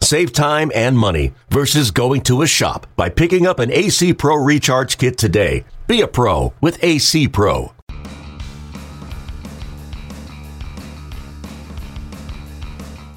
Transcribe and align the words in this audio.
Save 0.00 0.32
time 0.32 0.70
and 0.74 0.96
money 0.96 1.32
versus 1.50 1.90
going 1.90 2.22
to 2.22 2.42
a 2.42 2.46
shop 2.46 2.86
by 2.96 3.08
picking 3.08 3.46
up 3.46 3.58
an 3.58 3.72
AC 3.72 4.14
Pro 4.14 4.36
Recharge 4.36 4.98
Kit 4.98 5.18
today. 5.18 5.64
Be 5.86 6.00
a 6.00 6.08
pro 6.08 6.52
with 6.60 6.82
AC 6.82 7.28
Pro. 7.28 7.72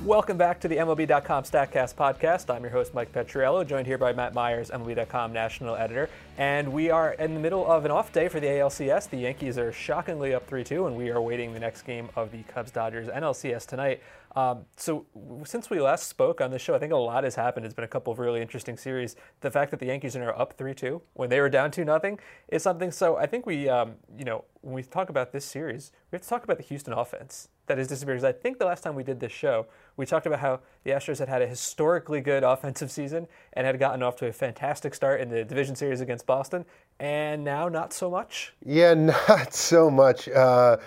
Welcome 0.09 0.37
back 0.37 0.59
to 0.61 0.67
the 0.67 0.77
MLB.com 0.77 1.43
StatCast 1.43 1.93
podcast. 1.93 2.51
I'm 2.51 2.63
your 2.63 2.71
host, 2.71 2.95
Mike 2.95 3.13
Petriello, 3.13 3.63
joined 3.67 3.85
here 3.85 3.99
by 3.99 4.11
Matt 4.11 4.33
Meyers, 4.33 4.71
MLB.com 4.71 5.31
national 5.31 5.75
editor. 5.75 6.09
And 6.39 6.73
we 6.73 6.89
are 6.89 7.13
in 7.13 7.35
the 7.35 7.39
middle 7.39 7.69
of 7.69 7.85
an 7.85 7.91
off 7.91 8.11
day 8.11 8.27
for 8.27 8.39
the 8.39 8.47
ALCS. 8.47 9.07
The 9.07 9.17
Yankees 9.17 9.59
are 9.59 9.71
shockingly 9.71 10.33
up 10.33 10.47
3 10.47 10.63
2, 10.63 10.87
and 10.87 10.95
we 10.97 11.11
are 11.11 11.21
waiting 11.21 11.53
the 11.53 11.59
next 11.59 11.83
game 11.83 12.09
of 12.15 12.31
the 12.31 12.41
Cubs 12.41 12.71
Dodgers 12.71 13.07
NLCS 13.07 13.67
tonight. 13.67 14.01
Um, 14.35 14.65
so, 14.77 15.05
since 15.43 15.69
we 15.69 15.79
last 15.79 16.07
spoke 16.07 16.39
on 16.39 16.51
this 16.51 16.61
show, 16.61 16.75
I 16.75 16.79
think 16.79 16.93
a 16.93 16.97
lot 16.97 17.23
has 17.23 17.35
happened. 17.35 17.65
It's 17.65 17.73
been 17.73 17.85
a 17.85 17.89
couple 17.89 18.13
of 18.13 18.19
really 18.19 18.41
interesting 18.41 18.77
series. 18.77 19.15
The 19.41 19.49
fact 19.49 19.71
that 19.71 19.79
the 19.79 19.87
Yankees 19.87 20.15
are 20.15 20.19
now 20.19 20.31
up 20.31 20.53
3 20.53 20.73
2 20.73 21.01
when 21.13 21.29
they 21.29 21.39
were 21.39 21.49
down 21.49 21.71
2 21.71 21.83
0 21.83 22.17
is 22.49 22.61
something. 22.61 22.91
So, 22.91 23.17
I 23.17 23.25
think 23.25 23.45
we, 23.45 23.67
um, 23.67 23.93
you 24.17 24.25
know, 24.25 24.45
when 24.61 24.75
we 24.75 24.83
talk 24.83 25.09
about 25.09 25.31
this 25.31 25.45
series, 25.45 25.91
we 26.11 26.15
have 26.15 26.21
to 26.21 26.29
talk 26.29 26.43
about 26.43 26.57
the 26.57 26.63
Houston 26.63 26.93
offense 26.93 27.47
that 27.65 27.77
has 27.77 27.87
disappeared. 27.87 28.17
Because 28.17 28.35
I 28.35 28.37
think 28.37 28.59
the 28.59 28.65
last 28.65 28.83
time 28.83 28.93
we 28.93 29.03
did 29.03 29.19
this 29.19 29.31
show, 29.31 29.65
we 29.97 30.05
talked 30.05 30.25
about 30.25 30.39
how 30.39 30.59
the 30.83 30.91
Astros 30.91 31.19
had 31.19 31.29
had 31.29 31.41
a 31.41 31.47
historically 31.47 32.21
good 32.21 32.43
offensive 32.43 32.91
season 32.91 33.27
and 33.53 33.65
had 33.65 33.79
gotten 33.79 34.03
off 34.03 34.15
to 34.17 34.27
a 34.27 34.33
fantastic 34.33 34.93
start 34.93 35.21
in 35.21 35.29
the 35.29 35.43
division 35.43 35.75
series 35.75 36.01
against 36.01 36.25
Boston, 36.25 36.65
and 36.99 37.43
now 37.43 37.67
not 37.67 37.93
so 37.93 38.11
much. 38.11 38.53
Yeah, 38.65 38.93
not 39.29 39.53
so 39.53 39.89
much. 39.89 40.27
Uh, 40.27 40.77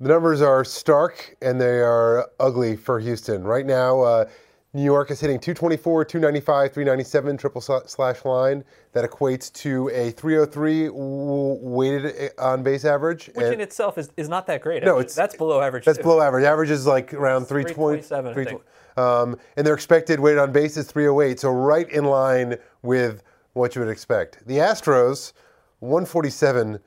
the 0.00 0.08
numbers 0.08 0.40
are 0.40 0.64
stark 0.64 1.36
and 1.42 1.60
they 1.60 1.80
are 1.80 2.30
ugly 2.40 2.74
for 2.76 2.98
Houston 2.98 3.44
right 3.44 3.66
now. 3.66 4.00
Uh, 4.00 4.24
New 4.72 4.84
York 4.84 5.10
is 5.10 5.20
hitting 5.20 5.40
224, 5.40 6.04
295, 6.04 6.72
397 6.72 7.36
triple 7.36 7.60
slash 7.60 8.24
line. 8.24 8.64
That 8.92 9.08
equates 9.08 9.52
to 9.54 9.88
a 9.90 10.12
303 10.12 10.90
weighted 10.92 12.30
on 12.38 12.62
base 12.62 12.84
average. 12.84 13.26
Which 13.34 13.44
and 13.44 13.54
in 13.54 13.60
itself 13.60 13.98
is, 13.98 14.10
is 14.16 14.28
not 14.28 14.46
that 14.46 14.62
great. 14.62 14.84
No, 14.84 14.98
it's, 14.98 15.14
that's 15.14 15.34
below 15.34 15.60
average. 15.60 15.84
That's 15.84 15.98
too. 15.98 16.04
below 16.04 16.20
average. 16.20 16.44
Average 16.44 16.70
is 16.70 16.86
like 16.86 17.12
around 17.12 17.46
320. 17.46 18.02
327. 18.02 18.60
Um, 18.96 19.36
and 19.56 19.66
their 19.66 19.74
expected 19.74 20.20
weighted 20.20 20.38
on 20.38 20.52
base 20.52 20.76
is 20.76 20.86
308. 20.86 21.40
So 21.40 21.50
right 21.50 21.90
in 21.90 22.04
line 22.04 22.56
with 22.82 23.24
what 23.54 23.74
you 23.74 23.80
would 23.80 23.90
expect. 23.90 24.46
The 24.46 24.58
Astros, 24.58 25.32
147, 25.80 26.78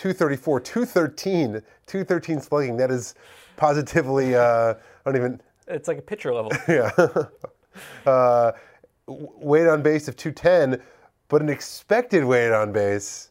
234, 0.00 0.60
213, 0.60 1.62
213 1.86 2.40
slugging. 2.40 2.78
That 2.78 2.90
is 2.90 3.14
positively, 3.58 4.34
uh, 4.34 4.72
I 4.72 4.74
don't 5.04 5.16
even 5.16 5.40
it's 5.66 5.88
like 5.88 5.98
a 5.98 6.02
pitcher 6.02 6.32
level. 6.32 6.50
yeah. 6.68 6.90
uh, 8.10 8.52
weight 9.06 9.66
on 9.66 9.82
base 9.82 10.08
of 10.08 10.16
210, 10.16 10.82
but 11.28 11.42
an 11.42 11.50
expected 11.50 12.24
weight 12.24 12.50
on 12.50 12.72
base 12.72 13.29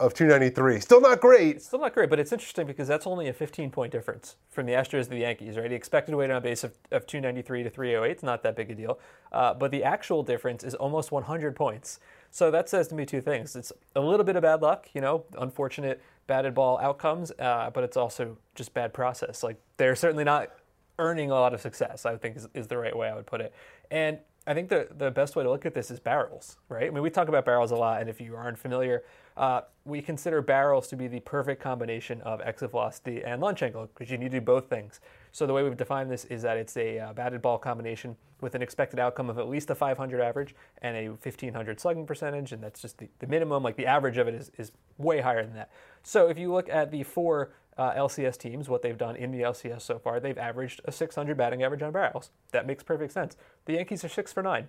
of 0.00 0.14
293. 0.14 0.80
Still 0.80 1.00
not 1.00 1.20
great. 1.20 1.62
Still 1.62 1.80
not 1.80 1.94
great, 1.94 2.10
but 2.10 2.18
it's 2.18 2.32
interesting 2.32 2.66
because 2.66 2.88
that's 2.88 3.06
only 3.06 3.28
a 3.28 3.32
15 3.32 3.70
point 3.70 3.92
difference 3.92 4.36
from 4.50 4.66
the 4.66 4.72
Astros 4.72 5.04
to 5.04 5.10
the 5.10 5.18
Yankees, 5.18 5.56
right? 5.56 5.68
The 5.68 5.74
expected 5.74 6.14
weight 6.14 6.30
on 6.30 6.42
base 6.42 6.64
of, 6.64 6.72
of 6.90 7.06
293 7.06 7.62
to 7.62 7.70
308 7.70 8.16
is 8.16 8.22
not 8.22 8.42
that 8.42 8.56
big 8.56 8.70
a 8.70 8.74
deal, 8.74 8.98
uh, 9.30 9.54
but 9.54 9.70
the 9.70 9.84
actual 9.84 10.22
difference 10.22 10.64
is 10.64 10.74
almost 10.74 11.12
100 11.12 11.54
points. 11.54 12.00
So 12.30 12.50
that 12.50 12.68
says 12.68 12.88
to 12.88 12.94
me 12.94 13.06
two 13.06 13.20
things. 13.20 13.54
It's 13.54 13.72
a 13.94 14.00
little 14.00 14.24
bit 14.24 14.36
of 14.36 14.42
bad 14.42 14.62
luck, 14.62 14.88
you 14.94 15.00
know, 15.00 15.24
unfortunate 15.38 16.02
batted 16.26 16.54
ball 16.54 16.78
outcomes, 16.78 17.30
uh, 17.38 17.70
but 17.72 17.84
it's 17.84 17.96
also 17.96 18.38
just 18.54 18.74
bad 18.74 18.92
process. 18.94 19.42
Like 19.42 19.60
they're 19.76 19.94
certainly 19.94 20.24
not 20.24 20.50
earning 20.98 21.30
a 21.30 21.34
lot 21.34 21.52
of 21.54 21.60
success, 21.60 22.06
I 22.06 22.16
think 22.16 22.36
is, 22.36 22.48
is 22.54 22.66
the 22.68 22.78
right 22.78 22.96
way 22.96 23.08
I 23.08 23.14
would 23.14 23.26
put 23.26 23.40
it. 23.40 23.54
And 23.90 24.18
I 24.44 24.54
think 24.54 24.68
the, 24.68 24.88
the 24.98 25.10
best 25.10 25.36
way 25.36 25.44
to 25.44 25.50
look 25.50 25.66
at 25.66 25.74
this 25.74 25.90
is 25.90 26.00
barrels, 26.00 26.56
right? 26.68 26.88
I 26.88 26.90
mean, 26.90 27.02
we 27.02 27.10
talk 27.10 27.28
about 27.28 27.44
barrels 27.44 27.70
a 27.70 27.76
lot, 27.76 28.00
and 28.00 28.10
if 28.10 28.20
you 28.20 28.34
aren't 28.34 28.58
familiar, 28.58 29.04
uh, 29.36 29.60
we 29.84 30.02
consider 30.02 30.42
barrels 30.42 30.88
to 30.88 30.96
be 30.96 31.06
the 31.06 31.20
perfect 31.20 31.62
combination 31.62 32.20
of 32.22 32.40
exit 32.40 32.72
velocity 32.72 33.22
and 33.22 33.40
launch 33.40 33.62
angle 33.62 33.86
because 33.86 34.10
you 34.10 34.18
need 34.18 34.32
to 34.32 34.40
do 34.40 34.44
both 34.44 34.68
things. 34.68 35.00
So 35.30 35.46
the 35.46 35.52
way 35.52 35.62
we've 35.62 35.76
defined 35.76 36.10
this 36.10 36.24
is 36.24 36.42
that 36.42 36.56
it's 36.56 36.76
a 36.76 36.98
uh, 36.98 37.12
batted 37.12 37.40
ball 37.40 37.56
combination 37.56 38.16
with 38.40 38.56
an 38.56 38.62
expected 38.62 38.98
outcome 38.98 39.30
of 39.30 39.38
at 39.38 39.48
least 39.48 39.70
a 39.70 39.76
500 39.76 40.20
average 40.20 40.56
and 40.82 40.96
a 40.96 41.08
1500 41.10 41.78
slugging 41.78 42.04
percentage, 42.04 42.50
and 42.50 42.60
that's 42.60 42.82
just 42.82 42.98
the, 42.98 43.08
the 43.20 43.28
minimum. 43.28 43.62
Like 43.62 43.76
the 43.76 43.86
average 43.86 44.18
of 44.18 44.26
it 44.26 44.34
is, 44.34 44.50
is 44.58 44.72
way 44.98 45.20
higher 45.20 45.44
than 45.44 45.54
that. 45.54 45.70
So 46.02 46.28
if 46.28 46.36
you 46.36 46.52
look 46.52 46.68
at 46.68 46.90
the 46.90 47.04
four 47.04 47.52
uh, 47.78 47.92
LCS 47.92 48.38
teams, 48.38 48.68
what 48.68 48.82
they've 48.82 48.98
done 48.98 49.16
in 49.16 49.30
the 49.32 49.40
LCS 49.40 49.82
so 49.82 49.98
far, 49.98 50.20
they've 50.20 50.38
averaged 50.38 50.80
a 50.84 50.92
600 50.92 51.36
batting 51.36 51.62
average 51.62 51.82
on 51.82 51.92
barrels. 51.92 52.30
That 52.52 52.66
makes 52.66 52.82
perfect 52.82 53.12
sense. 53.12 53.36
The 53.64 53.74
Yankees 53.74 54.04
are 54.04 54.08
six 54.08 54.32
for 54.32 54.42
nine. 54.42 54.68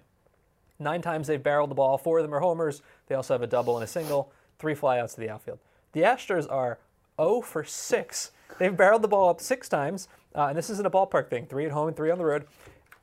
Nine 0.80 1.02
times 1.02 1.28
they've 1.28 1.42
barreled 1.42 1.70
the 1.70 1.76
ball. 1.76 1.98
Four 1.98 2.20
of 2.20 2.24
them 2.24 2.34
are 2.34 2.40
homers. 2.40 2.82
They 3.08 3.16
also 3.16 3.34
have 3.34 3.42
a 3.42 3.48
double 3.48 3.78
and 3.78 3.84
a 3.84 3.88
single. 3.88 4.32
Three 4.60 4.76
flyouts 4.76 5.16
to 5.16 5.22
the 5.22 5.30
outfield. 5.30 5.60
The 5.92 6.02
Astros 6.02 6.52
are 6.52 6.80
0 7.20 7.42
for 7.42 7.64
6. 7.64 8.32
They've 8.58 8.76
barreled 8.76 9.02
the 9.02 9.08
ball 9.08 9.30
up 9.30 9.42
six 9.42 9.68
times, 9.68 10.08
uh, 10.36 10.48
and 10.48 10.58
this 10.58 10.70
isn't 10.70 10.86
a 10.86 10.92
ballpark 10.92 11.30
thing. 11.30 11.46
Three 11.46 11.66
at 11.66 11.72
home 11.72 11.88
and 11.88 11.98
three 11.98 12.12
on 12.12 12.18
the 12.18 12.26
road. 12.26 12.46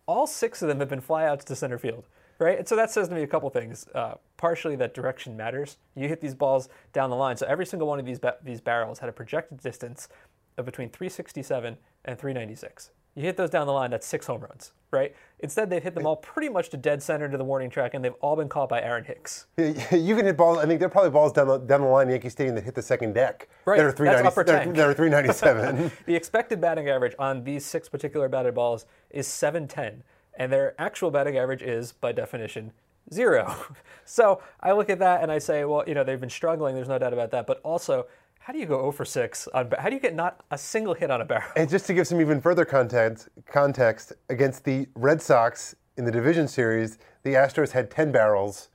All 0.07 0.27
six 0.27 0.63
of 0.63 0.69
them 0.69 0.81
have 0.81 0.89
been 0.89 1.03
flyouts 1.03 1.45
to 1.45 1.57
center 1.57 1.79
field 1.79 2.05
right? 2.41 2.59
And 2.59 2.67
so 2.67 2.75
that 2.77 2.91
says 2.91 3.09
to 3.09 3.15
me 3.15 3.23
a 3.23 3.27
couple 3.27 3.49
things. 3.51 3.87
Uh, 3.95 4.15
partially, 4.37 4.77
that 4.77 4.95
direction 4.95 5.37
matters. 5.37 5.77
You 5.95 6.09
hit 6.09 6.21
these 6.21 6.35
balls 6.35 6.69
down 6.93 7.11
the 7.11 7.17
line. 7.17 7.37
So 7.37 7.47
every 7.47 7.67
single 7.67 7.87
one 7.87 8.01
of 8.01 8.07
these 8.07 8.19
ba- 8.19 8.39
these 8.43 8.61
barrels 8.61 8.99
had 8.99 9.09
a 9.09 9.13
projected 9.13 9.61
distance 9.61 10.09
of 10.57 10.65
between 10.65 10.89
367 10.89 11.77
and 12.05 12.19
396. 12.19 12.91
You 13.17 13.25
hit 13.25 13.37
those 13.37 13.51
down 13.51 13.67
the 13.67 13.73
line, 13.73 13.91
that's 13.91 14.07
six 14.07 14.27
home 14.27 14.41
runs, 14.41 14.73
right? 14.93 15.15
Instead, 15.41 15.69
they've 15.69 15.83
hit 15.83 15.97
them 15.97 16.07
all 16.07 16.17
pretty 16.17 16.49
much 16.49 16.69
to 16.71 16.77
dead 16.77 17.03
center 17.03 17.29
to 17.29 17.37
the 17.37 17.45
warning 17.45 17.69
track, 17.69 17.95
and 17.95 18.05
they've 18.05 18.15
all 18.21 18.37
been 18.37 18.49
caught 18.49 18.69
by 18.69 18.81
Aaron 18.81 19.05
Hicks. 19.05 19.47
You 19.59 20.15
can 20.15 20.25
hit 20.25 20.37
balls. 20.37 20.59
I 20.59 20.67
think 20.67 20.79
there 20.79 20.87
are 20.87 20.91
probably 20.91 21.11
balls 21.11 21.33
down 21.33 21.49
the, 21.49 21.59
down 21.59 21.81
the 21.81 21.89
line 21.89 22.07
in 22.07 22.13
Yankee 22.13 22.29
Stadium 22.29 22.55
that 22.55 22.65
hit 22.65 22.77
the 22.77 22.83
second 22.83 23.15
deck. 23.15 23.49
Right. 23.65 23.79
That 23.79 23.87
are 23.87 23.93
390, 23.93 24.73
that 24.73 24.89
are 24.89 24.95
397. 24.95 25.91
the 26.07 26.15
expected 26.15 26.61
batting 26.61 26.89
average 26.89 27.15
on 27.19 27.43
these 27.43 27.67
six 27.67 27.89
particular 27.89 28.29
batted 28.29 28.55
balls 28.55 28.87
is 29.11 29.27
710 29.27 30.05
and 30.41 30.51
their 30.51 30.75
actual 30.81 31.11
batting 31.11 31.37
average 31.37 31.63
is, 31.63 31.93
by 31.93 32.13
definition, 32.13 32.73
zero. 33.13 33.55
so 34.07 34.41
I 34.61 34.73
look 34.73 34.89
at 34.89 34.99
that 34.99 35.23
and 35.23 35.31
I 35.31 35.39
say, 35.39 35.67
well, 35.67 35.85
you 35.87 35.95
know, 35.95 36.03
they've 36.03 36.19
been 36.19 36.31
struggling. 36.31 36.75
There's 36.75 36.89
no 36.89 36.99
doubt 36.99 37.13
about 37.13 37.31
that. 37.33 37.47
But 37.47 37.61
also, 37.63 38.07
how 38.39 38.55
do 38.55 38.59
you 38.59 38.65
go 38.65 38.79
0 38.79 38.93
for 38.93 39.05
6 39.05 39.49
on? 39.49 39.71
How 39.79 39.91
do 39.91 39.95
you 39.95 40.01
get 40.01 40.15
not 40.15 40.43
a 40.51 40.57
single 40.57 40.95
hit 40.95 41.11
on 41.11 41.21
a 41.21 41.27
barrel? 41.27 41.51
And 41.57 41.69
just 41.69 41.85
to 41.89 41.95
give 41.95 42.07
some 42.07 42.23
even 42.23 42.41
further 42.41 42.65
context, 42.65 43.29
context 43.45 44.15
against 44.31 44.65
the 44.65 44.89
Red 44.95 45.21
Sox 45.21 45.75
in 45.99 46.07
the 46.07 46.11
division 46.11 46.49
series, 46.49 46.97
the 47.23 47.35
Astros 47.35 47.73
had 47.73 47.91
10 47.91 48.11
barrels 48.11 48.71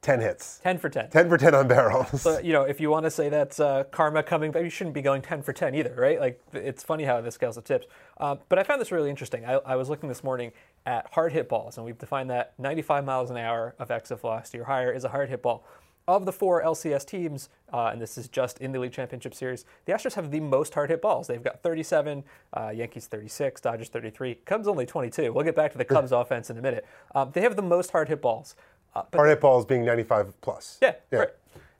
10 0.00 0.20
hits. 0.20 0.60
10 0.62 0.78
for 0.78 0.88
10. 0.88 1.10
10 1.10 1.28
for 1.28 1.36
10 1.36 1.54
on 1.54 1.68
barrels. 1.68 2.22
So, 2.22 2.38
you 2.38 2.52
know, 2.52 2.62
if 2.62 2.80
you 2.80 2.88
want 2.88 3.04
to 3.04 3.10
say 3.10 3.28
that's 3.28 3.58
uh, 3.58 3.84
karma 3.90 4.22
coming 4.22 4.52
back, 4.52 4.62
you 4.62 4.70
shouldn't 4.70 4.94
be 4.94 5.02
going 5.02 5.22
10 5.22 5.42
for 5.42 5.52
10 5.52 5.74
either, 5.74 5.94
right? 5.96 6.20
Like, 6.20 6.40
it's 6.52 6.82
funny 6.84 7.04
how 7.04 7.20
this 7.20 7.34
scales 7.34 7.56
of 7.56 7.64
tips. 7.64 7.86
Uh, 8.18 8.36
but 8.48 8.58
I 8.58 8.62
found 8.62 8.80
this 8.80 8.92
really 8.92 9.10
interesting. 9.10 9.44
I, 9.44 9.54
I, 9.54 9.76
was 9.76 9.88
looking 9.88 10.08
this 10.08 10.22
morning 10.22 10.52
at 10.86 11.06
hard 11.12 11.32
hit 11.32 11.48
balls, 11.48 11.76
and 11.76 11.84
we've 11.84 11.98
defined 11.98 12.30
that 12.30 12.54
95 12.58 13.04
miles 13.04 13.30
an 13.30 13.36
hour 13.36 13.74
of 13.78 13.90
exit 13.90 14.20
velocity 14.20 14.58
or 14.58 14.64
higher 14.64 14.90
is 14.92 15.04
a 15.04 15.08
hard 15.08 15.28
hit 15.28 15.42
ball. 15.42 15.64
Of 16.06 16.24
the 16.24 16.32
four 16.32 16.62
LCS 16.62 17.06
teams, 17.06 17.50
uh, 17.70 17.90
and 17.92 18.00
this 18.00 18.16
is 18.16 18.28
just 18.28 18.58
in 18.60 18.72
the 18.72 18.80
League 18.80 18.92
Championship 18.92 19.34
Series, 19.34 19.66
the 19.84 19.92
Astros 19.92 20.14
have 20.14 20.30
the 20.30 20.40
most 20.40 20.72
hard 20.72 20.88
hit 20.88 21.02
balls. 21.02 21.26
They've 21.26 21.42
got 21.42 21.62
37, 21.62 22.24
uh, 22.54 22.72
Yankees 22.74 23.06
36, 23.06 23.60
Dodgers 23.60 23.90
33, 23.90 24.36
Cubs 24.46 24.66
only 24.66 24.86
22. 24.86 25.30
We'll 25.30 25.44
get 25.44 25.54
back 25.54 25.72
to 25.72 25.78
the 25.78 25.84
Cubs 25.84 26.10
offense 26.10 26.48
in 26.48 26.56
a 26.56 26.62
minute. 26.62 26.86
Um, 27.14 27.30
they 27.34 27.42
have 27.42 27.56
the 27.56 27.62
most 27.62 27.90
hard 27.90 28.08
hit 28.08 28.22
balls. 28.22 28.56
Uh, 28.94 29.02
hard 29.12 29.28
hit 29.28 29.40
balls 29.42 29.66
being 29.66 29.84
95 29.84 30.40
plus. 30.40 30.78
Yeah, 30.80 30.94
yeah. 31.12 31.18
right. 31.18 31.28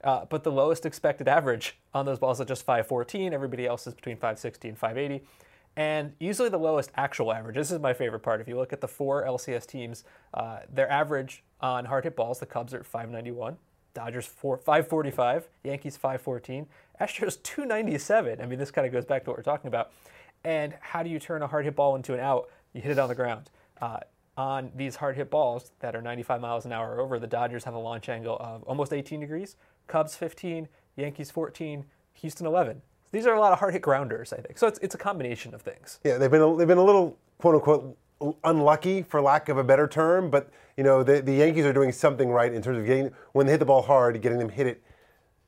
Uh, 0.04 0.24
but 0.26 0.44
the 0.44 0.52
lowest 0.52 0.84
expected 0.84 1.26
average 1.26 1.78
on 1.94 2.04
those 2.04 2.18
balls 2.18 2.38
is 2.38 2.46
just 2.46 2.64
514. 2.64 3.32
Everybody 3.32 3.66
else 3.66 3.86
is 3.86 3.94
between 3.94 4.16
560 4.16 4.68
and 4.68 4.78
580 4.78 5.24
and 5.78 6.12
usually 6.18 6.48
the 6.48 6.58
lowest 6.58 6.90
actual 6.96 7.32
average. 7.32 7.54
This 7.54 7.70
is 7.70 7.78
my 7.78 7.94
favorite 7.94 8.18
part. 8.18 8.40
If 8.40 8.48
you 8.48 8.56
look 8.56 8.72
at 8.72 8.80
the 8.80 8.88
four 8.88 9.24
LCS 9.24 9.64
teams, 9.64 10.02
uh, 10.34 10.58
their 10.68 10.90
average 10.90 11.44
on 11.60 11.84
hard 11.84 12.02
hit 12.02 12.16
balls, 12.16 12.40
the 12.40 12.46
Cubs 12.46 12.74
are 12.74 12.82
591, 12.82 13.56
Dodgers 13.94 14.26
4, 14.26 14.56
545, 14.58 15.48
Yankees 15.62 15.96
514, 15.96 16.66
Astros 17.00 17.40
297. 17.44 18.40
I 18.40 18.46
mean, 18.46 18.58
this 18.58 18.72
kind 18.72 18.88
of 18.88 18.92
goes 18.92 19.04
back 19.04 19.22
to 19.24 19.30
what 19.30 19.36
we're 19.36 19.44
talking 19.44 19.68
about. 19.68 19.92
And 20.42 20.74
how 20.80 21.04
do 21.04 21.10
you 21.10 21.20
turn 21.20 21.42
a 21.42 21.46
hard 21.46 21.64
hit 21.64 21.76
ball 21.76 21.94
into 21.94 22.12
an 22.12 22.18
out? 22.18 22.50
You 22.72 22.80
hit 22.80 22.90
it 22.90 22.98
on 22.98 23.08
the 23.08 23.14
ground. 23.14 23.48
Uh, 23.80 24.00
on 24.36 24.72
these 24.74 24.96
hard 24.96 25.14
hit 25.14 25.30
balls 25.30 25.70
that 25.78 25.94
are 25.94 26.02
95 26.02 26.40
miles 26.40 26.64
an 26.64 26.72
hour 26.72 26.96
or 26.96 27.00
over, 27.00 27.20
the 27.20 27.28
Dodgers 27.28 27.62
have 27.62 27.74
a 27.74 27.78
launch 27.78 28.08
angle 28.08 28.36
of 28.40 28.64
almost 28.64 28.92
18 28.92 29.20
degrees, 29.20 29.54
Cubs 29.86 30.16
15, 30.16 30.66
Yankees 30.96 31.30
14, 31.30 31.84
Houston 32.14 32.46
11. 32.48 32.82
These 33.12 33.26
are 33.26 33.34
a 33.34 33.40
lot 33.40 33.52
of 33.52 33.58
hard 33.58 33.72
hit 33.72 33.82
grounders, 33.82 34.32
I 34.32 34.36
think. 34.36 34.58
So 34.58 34.66
it's, 34.66 34.78
it's 34.80 34.94
a 34.94 34.98
combination 34.98 35.54
of 35.54 35.62
things. 35.62 36.00
Yeah, 36.04 36.18
they've 36.18 36.30
been 36.30 36.42
a, 36.42 36.56
they've 36.56 36.68
been 36.68 36.78
a 36.78 36.84
little 36.84 37.16
quote 37.38 37.54
unquote 37.54 37.96
unlucky, 38.44 39.02
for 39.02 39.20
lack 39.20 39.48
of 39.48 39.58
a 39.58 39.64
better 39.64 39.86
term. 39.86 40.30
But 40.30 40.50
you 40.76 40.84
know, 40.84 41.02
the, 41.02 41.20
the 41.20 41.32
Yankees 41.32 41.64
are 41.64 41.72
doing 41.72 41.92
something 41.92 42.28
right 42.30 42.52
in 42.52 42.62
terms 42.62 42.78
of 42.78 42.86
getting 42.86 43.12
when 43.32 43.46
they 43.46 43.52
hit 43.52 43.58
the 43.58 43.66
ball 43.66 43.82
hard, 43.82 44.20
getting 44.20 44.38
them 44.38 44.48
hit 44.48 44.66
it 44.66 44.82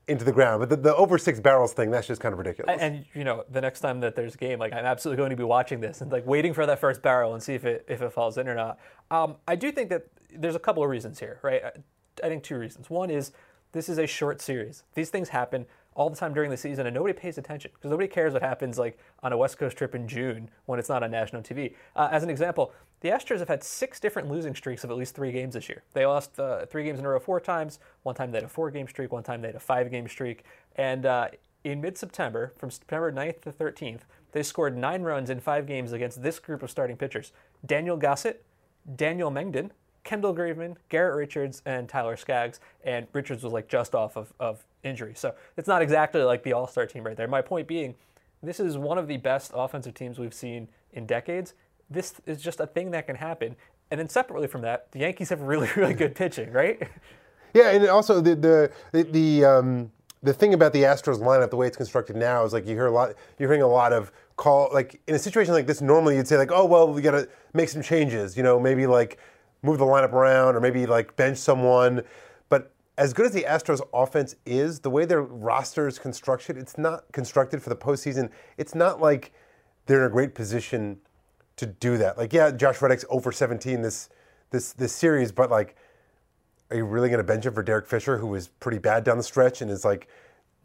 into 0.07 0.25
the 0.25 0.31
ground. 0.31 0.59
But 0.59 0.69
the, 0.69 0.75
the, 0.75 0.95
over 0.95 1.17
six 1.17 1.39
barrels 1.39 1.73
thing, 1.73 1.91
that's 1.91 2.07
just 2.07 2.19
kind 2.21 2.33
of 2.33 2.39
ridiculous. 2.39 2.77
And, 2.79 2.95
and, 2.95 3.05
you 3.13 3.23
know, 3.23 3.45
the 3.49 3.61
next 3.61 3.79
time 3.79 3.99
that 4.01 4.15
there's 4.15 4.35
a 4.35 4.37
game, 4.37 4.59
like 4.59 4.73
I'm 4.73 4.85
absolutely 4.85 5.17
going 5.17 5.29
to 5.29 5.35
be 5.35 5.43
watching 5.43 5.79
this 5.79 6.01
and 6.01 6.11
like 6.11 6.25
waiting 6.25 6.53
for 6.53 6.65
that 6.65 6.79
first 6.79 7.01
barrel 7.01 7.33
and 7.33 7.41
see 7.41 7.53
if 7.53 7.65
it 7.65 7.85
if 7.87 8.01
it 8.01 8.11
falls 8.11 8.37
in 8.37 8.47
or 8.47 8.55
not. 8.55 8.79
Um, 9.09 9.35
I 9.47 9.55
do 9.55 9.71
think 9.71 9.89
that 9.89 10.07
there's 10.33 10.55
a 10.55 10.59
couple 10.59 10.83
of 10.83 10.89
reasons 10.89 11.19
here, 11.19 11.39
right? 11.43 11.61
I, 11.63 11.71
I 12.25 12.29
think 12.29 12.43
two 12.43 12.57
reasons. 12.57 12.89
One 12.89 13.09
is 13.09 13.31
this 13.71 13.87
is 13.87 13.97
a 13.97 14.07
short 14.07 14.41
series. 14.41 14.83
These 14.95 15.09
things 15.09 15.29
happen 15.29 15.65
all 15.93 16.09
the 16.09 16.15
time 16.15 16.33
during 16.33 16.49
the 16.49 16.57
season 16.57 16.85
and 16.85 16.93
nobody 16.93 17.13
pays 17.13 17.37
attention 17.37 17.71
because 17.73 17.91
nobody 17.91 18.07
cares 18.07 18.33
what 18.33 18.41
happens 18.41 18.77
like 18.77 18.97
on 19.23 19.33
a 19.33 19.37
West 19.37 19.57
Coast 19.57 19.77
trip 19.77 19.93
in 19.93 20.07
June 20.07 20.49
when 20.65 20.79
it's 20.79 20.89
not 20.89 21.03
on 21.03 21.11
national 21.11 21.41
TV. 21.41 21.73
Uh, 21.95 22.07
as 22.11 22.23
an 22.23 22.29
example, 22.29 22.73
the 23.01 23.09
Astros 23.09 23.39
have 23.39 23.47
had 23.47 23.63
six 23.63 23.99
different 23.99 24.29
losing 24.29 24.55
streaks 24.55 24.83
of 24.83 24.91
at 24.91 24.97
least 24.97 25.15
three 25.15 25.31
games 25.31 25.55
this 25.55 25.67
year. 25.67 25.83
They 25.93 26.05
lost 26.05 26.39
uh, 26.39 26.65
three 26.67 26.83
games 26.83 26.99
in 26.99 27.05
a 27.05 27.09
row 27.09 27.19
four 27.19 27.39
times. 27.39 27.79
One 28.03 28.15
time 28.15 28.31
they 28.31 28.37
had 28.37 28.45
a 28.45 28.49
four 28.49 28.71
game 28.71 28.87
streak, 28.87 29.11
one 29.11 29.23
time 29.23 29.41
they 29.41 29.47
had 29.49 29.55
a 29.55 29.59
five 29.59 29.91
game 29.91 30.07
streak. 30.07 30.45
And 30.75 31.05
uh, 31.05 31.29
in 31.63 31.81
mid 31.81 31.97
September, 31.97 32.53
from 32.57 32.71
September 32.71 33.11
9th 33.11 33.41
to 33.41 33.51
13th, 33.51 34.01
they 34.31 34.43
scored 34.43 34.77
nine 34.77 35.01
runs 35.01 35.29
in 35.29 35.39
five 35.39 35.65
games 35.67 35.91
against 35.91 36.23
this 36.23 36.39
group 36.39 36.63
of 36.63 36.71
starting 36.71 36.95
pitchers 36.95 37.33
Daniel 37.65 37.97
Gossett, 37.97 38.45
Daniel 38.95 39.31
Mengden, 39.31 39.71
Kendall 40.03 40.33
Graveman, 40.33 40.77
Garrett 40.89 41.15
Richards, 41.15 41.61
and 41.65 41.87
Tyler 41.87 42.15
Skaggs. 42.15 42.59
And 42.83 43.07
Richards 43.13 43.43
was 43.43 43.53
like 43.53 43.67
just 43.67 43.93
off 43.93 44.15
of, 44.15 44.33
of 44.39 44.63
injury. 44.83 45.13
So 45.15 45.35
it's 45.57 45.67
not 45.67 45.81
exactly 45.81 46.21
like 46.23 46.43
the 46.43 46.53
all 46.53 46.67
star 46.67 46.85
team 46.85 47.03
right 47.03 47.17
there. 47.17 47.27
My 47.27 47.41
point 47.41 47.67
being, 47.67 47.95
this 48.43 48.59
is 48.59 48.77
one 48.77 48.97
of 48.97 49.07
the 49.07 49.17
best 49.17 49.51
offensive 49.53 49.93
teams 49.93 50.19
we've 50.19 50.33
seen 50.33 50.67
in 50.93 51.05
decades 51.05 51.53
this 51.91 52.13
is 52.25 52.41
just 52.41 52.59
a 52.59 52.65
thing 52.65 52.91
that 52.91 53.05
can 53.05 53.15
happen. 53.15 53.55
And 53.91 53.99
then 53.99 54.09
separately 54.09 54.47
from 54.47 54.61
that, 54.61 54.91
the 54.91 54.99
Yankees 54.99 55.29
have 55.29 55.41
really, 55.41 55.69
really 55.75 55.93
good 55.93 56.15
pitching, 56.15 56.51
right? 56.51 56.81
Yeah, 57.53 57.71
and 57.71 57.85
also 57.87 58.21
the 58.21 58.35
the 58.35 58.71
the, 58.93 59.03
the 59.03 59.45
um, 59.45 59.91
the 60.23 60.33
thing 60.33 60.53
about 60.53 60.71
the 60.71 60.83
Astros 60.83 61.19
lineup, 61.19 61.49
the 61.49 61.57
way 61.57 61.67
it's 61.67 61.75
constructed 61.75 62.15
now, 62.15 62.45
is 62.45 62.53
like 62.53 62.65
you 62.65 62.75
hear 62.75 62.85
a 62.85 62.91
lot. 62.91 63.13
You're 63.37 63.49
hearing 63.49 63.61
a 63.61 63.67
lot 63.67 63.91
of 63.91 64.11
call 64.37 64.69
like 64.71 65.01
in 65.07 65.15
a 65.15 65.19
situation 65.19 65.53
like 65.53 65.67
this. 65.67 65.81
Normally, 65.81 66.15
you'd 66.15 66.27
say 66.27 66.37
like, 66.37 66.51
oh 66.51 66.65
well, 66.65 66.91
we 66.93 67.01
got 67.01 67.11
to 67.11 67.27
make 67.53 67.67
some 67.67 67.81
changes. 67.81 68.37
You 68.37 68.43
know, 68.43 68.57
maybe 68.57 68.87
like 68.87 69.17
move 69.63 69.79
the 69.79 69.85
lineup 69.85 70.13
around, 70.13 70.55
or 70.55 70.61
maybe 70.61 70.85
like 70.85 71.15
bench 71.17 71.37
someone. 71.37 72.03
As 72.97 73.13
good 73.13 73.25
as 73.25 73.31
the 73.31 73.43
Astros 73.43 73.81
offense 73.93 74.35
is, 74.45 74.79
the 74.79 74.89
way 74.89 75.05
their 75.05 75.21
roster 75.21 75.87
is 75.87 75.97
constructed, 75.97 76.57
it's 76.57 76.77
not 76.77 77.05
constructed 77.13 77.63
for 77.63 77.69
the 77.69 77.75
postseason. 77.75 78.29
It's 78.57 78.75
not 78.75 78.99
like 78.99 79.31
they're 79.85 80.05
in 80.05 80.07
a 80.07 80.13
great 80.13 80.35
position 80.35 80.99
to 81.55 81.65
do 81.65 81.97
that. 81.97 82.17
Like, 82.17 82.33
yeah, 82.33 82.51
Josh 82.51 82.81
Reddick's 82.81 83.05
over 83.09 83.31
17 83.31 83.81
this 83.81 84.09
this 84.49 84.73
this 84.73 84.93
series, 84.93 85.31
but 85.31 85.49
like, 85.49 85.75
are 86.69 86.77
you 86.77 86.85
really 86.85 87.09
going 87.09 87.19
to 87.19 87.23
bench 87.23 87.45
him 87.45 87.53
for 87.53 87.63
Derek 87.63 87.87
Fisher, 87.87 88.17
who 88.17 88.27
was 88.27 88.47
pretty 88.47 88.77
bad 88.77 89.03
down 89.03 89.17
the 89.17 89.23
stretch 89.23 89.61
and 89.61 89.71
is 89.71 89.85
like 89.85 90.07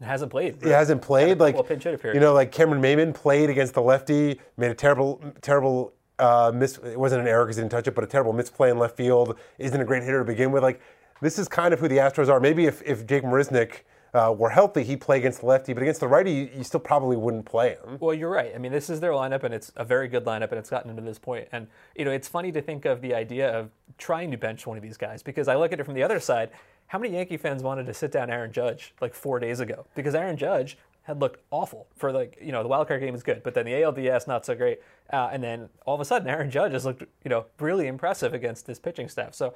hasn't 0.01 0.31
played? 0.31 0.57
He 0.61 0.69
hasn't 0.69 1.01
played. 1.01 1.39
Like, 1.39 1.55
well, 1.55 1.63
pinch 1.63 1.83
hitter 1.83 2.13
you 2.13 2.19
know, 2.19 2.33
like 2.33 2.51
Cameron 2.51 2.81
Maybin 2.81 3.13
played 3.13 3.49
against 3.49 3.73
the 3.73 3.81
lefty, 3.81 4.39
made 4.57 4.71
a 4.71 4.75
terrible 4.75 5.21
terrible 5.41 5.93
uh, 6.19 6.51
miss. 6.53 6.77
It 6.77 6.99
wasn't 6.99 7.21
an 7.21 7.27
error 7.27 7.45
because 7.45 7.55
he 7.55 7.61
didn't 7.61 7.71
touch 7.71 7.87
it, 7.87 7.95
but 7.95 8.03
a 8.03 8.07
terrible 8.07 8.33
misplay 8.33 8.69
in 8.69 8.77
left 8.77 8.97
field. 8.97 9.37
Isn't 9.57 9.79
a 9.79 9.85
great 9.85 10.03
hitter 10.03 10.19
to 10.19 10.25
begin 10.25 10.51
with. 10.51 10.63
Like, 10.63 10.81
this 11.21 11.39
is 11.39 11.47
kind 11.47 11.73
of 11.73 11.79
who 11.79 11.87
the 11.87 11.97
Astros 11.97 12.29
are. 12.29 12.39
Maybe 12.39 12.65
if 12.65 12.81
if 12.83 13.05
Jake 13.05 13.23
Marisnick 13.23 13.81
uh, 14.13 14.33
were 14.37 14.49
healthy, 14.49 14.83
he'd 14.83 15.01
play 15.01 15.17
against 15.17 15.41
the 15.41 15.45
lefty, 15.45 15.73
but 15.73 15.83
against 15.83 15.99
the 15.99 16.07
righty, 16.07 16.49
you 16.55 16.63
still 16.63 16.79
probably 16.79 17.17
wouldn't 17.17 17.45
play 17.45 17.71
him. 17.71 17.97
Well, 17.99 18.13
you're 18.13 18.29
right. 18.29 18.51
I 18.55 18.57
mean, 18.57 18.71
this 18.71 18.89
is 18.89 18.99
their 18.99 19.11
lineup, 19.11 19.43
and 19.43 19.53
it's 19.53 19.71
a 19.75 19.83
very 19.83 20.07
good 20.07 20.25
lineup, 20.25 20.49
and 20.49 20.59
it's 20.59 20.69
gotten 20.69 20.95
to 20.95 21.01
this 21.01 21.19
point. 21.19 21.47
And 21.51 21.67
you 21.95 22.05
know, 22.05 22.11
it's 22.11 22.27
funny 22.27 22.51
to 22.51 22.61
think 22.61 22.85
of 22.85 23.01
the 23.01 23.13
idea 23.13 23.49
of 23.49 23.69
trying 23.97 24.31
to 24.31 24.37
bench 24.37 24.65
one 24.65 24.77
of 24.77 24.83
these 24.83 24.97
guys 24.97 25.23
because 25.23 25.47
I 25.47 25.55
look 25.55 25.73
at 25.73 25.79
it 25.79 25.83
from 25.83 25.95
the 25.95 26.03
other 26.03 26.19
side. 26.19 26.51
How 26.87 26.97
many 26.97 27.15
Yankee 27.15 27.35
fans 27.35 27.63
wanted 27.63 27.85
to 27.87 27.93
sit 27.93 28.13
down 28.13 28.29
Aaron 28.29 28.53
Judge 28.53 28.93
like 29.01 29.13
four 29.13 29.39
days 29.39 29.59
ago? 29.59 29.85
Because 29.93 30.15
Aaron 30.15 30.37
Judge 30.37 30.77
had 31.07 31.21
looked 31.21 31.41
awful 31.51 31.87
for 31.95 32.11
like 32.11 32.37
you 32.41 32.51
know 32.51 32.61
the 32.61 32.67
wild 32.67 32.85
card 32.89 32.99
game 32.99 33.15
is 33.15 33.23
good, 33.23 33.41
but 33.41 33.53
then 33.53 33.65
the 33.65 33.71
ALDS 33.71 34.27
not 34.27 34.45
so 34.45 34.53
great, 34.53 34.81
uh, 35.13 35.29
and 35.31 35.41
then 35.41 35.69
all 35.85 35.95
of 35.95 36.01
a 36.01 36.05
sudden 36.05 36.27
Aaron 36.27 36.51
Judge 36.51 36.73
has 36.73 36.85
looked 36.85 37.01
you 37.23 37.29
know 37.29 37.45
really 37.61 37.87
impressive 37.87 38.33
against 38.33 38.65
this 38.65 38.77
pitching 38.77 39.07
staff. 39.07 39.33
So 39.33 39.55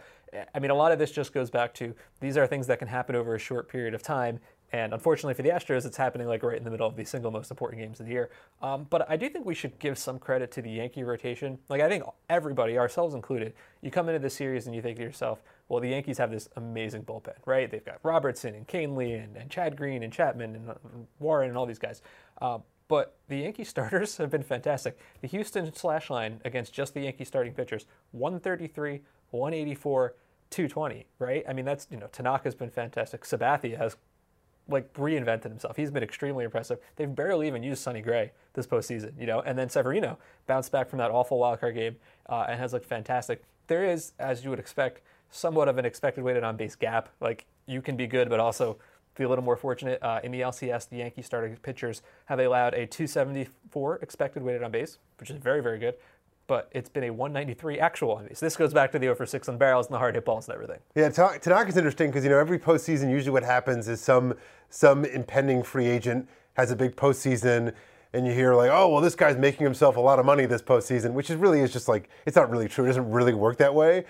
I 0.56 0.60
mean 0.60 0.72
a 0.72 0.76
lot 0.76 0.94
of 0.94 0.98
this 0.98 1.12
just 1.12 1.34
goes 1.34 1.52
back 1.52 1.74
to 1.76 1.94
these 2.22 2.38
are 2.38 2.48
things 2.48 2.68
that 2.68 2.80
can 2.80 2.88
happen 2.88 3.16
over 3.16 3.36
a 3.36 3.40
short 3.40 3.68
period 3.68 3.94
of 3.94 4.02
time, 4.02 4.40
and 4.72 4.94
unfortunately 4.94 5.34
for 5.34 5.42
the 5.42 5.50
Astros, 5.50 5.86
it's 5.86 5.98
happening 5.98 6.26
like 6.26 6.42
right 6.42 6.58
in 6.58 6.64
the 6.64 6.72
middle 6.72 6.88
of 6.88 6.96
the 6.96 7.04
single 7.04 7.32
most 7.32 7.52
important 7.52 7.82
games 7.82 8.00
of 8.00 8.06
the 8.06 8.14
year. 8.14 8.30
Um, 8.62 8.88
but 8.90 9.10
I 9.10 9.18
do 9.18 9.28
think 9.28 9.46
we 9.46 9.54
should 9.54 9.78
give 9.80 9.98
some 9.98 10.20
credit 10.20 10.52
to 10.52 10.62
the 10.62 10.72
Yankee 10.72 11.04
rotation. 11.04 11.58
Like 11.68 11.82
I 11.82 11.90
think 11.90 12.06
everybody, 12.30 12.78
ourselves 12.78 13.14
included, 13.14 13.54
you 13.82 13.92
come 13.92 14.08
into 14.08 14.20
this 14.20 14.36
series 14.36 14.68
and 14.68 14.76
you 14.76 14.82
think 14.82 14.98
to 14.98 15.04
yourself, 15.04 15.44
well, 15.72 15.80
the 15.80 15.88
Yankees 15.88 16.18
have 16.18 16.32
this 16.32 16.50
amazing 16.58 17.04
bullpen, 17.04 17.36
right? 17.46 17.72
They've 17.72 17.86
got 17.86 18.00
Robertson 18.04 18.56
and 18.56 18.68
Kahnle 18.68 19.24
and, 19.24 19.38
and 19.38 19.50
Chad 19.50 19.78
Green 19.78 20.04
and 20.04 20.12
Chapman 20.12 20.54
and, 20.54 21.08
Warren 21.18 21.48
and 21.48 21.58
all 21.58 21.66
these 21.66 21.80
guys. 21.80 22.02
Uh, 22.42 22.60
but 22.90 23.16
the 23.30 23.38
Yankee 23.38 23.64
starters 23.74 24.18
have 24.18 24.30
been 24.30 24.44
fantastic. 24.44 25.00
The 25.22 25.30
Houston 25.30 25.74
slash 25.74 26.10
line 26.10 26.42
against 26.44 26.74
just 26.74 26.94
the 26.94 27.00
Yankee 27.00 27.24
starting 27.24 27.54
pitchers, 27.54 27.86
133, 28.12 29.00
184, 29.30 30.16
220, 30.50 31.06
right? 31.20 31.46
I 31.48 31.54
mean, 31.54 31.64
that's, 31.64 31.88
you 31.90 31.96
know, 31.96 32.08
Tanaka's 32.08 32.54
been 32.54 32.70
fantastic. 32.70 33.24
Sabathia 33.24 33.78
has 33.78 33.96
like 34.68 34.92
reinvented 34.96 35.44
himself. 35.46 35.78
He's 35.78 35.90
been 35.90 36.04
extremely 36.04 36.44
impressive. 36.44 36.80
They've 36.98 37.16
barely 37.16 37.48
even 37.48 37.64
used 37.64 37.82
Sonny 37.82 38.02
Gray 38.02 38.34
this 38.56 38.68
postseason, 38.68 39.14
you 39.18 39.26
know. 39.26 39.40
And 39.40 39.58
then 39.58 39.70
Severino 39.70 40.20
bounced 40.48 40.74
back 40.74 40.90
from 40.90 41.00
that 41.00 41.12
awful 41.12 41.40
wildcard 41.40 41.76
game 41.76 41.96
uh, 42.28 42.48
and 42.50 42.60
has 42.60 42.74
looked 42.74 42.86
fantastic. 42.86 43.42
There 43.68 43.86
is, 43.86 44.12
as 44.20 44.44
you 44.44 44.50
would 44.50 44.60
expect, 44.60 45.00
somewhat 45.32 45.68
of 45.68 45.78
an 45.78 45.86
expected 45.86 46.24
weighted 46.24 46.44
on 46.44 46.58
base 46.58 46.76
gap. 46.76 47.10
Like 47.20 47.46
you 47.66 47.82
can 47.82 47.96
be 47.96 48.06
good, 48.06 48.30
but 48.30 48.40
also 48.40 48.78
be 49.16 49.24
a 49.24 49.30
little 49.30 49.44
more 49.44 49.58
fortunate. 49.58 50.02
Uh, 50.02 50.20
in 50.24 50.32
the 50.32 50.42
LCS, 50.42 50.90
the 50.90 50.98
Yankee 50.98 51.22
starting 51.22 51.56
pitchers 51.58 52.02
have 52.26 52.40
allowed 52.40 52.74
a 52.74 52.86
274 52.86 53.98
expected 53.98 54.44
weighted 54.44 54.64
on 54.64 54.72
base, 54.72 55.00
which 55.20 55.30
is 55.30 55.38
very, 55.38 55.62
very 55.62 55.80
good 55.80 55.96
but 56.52 56.68
it's 56.74 56.90
been 56.90 57.06
a 57.06 57.10
193 57.10 57.80
actual 57.80 58.12
on 58.12 58.28
base. 58.28 58.42
This 58.42 58.58
goes 58.58 58.74
back 58.74 58.92
to 58.92 59.00
the 59.00 59.08
over 59.08 59.26
6 59.26 59.48
on 59.48 59.58
barrels 59.58 59.86
and 59.86 59.94
the 59.94 60.00
hard 60.00 60.16
hit 60.16 60.26
balls 60.26 60.50
and 60.50 60.54
everything. 60.54 60.80
Yeah, 60.96 61.08
Tanaka's 61.08 61.78
interesting 61.78 62.10
because 62.10 62.26
you 62.26 62.30
know 62.30 62.40
every 62.40 62.60
postseason 62.60 63.10
usually 63.10 63.32
what 63.32 63.44
happens 63.44 63.88
is 63.88 64.02
some 64.02 64.34
some 64.70 65.06
impending 65.06 65.64
free 65.64 65.88
agent 65.88 66.28
has 66.56 66.70
a 66.70 66.76
big 66.76 66.98
postseason, 66.98 67.74
and 68.12 68.28
you 68.28 68.34
hear 68.34 68.54
like, 68.54 68.70
oh 68.70 68.90
well, 68.90 69.00
this 69.00 69.16
guy's 69.16 69.38
making 69.38 69.64
himself 69.64 69.96
a 69.96 70.02
lot 70.02 70.20
of 70.20 70.26
money 70.26 70.46
this 70.46 70.62
postseason, 70.62 71.14
which 71.14 71.30
is 71.30 71.38
really 71.38 71.62
is 71.62 71.72
just 71.72 71.88
like 71.88 72.10
it's 72.26 72.36
not 72.36 72.50
really 72.50 72.68
true. 72.68 72.84
It 72.84 72.88
doesn't 72.88 73.10
really 73.10 73.34
work 73.34 73.58
that 73.60 73.74
way. 73.74 74.04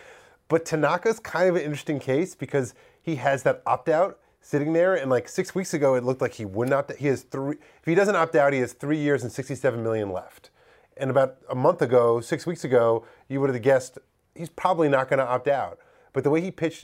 But 0.51 0.65
Tanaka's 0.65 1.17
kind 1.17 1.47
of 1.47 1.55
an 1.55 1.61
interesting 1.61 1.97
case 1.97 2.35
because 2.35 2.73
he 3.01 3.15
has 3.15 3.41
that 3.43 3.61
opt 3.65 3.87
out 3.87 4.19
sitting 4.41 4.73
there, 4.73 4.95
and 4.95 5.09
like 5.09 5.29
six 5.29 5.55
weeks 5.55 5.73
ago, 5.73 5.95
it 5.95 6.03
looked 6.03 6.19
like 6.19 6.33
he 6.33 6.43
would 6.43 6.67
not. 6.67 6.91
He 6.97 7.07
has 7.07 7.21
three. 7.21 7.55
If 7.55 7.85
he 7.85 7.95
doesn't 7.95 8.17
opt 8.17 8.35
out, 8.35 8.51
he 8.51 8.59
has 8.59 8.73
three 8.73 8.97
years 8.97 9.23
and 9.23 9.31
67 9.31 9.81
million 9.81 10.11
left. 10.11 10.49
And 10.97 11.09
about 11.09 11.37
a 11.49 11.55
month 11.55 11.81
ago, 11.81 12.19
six 12.19 12.45
weeks 12.45 12.65
ago, 12.65 13.05
you 13.29 13.39
would 13.39 13.49
have 13.49 13.61
guessed 13.61 13.97
he's 14.35 14.49
probably 14.49 14.89
not 14.89 15.07
going 15.07 15.19
to 15.19 15.25
opt 15.25 15.47
out. 15.47 15.79
But 16.11 16.25
the 16.25 16.29
way 16.29 16.41
he 16.41 16.51
pitched 16.51 16.83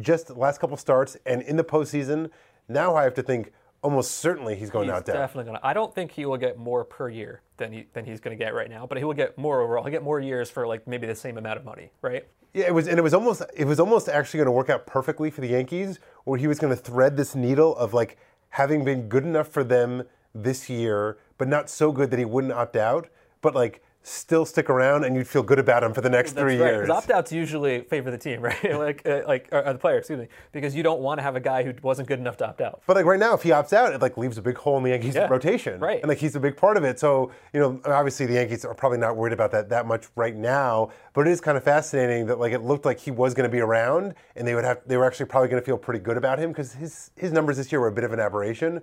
just 0.00 0.26
the 0.26 0.34
last 0.34 0.58
couple 0.58 0.76
starts 0.76 1.16
and 1.24 1.40
in 1.42 1.54
the 1.54 1.62
postseason, 1.62 2.30
now 2.68 2.96
I 2.96 3.04
have 3.04 3.14
to 3.14 3.22
think 3.22 3.52
almost 3.82 4.16
certainly 4.16 4.56
he's 4.56 4.70
going 4.70 4.88
he's 4.88 4.94
to 4.94 4.96
opt 4.96 5.08
out. 5.10 5.12
Definitely 5.12 5.44
going 5.44 5.60
to. 5.60 5.64
I 5.64 5.72
don't 5.72 5.94
think 5.94 6.10
he 6.10 6.26
will 6.26 6.36
get 6.36 6.58
more 6.58 6.84
per 6.84 7.08
year 7.08 7.42
than 7.58 7.72
he, 7.72 7.86
than 7.92 8.04
he's 8.04 8.18
going 8.18 8.36
to 8.36 8.44
get 8.44 8.54
right 8.54 8.68
now, 8.68 8.88
but 8.88 8.98
he 8.98 9.04
will 9.04 9.14
get 9.14 9.38
more 9.38 9.60
overall. 9.60 9.84
He'll 9.84 9.92
get 9.92 10.02
more 10.02 10.18
years 10.18 10.50
for 10.50 10.66
like 10.66 10.88
maybe 10.88 11.06
the 11.06 11.14
same 11.14 11.38
amount 11.38 11.60
of 11.60 11.64
money, 11.64 11.92
right? 12.02 12.26
Yeah, 12.54 12.66
it 12.66 12.74
was, 12.74 12.86
and 12.86 12.98
it 12.98 13.02
was 13.02 13.14
almost 13.14 13.42
it 13.54 13.64
was 13.64 13.80
almost 13.80 14.08
actually 14.08 14.38
going 14.38 14.46
to 14.46 14.52
work 14.52 14.68
out 14.68 14.86
perfectly 14.86 15.30
for 15.30 15.40
the 15.40 15.48
Yankees, 15.48 15.98
where 16.24 16.38
he 16.38 16.46
was 16.46 16.58
going 16.58 16.74
to 16.74 16.80
thread 16.80 17.16
this 17.16 17.34
needle 17.34 17.74
of 17.76 17.94
like 17.94 18.18
having 18.50 18.84
been 18.84 19.08
good 19.08 19.24
enough 19.24 19.48
for 19.48 19.64
them 19.64 20.04
this 20.34 20.68
year, 20.68 21.18
but 21.38 21.48
not 21.48 21.70
so 21.70 21.92
good 21.92 22.10
that 22.10 22.18
he 22.18 22.24
wouldn't 22.24 22.52
opt 22.52 22.76
out 22.76 23.08
but 23.42 23.54
like 23.54 23.82
still 24.02 24.44
stick 24.44 24.68
around 24.68 25.04
and 25.04 25.14
you'd 25.14 25.28
feel 25.28 25.42
good 25.42 25.58
about 25.58 25.84
him 25.84 25.92
for 25.94 26.00
the 26.00 26.10
next 26.10 26.32
That's 26.32 26.42
three 26.42 26.58
right. 26.58 26.72
years. 26.72 26.90
Opt 26.90 27.10
outs 27.10 27.32
usually 27.32 27.82
favor 27.82 28.10
the 28.10 28.18
team, 28.18 28.40
right? 28.42 28.78
like, 28.78 29.06
uh, 29.06 29.22
like 29.26 29.48
or 29.52 29.72
the 29.72 29.78
player, 29.78 29.98
excuse 29.98 30.18
me, 30.18 30.28
because 30.50 30.74
you 30.74 30.82
don't 30.82 31.00
want 31.00 31.18
to 31.18 31.22
have 31.22 31.36
a 31.36 31.40
guy 31.40 31.62
who 31.62 31.72
wasn't 31.82 32.08
good 32.08 32.18
enough 32.18 32.36
to 32.38 32.48
opt 32.48 32.60
out. 32.60 32.82
But 32.86 32.96
like 32.96 33.06
right 33.06 33.18
now, 33.18 33.34
if 33.34 33.42
he 33.42 33.50
opts 33.50 33.72
out, 33.72 33.92
it 33.92 34.00
like 34.00 34.16
leaves 34.16 34.38
a 34.38 34.42
big 34.42 34.56
hole 34.56 34.76
in 34.76 34.82
the 34.82 34.90
Yankees 34.90 35.14
yeah, 35.14 35.28
rotation, 35.28 35.80
right? 35.80 36.00
And 36.00 36.08
like 36.08 36.18
he's 36.18 36.34
a 36.34 36.40
big 36.40 36.56
part 36.56 36.76
of 36.76 36.84
it. 36.84 36.98
So 36.98 37.30
you 37.52 37.60
know, 37.60 37.80
obviously 37.84 38.26
the 38.26 38.34
Yankees 38.34 38.64
are 38.64 38.74
probably 38.74 38.98
not 38.98 39.16
worried 39.16 39.32
about 39.32 39.52
that 39.52 39.68
that 39.68 39.86
much 39.86 40.06
right 40.16 40.34
now. 40.34 40.90
But 41.14 41.28
it 41.28 41.30
is 41.30 41.40
kind 41.40 41.56
of 41.56 41.62
fascinating 41.62 42.26
that 42.26 42.38
like 42.40 42.52
it 42.52 42.62
looked 42.62 42.84
like 42.84 42.98
he 42.98 43.10
was 43.10 43.34
going 43.34 43.48
to 43.48 43.52
be 43.52 43.60
around, 43.60 44.14
and 44.36 44.46
they 44.46 44.54
would 44.54 44.64
have 44.64 44.80
they 44.86 44.96
were 44.96 45.04
actually 45.04 45.26
probably 45.26 45.48
going 45.48 45.62
to 45.62 45.66
feel 45.66 45.78
pretty 45.78 46.00
good 46.00 46.16
about 46.16 46.38
him 46.38 46.50
because 46.50 46.72
his 46.72 47.10
his 47.16 47.32
numbers 47.32 47.56
this 47.56 47.70
year 47.70 47.80
were 47.80 47.88
a 47.88 47.92
bit 47.92 48.04
of 48.04 48.12
an 48.12 48.20
aberration. 48.20 48.80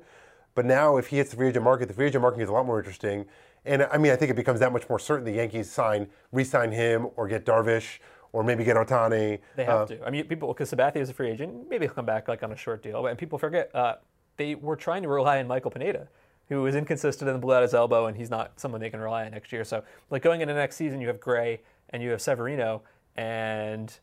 But 0.55 0.65
now, 0.65 0.97
if 0.97 1.07
he 1.07 1.17
hits 1.17 1.29
the 1.31 1.37
free 1.37 1.49
agent 1.49 1.63
market, 1.63 1.87
the 1.87 1.93
free 1.93 2.07
agent 2.07 2.21
market 2.21 2.41
is 2.41 2.49
a 2.49 2.51
lot 2.51 2.65
more 2.65 2.79
interesting. 2.79 3.25
And 3.65 3.83
I 3.83 3.97
mean, 3.97 4.11
I 4.11 4.15
think 4.15 4.31
it 4.31 4.35
becomes 4.35 4.59
that 4.61 4.71
much 4.71 4.89
more 4.89 4.99
certain 4.99 5.25
the 5.25 5.33
Yankees 5.33 5.71
sign, 5.71 6.07
re-sign 6.31 6.71
him, 6.71 7.07
or 7.15 7.27
get 7.27 7.45
Darvish, 7.45 7.99
or 8.31 8.43
maybe 8.43 8.63
get 8.63 8.75
Ohtani. 8.75 9.39
They 9.55 9.65
have 9.65 9.81
uh, 9.81 9.85
to. 9.87 10.05
I 10.05 10.09
mean, 10.09 10.25
people 10.25 10.47
because 10.49 10.71
Sabathia 10.71 10.97
is 10.97 11.09
a 11.09 11.13
free 11.13 11.29
agent. 11.29 11.69
Maybe 11.69 11.85
he'll 11.85 11.93
come 11.93 12.05
back 12.05 12.27
like 12.27 12.43
on 12.43 12.51
a 12.51 12.55
short 12.55 12.83
deal. 12.83 13.05
And 13.05 13.17
people 13.17 13.37
forget 13.37 13.73
uh, 13.75 13.95
they 14.37 14.55
were 14.55 14.75
trying 14.75 15.03
to 15.03 15.09
rely 15.09 15.39
on 15.39 15.47
Michael 15.47 15.71
Pineda, 15.71 16.07
who 16.47 16.65
is 16.65 16.75
inconsistent 16.75 17.29
and 17.29 17.41
blew 17.41 17.53
out 17.53 17.61
his 17.61 17.73
elbow, 17.73 18.07
and 18.07 18.15
he's 18.15 18.29
not 18.29 18.59
someone 18.59 18.81
they 18.81 18.89
can 18.89 18.99
rely 18.99 19.25
on 19.25 19.31
next 19.31 19.51
year. 19.51 19.63
So, 19.63 19.83
like 20.09 20.21
going 20.21 20.41
into 20.41 20.53
next 20.53 20.77
season, 20.77 21.01
you 21.01 21.07
have 21.07 21.19
Gray 21.19 21.61
and 21.89 22.01
you 22.01 22.11
have 22.11 22.21
Severino, 22.21 22.83
and 23.15 23.99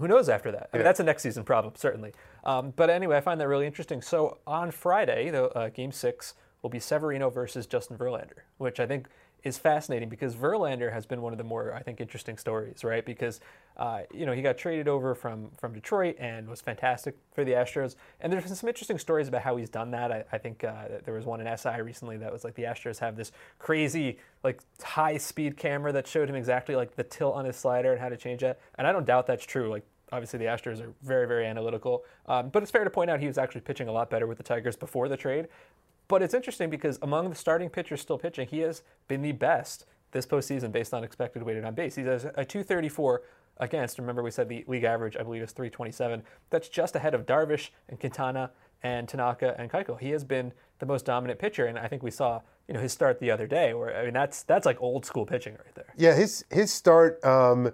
who 0.00 0.08
knows 0.08 0.28
after 0.28 0.50
that? 0.52 0.70
I 0.72 0.78
mean, 0.78 0.84
that's 0.84 1.00
a 1.00 1.04
next 1.04 1.22
season 1.22 1.44
problem, 1.44 1.74
certainly. 1.76 2.12
Um, 2.44 2.72
but 2.74 2.90
anyway, 2.90 3.16
I 3.16 3.20
find 3.20 3.40
that 3.40 3.48
really 3.48 3.66
interesting. 3.66 4.02
So 4.02 4.38
on 4.46 4.70
Friday, 4.70 5.30
the 5.30 5.44
uh, 5.56 5.68
game 5.68 5.92
six 5.92 6.34
will 6.62 6.70
be 6.70 6.80
Severino 6.80 7.30
versus 7.30 7.66
Justin 7.66 7.96
Verlander, 7.96 8.40
which 8.58 8.80
I 8.80 8.86
think 8.86 9.08
is 9.42 9.58
fascinating 9.58 10.08
because 10.08 10.34
Verlander 10.34 10.92
has 10.92 11.06
been 11.06 11.22
one 11.22 11.32
of 11.32 11.38
the 11.38 11.44
more, 11.44 11.74
I 11.74 11.82
think, 11.82 12.00
interesting 12.00 12.36
stories, 12.36 12.84
right? 12.84 13.04
Because, 13.04 13.40
uh, 13.76 14.00
you 14.12 14.26
know, 14.26 14.32
he 14.32 14.42
got 14.42 14.58
traded 14.58 14.86
over 14.88 15.14
from, 15.14 15.50
from 15.58 15.72
Detroit 15.72 16.16
and 16.18 16.48
was 16.48 16.60
fantastic 16.60 17.16
for 17.32 17.44
the 17.44 17.52
Astros. 17.52 17.96
And 18.20 18.32
there's 18.32 18.44
been 18.44 18.54
some 18.54 18.68
interesting 18.68 18.98
stories 18.98 19.28
about 19.28 19.42
how 19.42 19.56
he's 19.56 19.70
done 19.70 19.92
that. 19.92 20.12
I, 20.12 20.24
I 20.32 20.38
think 20.38 20.64
uh, 20.64 21.00
there 21.04 21.14
was 21.14 21.24
one 21.24 21.40
in 21.40 21.56
SI 21.56 21.80
recently 21.80 22.18
that 22.18 22.32
was 22.32 22.44
like 22.44 22.54
the 22.54 22.64
Astros 22.64 22.98
have 22.98 23.16
this 23.16 23.32
crazy, 23.58 24.18
like, 24.44 24.60
high 24.82 25.16
speed 25.16 25.56
camera 25.56 25.92
that 25.92 26.06
showed 26.06 26.28
him 26.28 26.36
exactly 26.36 26.76
like 26.76 26.96
the 26.96 27.04
tilt 27.04 27.34
on 27.34 27.44
his 27.46 27.56
slider 27.56 27.92
and 27.92 28.00
how 28.00 28.08
to 28.08 28.16
change 28.16 28.42
that. 28.42 28.60
And 28.76 28.86
I 28.86 28.92
don't 28.92 29.06
doubt 29.06 29.26
that's 29.26 29.46
true. 29.46 29.70
Like, 29.70 29.84
obviously 30.12 30.38
the 30.38 30.46
Astros 30.46 30.80
are 30.80 30.92
very, 31.02 31.26
very 31.26 31.46
analytical. 31.46 32.04
Um, 32.26 32.48
but 32.48 32.62
it's 32.62 32.70
fair 32.70 32.84
to 32.84 32.90
point 32.90 33.10
out 33.10 33.20
he 33.20 33.26
was 33.26 33.38
actually 33.38 33.62
pitching 33.62 33.88
a 33.88 33.92
lot 33.92 34.10
better 34.10 34.26
with 34.26 34.38
the 34.38 34.44
Tigers 34.44 34.76
before 34.76 35.08
the 35.08 35.16
trade. 35.16 35.48
But 36.08 36.22
it's 36.22 36.34
interesting 36.34 36.70
because 36.70 36.98
among 37.02 37.30
the 37.30 37.36
starting 37.36 37.70
pitchers 37.70 38.00
still 38.00 38.18
pitching, 38.18 38.48
he 38.48 38.58
has 38.60 38.82
been 39.06 39.22
the 39.22 39.32
best 39.32 39.86
this 40.12 40.26
postseason 40.26 40.72
based 40.72 40.92
on 40.92 41.04
expected 41.04 41.42
weighted 41.42 41.64
on 41.64 41.74
base. 41.74 41.94
He 41.94 42.02
has 42.02 42.24
a 42.24 42.44
234 42.44 43.22
against. 43.58 43.98
Remember, 43.98 44.22
we 44.22 44.30
said 44.30 44.48
the 44.48 44.64
league 44.66 44.84
average, 44.84 45.16
I 45.16 45.22
believe, 45.22 45.42
is 45.42 45.52
327. 45.52 46.22
That's 46.50 46.68
just 46.68 46.96
ahead 46.96 47.14
of 47.14 47.26
Darvish 47.26 47.70
and 47.88 48.00
Quintana 48.00 48.50
and 48.82 49.08
Tanaka 49.08 49.54
and 49.58 49.70
Keuchel. 49.70 50.00
He 50.00 50.10
has 50.10 50.24
been 50.24 50.52
the 50.78 50.86
most 50.86 51.04
dominant 51.04 51.38
pitcher, 51.38 51.66
and 51.66 51.78
I 51.78 51.86
think 51.86 52.02
we 52.02 52.10
saw 52.10 52.40
you 52.66 52.74
know 52.74 52.80
his 52.80 52.92
start 52.92 53.20
the 53.20 53.30
other 53.30 53.46
day. 53.46 53.74
Where 53.74 53.96
I 53.96 54.04
mean, 54.04 54.14
that's 54.14 54.42
that's 54.42 54.66
like 54.66 54.80
old 54.80 55.04
school 55.04 55.26
pitching 55.26 55.54
right 55.54 55.74
there. 55.74 55.92
Yeah, 55.96 56.14
his 56.14 56.44
his 56.50 56.72
start. 56.72 57.22
Um, 57.24 57.72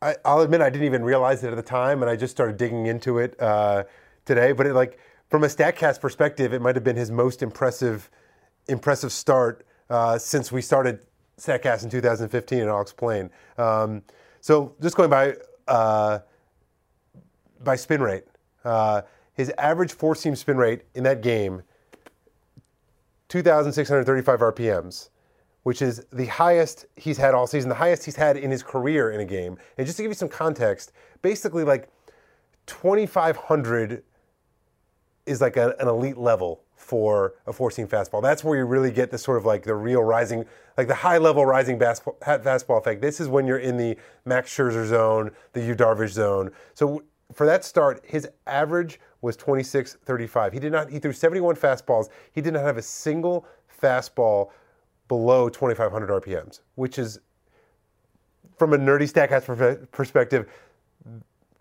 I, 0.00 0.14
will 0.24 0.42
admit 0.42 0.60
I 0.60 0.70
didn't 0.70 0.86
even 0.86 1.02
realize 1.02 1.42
it 1.42 1.50
at 1.50 1.56
the 1.56 1.62
time, 1.62 2.02
and 2.02 2.10
I 2.10 2.16
just 2.16 2.30
started 2.30 2.56
digging 2.56 2.86
into 2.86 3.18
it 3.18 3.40
uh, 3.40 3.84
today. 4.24 4.52
But 4.52 4.66
it 4.66 4.74
like 4.74 4.98
from 5.28 5.44
a 5.44 5.48
Statcast 5.48 6.00
perspective, 6.00 6.52
it 6.52 6.62
might 6.62 6.76
have 6.76 6.84
been 6.84 6.96
his 6.96 7.10
most 7.10 7.42
impressive 7.42 8.10
impressive 8.68 9.12
start 9.12 9.66
uh, 9.90 10.18
since 10.18 10.52
we 10.52 10.60
started 10.62 11.00
Statcast 11.38 11.84
in 11.84 11.90
2015, 11.90 12.60
and 12.60 12.70
I'll 12.70 12.80
explain. 12.80 13.30
Um, 13.56 14.02
so 14.40 14.74
just 14.80 14.96
going 14.96 15.10
by 15.10 15.34
uh, 15.66 16.20
by 17.62 17.76
spin 17.76 18.02
rate, 18.02 18.24
uh, 18.64 19.02
his 19.34 19.52
average 19.58 19.92
four 19.92 20.14
seam 20.14 20.36
spin 20.36 20.56
rate 20.56 20.82
in 20.94 21.04
that 21.04 21.22
game, 21.22 21.62
2,635 23.28 24.40
RPMs, 24.40 25.10
which 25.68 25.82
is 25.82 26.02
the 26.14 26.24
highest 26.24 26.86
he's 26.96 27.18
had 27.18 27.34
all 27.34 27.46
season, 27.46 27.68
the 27.68 27.74
highest 27.74 28.02
he's 28.02 28.16
had 28.16 28.38
in 28.38 28.50
his 28.50 28.62
career 28.62 29.10
in 29.10 29.20
a 29.20 29.24
game. 29.26 29.58
And 29.76 29.86
just 29.86 29.98
to 29.98 30.02
give 30.02 30.10
you 30.10 30.14
some 30.14 30.30
context, 30.30 30.92
basically 31.20 31.62
like 31.62 31.90
2,500 32.64 34.02
is 35.26 35.42
like 35.42 35.58
a, 35.58 35.74
an 35.78 35.86
elite 35.86 36.16
level 36.16 36.62
for 36.74 37.34
a 37.46 37.52
four 37.52 37.70
seam 37.70 37.86
fastball. 37.86 38.22
That's 38.22 38.42
where 38.42 38.56
you 38.56 38.64
really 38.64 38.90
get 38.90 39.10
the 39.10 39.18
sort 39.18 39.36
of 39.36 39.44
like 39.44 39.62
the 39.62 39.74
real 39.74 40.02
rising, 40.02 40.46
like 40.78 40.88
the 40.88 40.94
high 40.94 41.18
level 41.18 41.44
rising 41.44 41.78
fastball 41.78 42.78
effect. 42.80 43.02
This 43.02 43.20
is 43.20 43.28
when 43.28 43.46
you're 43.46 43.58
in 43.58 43.76
the 43.76 43.98
Max 44.24 44.50
Scherzer 44.56 44.86
zone, 44.86 45.32
the 45.52 45.60
Yu 45.60 45.74
Darvish 45.74 46.12
zone. 46.12 46.50
So 46.72 47.02
for 47.34 47.44
that 47.44 47.62
start, 47.62 48.00
his 48.06 48.26
average 48.46 49.00
was 49.20 49.36
26.35. 49.36 50.54
He 50.54 50.60
did 50.60 50.72
not. 50.72 50.88
He 50.88 50.98
threw 50.98 51.12
71 51.12 51.56
fastballs. 51.56 52.08
He 52.32 52.40
did 52.40 52.54
not 52.54 52.62
have 52.62 52.78
a 52.78 52.82
single 52.82 53.44
fastball 53.82 54.48
below 55.08 55.48
2,500 55.48 56.22
RPMs, 56.22 56.60
which 56.76 56.98
is, 56.98 57.18
from 58.56 58.72
a 58.74 58.78
nerdy 58.78 59.10
Statcast 59.10 59.90
perspective, 59.90 60.48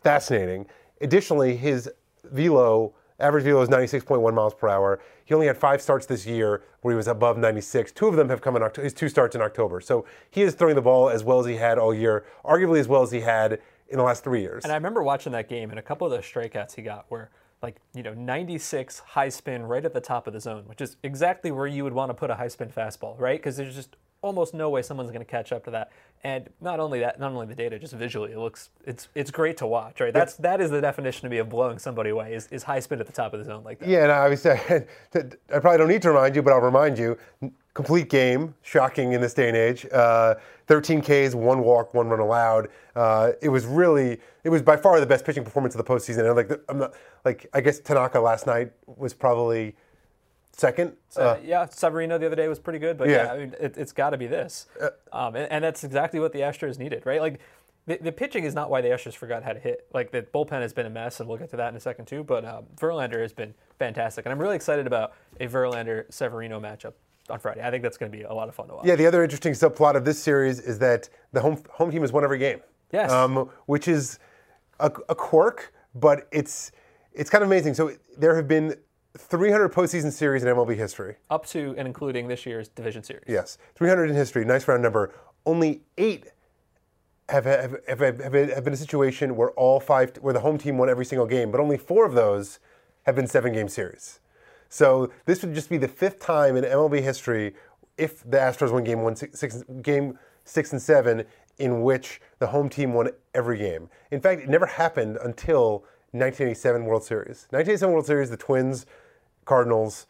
fascinating. 0.04 0.66
Additionally, 1.02 1.56
his 1.56 1.90
velo 2.24 2.94
Average 3.20 3.46
velo 3.46 3.62
is 3.62 3.70
96.1 3.70 4.34
miles 4.34 4.54
per 4.54 4.68
hour. 4.68 5.00
He 5.26 5.34
only 5.34 5.48
had 5.48 5.58
five 5.58 5.82
starts 5.82 6.06
this 6.06 6.28
year 6.28 6.62
where 6.82 6.94
he 6.94 6.96
was 6.96 7.08
above 7.08 7.38
96. 7.38 7.92
Two 7.92 8.08
of 8.08 8.16
them 8.16 8.30
have 8.30 8.42
come 8.42 8.56
in 8.56 8.62
October. 8.62 8.84
His 8.84 8.94
two 8.94 9.10
starts 9.10 9.36
in 9.36 9.42
October. 9.42 9.82
So 9.82 10.06
he 10.30 10.44
is 10.44 10.54
throwing 10.54 10.76
the 10.76 10.84
ball 10.84 11.10
as 11.10 11.24
well 11.24 11.40
as 11.40 11.48
he 11.48 11.56
had 11.56 11.80
all 11.80 11.94
year, 11.94 12.26
arguably 12.46 12.80
as 12.80 12.88
well 12.88 13.02
as 13.02 13.12
he 13.12 13.22
had 13.22 13.60
in 13.90 13.98
the 13.98 14.04
last 14.04 14.24
three 14.24 14.42
years. 14.42 14.64
And 14.64 14.72
I 14.72 14.76
remember 14.76 15.02
watching 15.02 15.32
that 15.32 15.50
game, 15.50 15.72
and 15.72 15.80
a 15.80 15.82
couple 15.82 16.06
of 16.06 16.14
the 16.14 16.20
strikeouts 16.20 16.76
he 16.76 16.84
got 16.84 17.10
were 17.10 17.32
like 17.62 17.78
you 17.94 18.04
know 18.04 18.14
96 18.14 19.00
high 19.00 19.30
spin 19.30 19.64
right 19.64 19.84
at 19.84 19.94
the 19.94 20.02
top 20.02 20.28
of 20.28 20.34
the 20.34 20.40
zone, 20.40 20.64
which 20.68 20.82
is 20.82 20.98
exactly 21.04 21.52
where 21.52 21.68
you 21.68 21.84
would 21.84 21.94
want 21.94 22.10
to 22.10 22.14
put 22.14 22.30
a 22.30 22.36
high 22.36 22.48
spin 22.48 22.70
fastball, 22.70 23.20
right? 23.20 23.40
Because 23.40 23.58
there's 23.58 23.76
just 23.76 23.96
almost 24.22 24.54
no 24.54 24.70
way 24.70 24.82
someone's 24.82 25.12
going 25.12 25.24
to 25.24 25.30
catch 25.30 25.52
up 25.52 25.64
to 25.66 25.72
that. 25.72 25.92
And 26.24 26.50
not 26.60 26.80
only 26.80 27.00
that, 27.00 27.20
not 27.20 27.32
only 27.32 27.46
the 27.46 27.56
data, 27.56 27.78
just 27.78 27.94
visually, 27.94 28.32
it 28.32 28.38
looks 28.38 28.70
it's 28.86 29.08
it's 29.14 29.32
great 29.32 29.58
to 29.58 29.68
watch, 29.68 30.00
right? 30.00 30.14
That's 30.14 30.36
that 30.38 30.62
is 30.62 30.72
the 30.72 30.82
definition 30.82 31.24
to 31.24 31.30
me 31.30 31.38
of 31.38 31.50
blowing 31.50 31.78
somebody 31.78 32.10
away 32.10 32.34
is, 32.34 32.48
is 32.48 32.64
high 32.64 32.80
spin 32.80 33.00
at 33.00 33.06
the 33.06 33.14
top 33.14 33.34
of 33.34 33.40
the 33.40 33.46
zone 33.46 33.64
like 33.64 33.80
that. 33.80 33.88
Yeah, 33.88 34.04
and 34.04 34.12
obviously, 34.12 34.52
I 35.52 35.60
probably 35.60 35.78
don't 35.78 35.88
need 35.88 36.02
to 36.02 36.10
remind 36.10 36.36
you, 36.36 36.42
but 36.42 36.54
I'll 36.54 36.60
remind 36.60 36.98
you. 36.98 37.18
Complete 37.76 38.10
game, 38.10 38.56
shocking 38.64 39.14
in 39.14 39.22
this 39.22 39.36
day 39.36 39.48
and 39.48 39.56
age. 39.56 39.86
Uh, 39.92 40.36
13 40.68 41.02
Ks, 41.02 41.34
one 41.34 41.62
walk, 41.62 41.94
one 41.94 42.08
run 42.08 42.20
allowed. 42.20 42.70
Uh, 42.96 43.32
it 43.42 43.50
was 43.50 43.66
really, 43.66 44.20
it 44.44 44.50
was 44.50 44.62
by 44.62 44.78
far 44.78 45.00
the 45.00 45.06
best 45.06 45.26
pitching 45.26 45.44
performance 45.44 45.74
of 45.74 45.84
the 45.84 45.92
postseason. 45.92 46.26
And 46.26 46.36
like, 46.36 46.62
I'm 46.70 46.78
not, 46.78 46.94
like 47.26 47.48
I 47.54 47.62
guess 47.62 47.80
Tanaka 47.80 48.20
last 48.20 48.46
night 48.46 48.72
was 48.86 49.14
probably 49.14 49.76
second. 50.52 50.94
So, 51.10 51.22
uh, 51.22 51.40
yeah, 51.44 51.66
Severino 51.68 52.18
the 52.18 52.26
other 52.26 52.36
day 52.36 52.48
was 52.48 52.60
pretty 52.60 52.80
good, 52.80 52.98
but 52.98 53.10
yeah, 53.10 53.24
yeah 53.24 53.32
I 53.32 53.38
mean, 53.38 53.56
it, 53.60 53.76
has 53.76 53.94
got 53.94 54.10
to 54.10 54.18
be 54.18 54.28
this, 54.28 54.68
uh, 54.82 54.90
um, 55.14 55.36
and, 55.36 55.52
and, 55.52 55.64
that's 55.64 55.84
exactly 55.84 56.20
what 56.20 56.34
the 56.34 56.40
Astros 56.40 56.80
needed, 56.80 57.06
right? 57.06 57.22
Like 57.22 57.40
the, 57.86 57.98
the, 58.02 58.12
pitching 58.12 58.44
is 58.44 58.54
not 58.54 58.70
why 58.70 58.82
the 58.82 58.90
Astros 58.90 59.14
forgot 59.14 59.44
how 59.44 59.54
to 59.54 59.60
hit. 59.60 59.88
Like 59.94 60.12
the 60.12 60.24
bullpen 60.24 60.62
has 60.62 60.74
been 60.74 60.86
a 60.86 60.90
mess, 60.90 61.20
and 61.20 61.30
we'll 61.30 61.38
get 61.38 61.50
to 61.52 61.58
that 61.58 61.70
in 61.70 61.76
a 61.76 61.80
second 61.80 62.06
too. 62.06 62.24
But 62.24 62.44
um, 62.44 62.66
Verlander 62.76 63.22
has 63.22 63.34
been 63.34 63.54
fantastic, 63.80 64.26
and 64.26 64.34
I'm 64.34 64.40
really 64.40 64.56
excited 64.56 64.88
about 64.88 65.14
a 65.40 65.48
Verlander 65.48 66.12
Severino 66.12 66.60
matchup 66.60 66.94
on 67.30 67.40
Friday. 67.40 67.62
I 67.62 67.72
think 67.72 67.84
that's 67.84 67.98
going 67.98 68.12
to 68.12 68.18
be 68.18 68.24
a 68.24 68.34
lot 68.34 68.50
of 68.50 68.56
fun 68.56 68.68
to 68.68 68.76
watch. 68.76 68.86
Yeah, 68.86 68.96
the 68.96 69.06
other 69.06 69.24
interesting 69.24 69.54
subplot 69.54 69.96
of 69.96 70.06
this 70.06 70.22
series 70.22 70.60
is 70.60 70.80
that 70.80 71.10
the 71.34 71.42
home 71.42 71.62
home 71.72 71.92
team 71.92 72.02
has 72.02 72.12
won 72.12 72.24
every 72.24 72.40
game. 72.40 72.62
Yes, 72.92 73.12
um, 73.12 73.50
which 73.66 73.88
is 73.88 74.20
a, 74.80 74.92
a 75.10 75.16
quirk, 75.16 75.74
but 75.96 76.28
it's 76.32 76.72
it's 77.14 77.30
kind 77.30 77.44
of 77.44 77.50
amazing. 77.50 77.74
So 77.74 77.92
there 78.18 78.36
have 78.36 78.48
been 78.48 78.76
300 79.18 79.74
postseason 79.74 80.12
series 80.12 80.44
in 80.44 80.50
MLB 80.56 80.76
history. 80.76 81.16
Up 81.30 81.46
to 81.48 81.74
and 81.78 81.88
including 81.88 82.28
this 82.28 82.46
year's 82.46 82.70
division 82.70 83.04
series. 83.04 83.26
Yes, 83.28 83.58
300 83.76 84.10
in 84.10 84.16
history. 84.16 84.46
Nice 84.46 84.68
round 84.68 84.84
number. 84.84 85.14
Only 85.46 85.82
eight 85.98 86.28
have, 87.30 87.46
have, 87.46 87.76
have, 87.88 88.00
have, 88.00 88.64
been 88.64 88.74
a 88.74 88.78
situation 88.78 89.36
where 89.36 89.52
all 89.52 89.80
five, 89.80 90.16
where 90.18 90.34
the 90.34 90.40
home 90.40 90.58
team 90.58 90.78
won 90.78 90.90
every 90.90 91.06
single 91.06 91.28
game, 91.28 91.52
but 91.52 91.60
only 91.60 91.78
four 91.78 92.06
of 92.06 92.14
those 92.14 92.60
have 93.06 93.16
been 93.16 93.28
seven 93.28 93.54
game 93.54 93.68
series. 93.68 94.20
So 94.70 95.12
this 95.26 95.42
would 95.44 95.54
just 95.54 95.70
be 95.70 95.78
the 95.78 95.88
fifth 95.88 96.20
time 96.20 96.56
in 96.56 96.64
MLB 96.64 97.02
history 97.02 97.54
if 97.98 98.24
the 98.24 98.38
Astros 98.38 98.72
won 98.72 98.84
game 98.84 99.02
one, 99.02 99.16
six, 99.16 99.40
six, 99.40 99.64
game 99.82 100.18
six 100.44 100.72
and 100.72 100.82
seven, 100.82 101.26
in 101.58 101.82
which 101.82 102.22
the 102.40 102.48
home 102.48 102.70
team 102.70 102.94
won 102.94 103.10
every 103.34 103.58
game. 103.58 103.90
In 104.12 104.22
fact, 104.22 104.42
it 104.42 104.50
never 104.50 104.66
happened 104.66 105.18
until 105.24 105.84
1987 106.12 106.86
World 106.86 107.04
Series. 107.04 107.48
1987 107.50 107.94
World 107.94 108.06
Series, 108.06 108.30
the 108.30 108.38
Twins 108.38 108.86
Cardinals, 109.46 110.06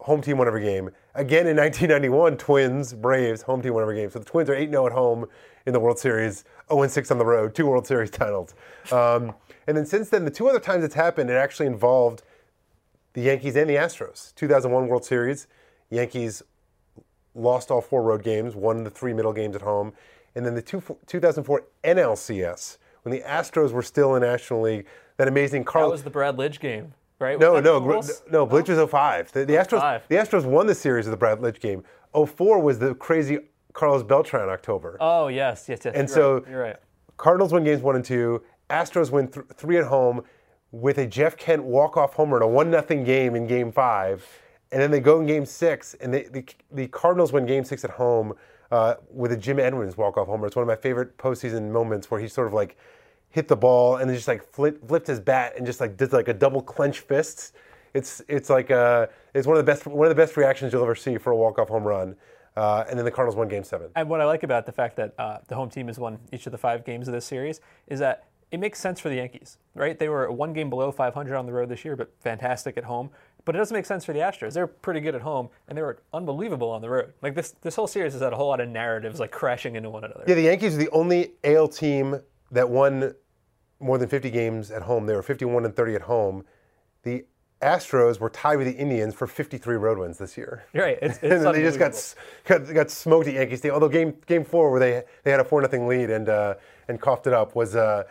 home 0.00 0.22
team 0.22 0.38
won 0.38 0.46
every 0.46 0.62
game. 0.62 0.90
Again 1.14 1.46
in 1.46 1.56
1991, 1.56 2.36
Twins, 2.36 2.92
Braves, 2.94 3.42
home 3.42 3.62
team 3.62 3.74
won 3.74 3.82
every 3.82 3.96
game. 3.96 4.10
So 4.10 4.18
the 4.18 4.24
Twins 4.24 4.48
are 4.48 4.54
8 4.54 4.70
0 4.70 4.86
at 4.86 4.92
home 4.92 5.26
in 5.66 5.72
the 5.72 5.80
World 5.80 5.98
Series, 5.98 6.44
0 6.70 6.86
6 6.86 7.10
on 7.10 7.18
the 7.18 7.26
road, 7.26 7.54
two 7.54 7.66
World 7.66 7.86
Series 7.86 8.10
titles. 8.10 8.54
Um, 8.92 9.34
and 9.66 9.76
then 9.76 9.86
since 9.86 10.08
then, 10.10 10.24
the 10.24 10.30
two 10.30 10.48
other 10.48 10.60
times 10.60 10.84
it's 10.84 10.94
happened, 10.94 11.30
it 11.30 11.34
actually 11.34 11.66
involved 11.66 12.22
the 13.16 13.22
Yankees 13.22 13.56
and 13.56 13.68
the 13.68 13.76
Astros. 13.76 14.34
2001 14.34 14.88
World 14.88 15.02
Series, 15.02 15.46
Yankees 15.88 16.42
lost 17.34 17.70
all 17.70 17.80
four 17.80 18.02
road 18.02 18.22
games, 18.22 18.54
won 18.54 18.84
the 18.84 18.90
three 18.90 19.14
middle 19.14 19.32
games 19.32 19.56
at 19.56 19.62
home. 19.62 19.94
And 20.34 20.44
then 20.44 20.54
the 20.54 20.60
two, 20.60 20.82
2004 21.06 21.64
NLCS, 21.82 22.76
when 23.02 23.14
the 23.14 23.22
Astros 23.22 23.72
were 23.72 23.82
still 23.82 24.16
in 24.16 24.22
National 24.22 24.60
League, 24.60 24.86
that 25.16 25.28
amazing 25.28 25.64
Carl. 25.64 25.88
That 25.88 25.92
was 25.92 26.02
the 26.02 26.10
Brad 26.10 26.36
Lidge 26.36 26.60
game 26.60 26.92
right? 27.18 27.40
No, 27.40 27.58
no, 27.58 27.78
no, 27.78 28.02
no. 28.30 28.46
Lidge 28.46 28.68
was 28.68 28.90
05. 28.90 29.32
The, 29.32 29.46
the 29.46 29.56
oh, 29.56 29.64
Astros, 29.64 29.80
05. 29.80 30.08
the 30.08 30.16
Astros 30.16 30.44
won 30.44 30.66
the 30.66 30.74
series 30.74 31.06
of 31.06 31.10
the 31.10 31.16
Brad 31.16 31.38
Lidge 31.38 31.60
game. 31.60 31.82
04 32.12 32.60
was 32.60 32.78
the 32.78 32.94
crazy 32.96 33.38
Carlos 33.72 34.02
Beltran 34.02 34.50
October. 34.50 34.98
Oh 35.00 35.28
yes, 35.28 35.64
yes, 35.66 35.80
yes. 35.82 35.94
And 35.96 36.10
so 36.10 36.34
right. 36.34 36.50
you're 36.50 36.60
right. 36.60 36.76
Cardinals 37.16 37.54
win 37.54 37.64
games 37.64 37.80
one 37.80 37.96
and 37.96 38.04
two. 38.04 38.42
Astros 38.68 39.10
win 39.10 39.28
th- 39.28 39.46
three 39.54 39.78
at 39.78 39.84
home 39.84 40.22
with 40.80 40.98
a 40.98 41.06
Jeff 41.06 41.36
Kent 41.36 41.64
walk-off 41.64 42.14
homer 42.14 42.36
in 42.36 42.42
a 42.42 42.48
one 42.48 42.70
nothing 42.70 43.02
game 43.04 43.34
in 43.34 43.46
Game 43.46 43.72
Five, 43.72 44.26
and 44.72 44.80
then 44.80 44.90
they 44.90 45.00
go 45.00 45.20
in 45.20 45.26
Game 45.26 45.46
Six, 45.46 45.94
and 45.94 46.12
they, 46.12 46.24
the, 46.24 46.44
the 46.70 46.86
Cardinals 46.88 47.32
win 47.32 47.46
Game 47.46 47.64
Six 47.64 47.84
at 47.84 47.90
home 47.90 48.34
uh, 48.70 48.94
with 49.10 49.32
a 49.32 49.36
Jim 49.36 49.58
Edmonds 49.58 49.96
walk-off 49.96 50.26
homer. 50.26 50.46
It's 50.46 50.56
one 50.56 50.62
of 50.62 50.68
my 50.68 50.76
favorite 50.76 51.16
postseason 51.18 51.70
moments 51.70 52.10
where 52.10 52.20
he 52.20 52.28
sort 52.28 52.46
of 52.46 52.52
like 52.52 52.76
hit 53.30 53.48
the 53.48 53.56
ball 53.56 53.96
and 53.96 54.08
then 54.08 54.16
just 54.16 54.28
like 54.28 54.42
flip, 54.52 54.86
flipped 54.86 55.06
his 55.06 55.20
bat 55.20 55.54
and 55.56 55.66
just 55.66 55.80
like 55.80 55.96
did 55.96 56.12
like 56.12 56.28
a 56.28 56.34
double 56.34 56.62
clench 56.62 57.00
fists. 57.00 57.52
it's 57.94 58.22
it's 58.28 58.50
like 58.50 58.70
uh, 58.70 59.06
it's 59.34 59.46
one 59.46 59.56
of 59.56 59.64
the 59.64 59.70
best 59.70 59.86
one 59.86 60.06
of 60.06 60.14
the 60.14 60.22
best 60.22 60.36
reactions 60.36 60.72
you'll 60.72 60.82
ever 60.82 60.94
see 60.94 61.16
for 61.18 61.32
a 61.32 61.36
walk 61.36 61.58
off 61.58 61.68
home 61.68 61.84
run. 61.84 62.16
Uh, 62.56 62.84
and 62.88 62.98
then 62.98 63.04
the 63.04 63.10
Cardinals 63.10 63.36
won 63.36 63.48
Game 63.48 63.64
Seven. 63.64 63.90
And 63.96 64.08
what 64.08 64.22
I 64.22 64.24
like 64.24 64.42
about 64.42 64.64
the 64.64 64.72
fact 64.72 64.96
that 64.96 65.14
uh, 65.18 65.38
the 65.46 65.54
home 65.54 65.68
team 65.68 65.88
has 65.88 65.98
won 65.98 66.18
each 66.32 66.46
of 66.46 66.52
the 66.52 66.58
five 66.58 66.84
games 66.84 67.06
of 67.06 67.12
this 67.12 67.26
series 67.26 67.60
is 67.86 67.98
that 68.00 68.24
it 68.50 68.58
makes 68.58 68.78
sense 68.78 69.00
for 69.00 69.08
the 69.08 69.16
Yankees, 69.16 69.58
right? 69.74 69.98
They 69.98 70.08
were 70.08 70.30
one 70.30 70.52
game 70.52 70.70
below 70.70 70.92
500 70.92 71.36
on 71.36 71.46
the 71.46 71.52
road 71.52 71.68
this 71.68 71.84
year, 71.84 71.96
but 71.96 72.12
fantastic 72.20 72.76
at 72.76 72.84
home. 72.84 73.10
But 73.44 73.54
it 73.54 73.58
doesn't 73.58 73.74
make 73.74 73.86
sense 73.86 74.04
for 74.04 74.12
the 74.12 74.20
Astros. 74.20 74.54
They're 74.54 74.66
pretty 74.66 75.00
good 75.00 75.14
at 75.14 75.22
home, 75.22 75.48
and 75.68 75.78
they 75.78 75.82
were 75.82 75.98
unbelievable 76.12 76.70
on 76.70 76.80
the 76.80 76.90
road. 76.90 77.12
Like 77.22 77.34
this, 77.34 77.52
this 77.62 77.76
whole 77.76 77.86
series 77.86 78.12
has 78.12 78.22
had 78.22 78.32
a 78.32 78.36
whole 78.36 78.48
lot 78.48 78.60
of 78.60 78.68
narratives 78.68 79.20
like 79.20 79.30
crashing 79.30 79.76
into 79.76 79.90
one 79.90 80.04
another. 80.04 80.24
Yeah, 80.26 80.34
the 80.34 80.42
Yankees 80.42 80.74
are 80.74 80.78
the 80.78 80.90
only 80.90 81.32
AL 81.44 81.68
team 81.68 82.20
that 82.50 82.68
won 82.68 83.14
more 83.78 83.98
than 83.98 84.08
50 84.08 84.30
games 84.30 84.70
at 84.70 84.82
home. 84.82 85.06
They 85.06 85.14
were 85.14 85.22
51 85.22 85.64
and 85.64 85.74
30 85.74 85.94
at 85.94 86.02
home. 86.02 86.44
The 87.02 87.24
Astros 87.62 88.20
were 88.20 88.28
tied 88.28 88.56
with 88.56 88.66
the 88.66 88.74
Indians 88.74 89.14
for 89.14 89.26
53 89.26 89.76
road 89.76 89.98
wins 89.98 90.18
this 90.18 90.36
year. 90.36 90.64
Right, 90.74 90.98
it's, 91.00 91.18
it's 91.22 91.44
and 91.44 91.54
they 91.54 91.62
just 91.62 91.78
got, 91.78 92.14
got 92.44 92.72
got 92.72 92.90
smoked 92.90 93.28
at 93.28 93.34
Yankees. 93.34 93.64
Although 93.64 93.88
game 93.88 94.14
game 94.26 94.44
four, 94.44 94.70
where 94.70 94.80
they 94.80 95.02
they 95.24 95.30
had 95.30 95.40
a 95.40 95.44
four 95.44 95.62
nothing 95.62 95.86
lead 95.86 96.10
and 96.10 96.28
uh, 96.28 96.54
and 96.88 97.00
coughed 97.00 97.26
it 97.26 97.32
up, 97.32 97.54
was 97.54 97.74
uh, 97.74 98.04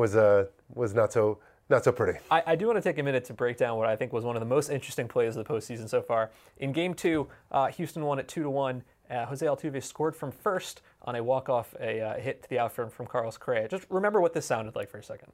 was 0.00 0.16
uh, 0.16 0.46
was 0.74 0.94
not 0.94 1.12
so 1.12 1.38
not 1.68 1.84
so 1.84 1.92
pretty. 1.92 2.18
I, 2.30 2.42
I, 2.48 2.56
do 2.56 2.66
want 2.66 2.78
to 2.78 2.82
take 2.82 2.98
a 2.98 3.02
minute 3.02 3.24
to 3.26 3.32
break 3.32 3.56
down 3.56 3.78
what 3.78 3.86
I 3.86 3.94
think 3.94 4.12
was 4.12 4.24
one 4.24 4.34
of 4.34 4.40
the 4.40 4.46
most 4.46 4.70
interesting 4.70 5.06
plays 5.06 5.36
of 5.36 5.46
the 5.46 5.54
postseason 5.54 5.88
so 5.88 6.02
far. 6.02 6.30
In 6.58 6.72
Game 6.72 6.94
Two, 6.94 7.28
uh, 7.52 7.68
Houston 7.68 8.04
won 8.04 8.18
at 8.18 8.26
two 8.26 8.42
to 8.42 8.50
one. 8.50 8.82
Uh, 9.10 9.26
Jose 9.26 9.44
Altuve 9.44 9.82
scored 9.82 10.14
from 10.14 10.30
first 10.30 10.82
on 11.02 11.16
a 11.16 11.22
walk-off, 11.22 11.74
a 11.80 12.00
uh, 12.00 12.14
hit 12.18 12.42
to 12.44 12.48
the 12.48 12.58
outfield 12.60 12.92
from 12.92 13.06
Carlos 13.06 13.36
Correa. 13.36 13.66
Just 13.66 13.86
remember 13.90 14.20
what 14.20 14.34
this 14.34 14.46
sounded 14.46 14.76
like 14.76 14.88
for 14.88 14.98
a 14.98 15.02
second. 15.02 15.32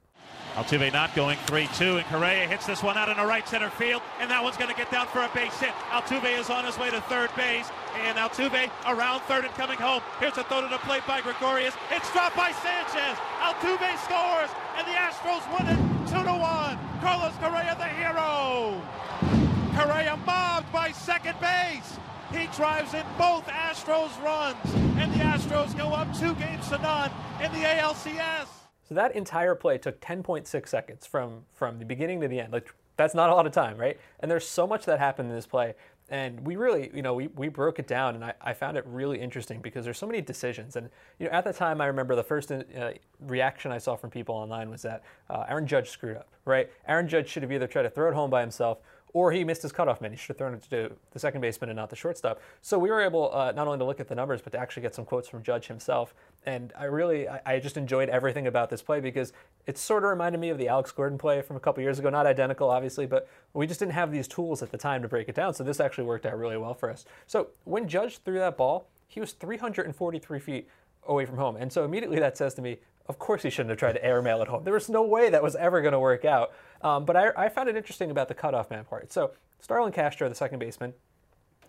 Altuve 0.55 0.91
not 0.91 1.13
going 1.13 1.37
3-2, 1.45 1.97
and 1.97 2.05
Correa 2.07 2.47
hits 2.47 2.65
this 2.65 2.81
one 2.81 2.97
out 2.97 3.09
in 3.09 3.17
the 3.17 3.25
right 3.25 3.47
center 3.47 3.69
field, 3.69 4.01
and 4.19 4.31
that 4.31 4.43
one's 4.43 4.57
going 4.57 4.71
to 4.71 4.75
get 4.75 4.89
down 4.89 5.05
for 5.07 5.21
a 5.21 5.29
base 5.35 5.53
hit. 5.59 5.69
Altuve 5.91 6.39
is 6.39 6.49
on 6.49 6.65
his 6.65 6.77
way 6.79 6.89
to 6.89 7.01
third 7.01 7.29
base, 7.35 7.69
and 8.01 8.17
Altuve 8.17 8.71
around 8.87 9.19
third 9.21 9.45
and 9.45 9.53
coming 9.53 9.77
home. 9.77 10.01
Here's 10.19 10.37
a 10.37 10.43
throw 10.45 10.61
to 10.61 10.67
the 10.69 10.79
plate 10.79 11.03
by 11.05 11.21
Gregorius. 11.21 11.75
It's 11.91 12.11
dropped 12.13 12.35
by 12.35 12.51
Sanchez. 12.63 13.17
Altuve 13.45 13.93
scores, 14.01 14.49
and 14.77 14.87
the 14.87 14.97
Astros 14.97 15.45
win 15.53 15.69
it 15.69 15.97
2-1. 16.09 16.79
Carlos 17.01 17.33
Correa, 17.37 17.75
the 17.77 17.85
hero. 17.93 18.81
Correa 19.77 20.17
mobbed 20.25 20.71
by 20.71 20.91
second 20.91 21.39
base. 21.39 21.99
He 22.31 22.47
drives 22.47 22.93
in 22.93 23.05
both 23.17 23.45
Astros 23.47 24.21
runs, 24.21 24.57
and 24.97 25.13
the 25.13 25.19
Astros 25.19 25.77
go 25.77 25.89
up 25.89 26.13
two 26.17 26.35
games 26.35 26.67
to 26.69 26.77
none 26.79 27.09
in 27.41 27.51
the 27.53 27.59
ALCS. 27.59 28.47
So 28.87 28.95
that 28.95 29.15
entire 29.15 29.55
play 29.55 29.77
took 29.77 30.01
10.6 30.01 30.67
seconds 30.67 31.05
from 31.05 31.43
from 31.53 31.79
the 31.79 31.85
beginning 31.85 32.21
to 32.21 32.27
the 32.27 32.39
end. 32.39 32.51
Like 32.51 32.73
that's 32.97 33.13
not 33.13 33.29
a 33.29 33.35
lot 33.35 33.45
of 33.45 33.53
time, 33.53 33.77
right? 33.77 33.97
And 34.19 34.29
there's 34.29 34.47
so 34.47 34.67
much 34.67 34.85
that 34.85 34.99
happened 34.99 35.29
in 35.29 35.35
this 35.35 35.45
play. 35.45 35.75
And 36.09 36.45
we 36.47 36.55
really, 36.55 36.89
you 36.93 37.01
know, 37.01 37.13
we, 37.13 37.27
we 37.27 37.49
broke 37.49 37.79
it 37.79 37.87
down, 37.87 38.15
and 38.15 38.23
I, 38.23 38.33
I 38.39 38.53
found 38.53 38.77
it 38.77 38.85
really 38.87 39.19
interesting 39.19 39.59
because 39.59 39.83
there's 39.83 39.97
so 39.97 40.07
many 40.07 40.21
decisions. 40.21 40.77
And 40.77 40.89
you 41.19 41.25
know, 41.25 41.33
at 41.33 41.43
the 41.43 41.51
time, 41.51 41.81
I 41.81 41.87
remember 41.87 42.15
the 42.15 42.23
first 42.23 42.49
uh, 42.49 42.91
reaction 43.19 43.73
I 43.73 43.77
saw 43.77 43.97
from 43.97 44.09
people 44.09 44.33
online 44.33 44.69
was 44.69 44.81
that 44.83 45.03
uh, 45.29 45.43
Aaron 45.49 45.67
Judge 45.67 45.89
screwed 45.89 46.15
up, 46.15 46.29
right? 46.45 46.69
Aaron 46.87 47.09
Judge 47.09 47.27
should 47.27 47.43
have 47.43 47.51
either 47.51 47.67
tried 47.67 47.83
to 47.83 47.89
throw 47.89 48.07
it 48.07 48.13
home 48.13 48.29
by 48.29 48.39
himself 48.39 48.79
or 49.13 49.31
he 49.31 49.43
missed 49.43 49.61
his 49.61 49.71
cutoff 49.71 50.01
man. 50.01 50.11
He 50.11 50.17
should 50.17 50.29
have 50.29 50.37
thrown 50.37 50.53
it 50.53 50.63
to 50.69 50.91
the 51.11 51.19
second 51.19 51.41
baseman 51.41 51.69
and 51.69 51.77
not 51.77 51.89
the 51.89 51.95
shortstop. 51.95 52.41
So 52.61 52.77
we 52.77 52.89
were 52.89 53.01
able 53.01 53.33
uh, 53.33 53.51
not 53.51 53.67
only 53.67 53.79
to 53.79 53.85
look 53.85 53.99
at 53.99 54.07
the 54.07 54.15
numbers, 54.15 54.41
but 54.41 54.51
to 54.53 54.59
actually 54.59 54.83
get 54.83 54.93
some 54.93 55.05
quotes 55.05 55.27
from 55.27 55.43
Judge 55.43 55.67
himself. 55.67 56.13
And 56.45 56.73
I 56.77 56.85
really, 56.85 57.27
I, 57.27 57.41
I, 57.45 57.59
just 57.59 57.77
enjoyed 57.77 58.09
everything 58.09 58.47
about 58.47 58.69
this 58.69 58.81
play 58.81 58.99
because 58.99 59.33
it 59.65 59.77
sort 59.77 60.03
of 60.03 60.09
reminded 60.09 60.39
me 60.39 60.49
of 60.49 60.57
the 60.57 60.67
Alex 60.67 60.91
Gordon 60.91 61.17
play 61.17 61.41
from 61.41 61.55
a 61.55 61.59
couple 61.59 61.81
years 61.81 61.99
ago. 61.99 62.09
Not 62.09 62.25
identical, 62.25 62.69
obviously, 62.69 63.05
but 63.05 63.27
we 63.53 63.65
just 63.65 63.79
didn't 63.79 63.93
have 63.93 64.11
these 64.11 64.27
tools 64.27 64.61
at 64.61 64.71
the 64.71 64.77
time 64.77 65.01
to 65.01 65.07
break 65.07 65.29
it 65.29 65.35
down. 65.35 65.53
So 65.53 65.63
this 65.63 65.79
actually 65.79 66.05
worked 66.05 66.25
out 66.25 66.37
really 66.37 66.57
well 66.57 66.73
for 66.73 66.89
us. 66.89 67.05
So 67.25 67.47
when 67.63 67.87
Judge 67.87 68.19
threw 68.19 68.39
that 68.39 68.57
ball, 68.57 68.87
he 69.07 69.19
was 69.19 69.31
343 69.31 70.39
feet 70.39 70.69
away 71.07 71.25
from 71.25 71.37
home. 71.37 71.55
And 71.55 71.71
so 71.71 71.85
immediately 71.85 72.19
that 72.19 72.37
says 72.37 72.53
to 72.55 72.61
me, 72.61 72.77
of 73.09 73.19
course 73.19 73.43
he 73.43 73.49
shouldn't 73.49 73.69
have 73.69 73.79
tried 73.79 73.93
to 73.93 74.05
airmail 74.05 74.41
it 74.41 74.47
home. 74.47 74.63
There 74.63 74.73
was 74.73 74.89
no 74.89 75.03
way 75.03 75.29
that 75.29 75.41
was 75.41 75.55
ever 75.55 75.81
going 75.81 75.93
to 75.93 75.99
work 75.99 76.25
out. 76.25 76.51
Um, 76.81 77.05
but 77.05 77.15
I, 77.15 77.31
I, 77.35 77.49
found 77.49 77.69
it 77.69 77.75
interesting 77.75 78.11
about 78.11 78.27
the 78.27 78.33
cutoff 78.33 78.69
man 78.69 78.85
part. 78.85 79.11
So 79.11 79.31
Starlin 79.59 79.91
Castro, 79.91 80.29
the 80.29 80.35
second 80.35 80.59
baseman, 80.59 80.93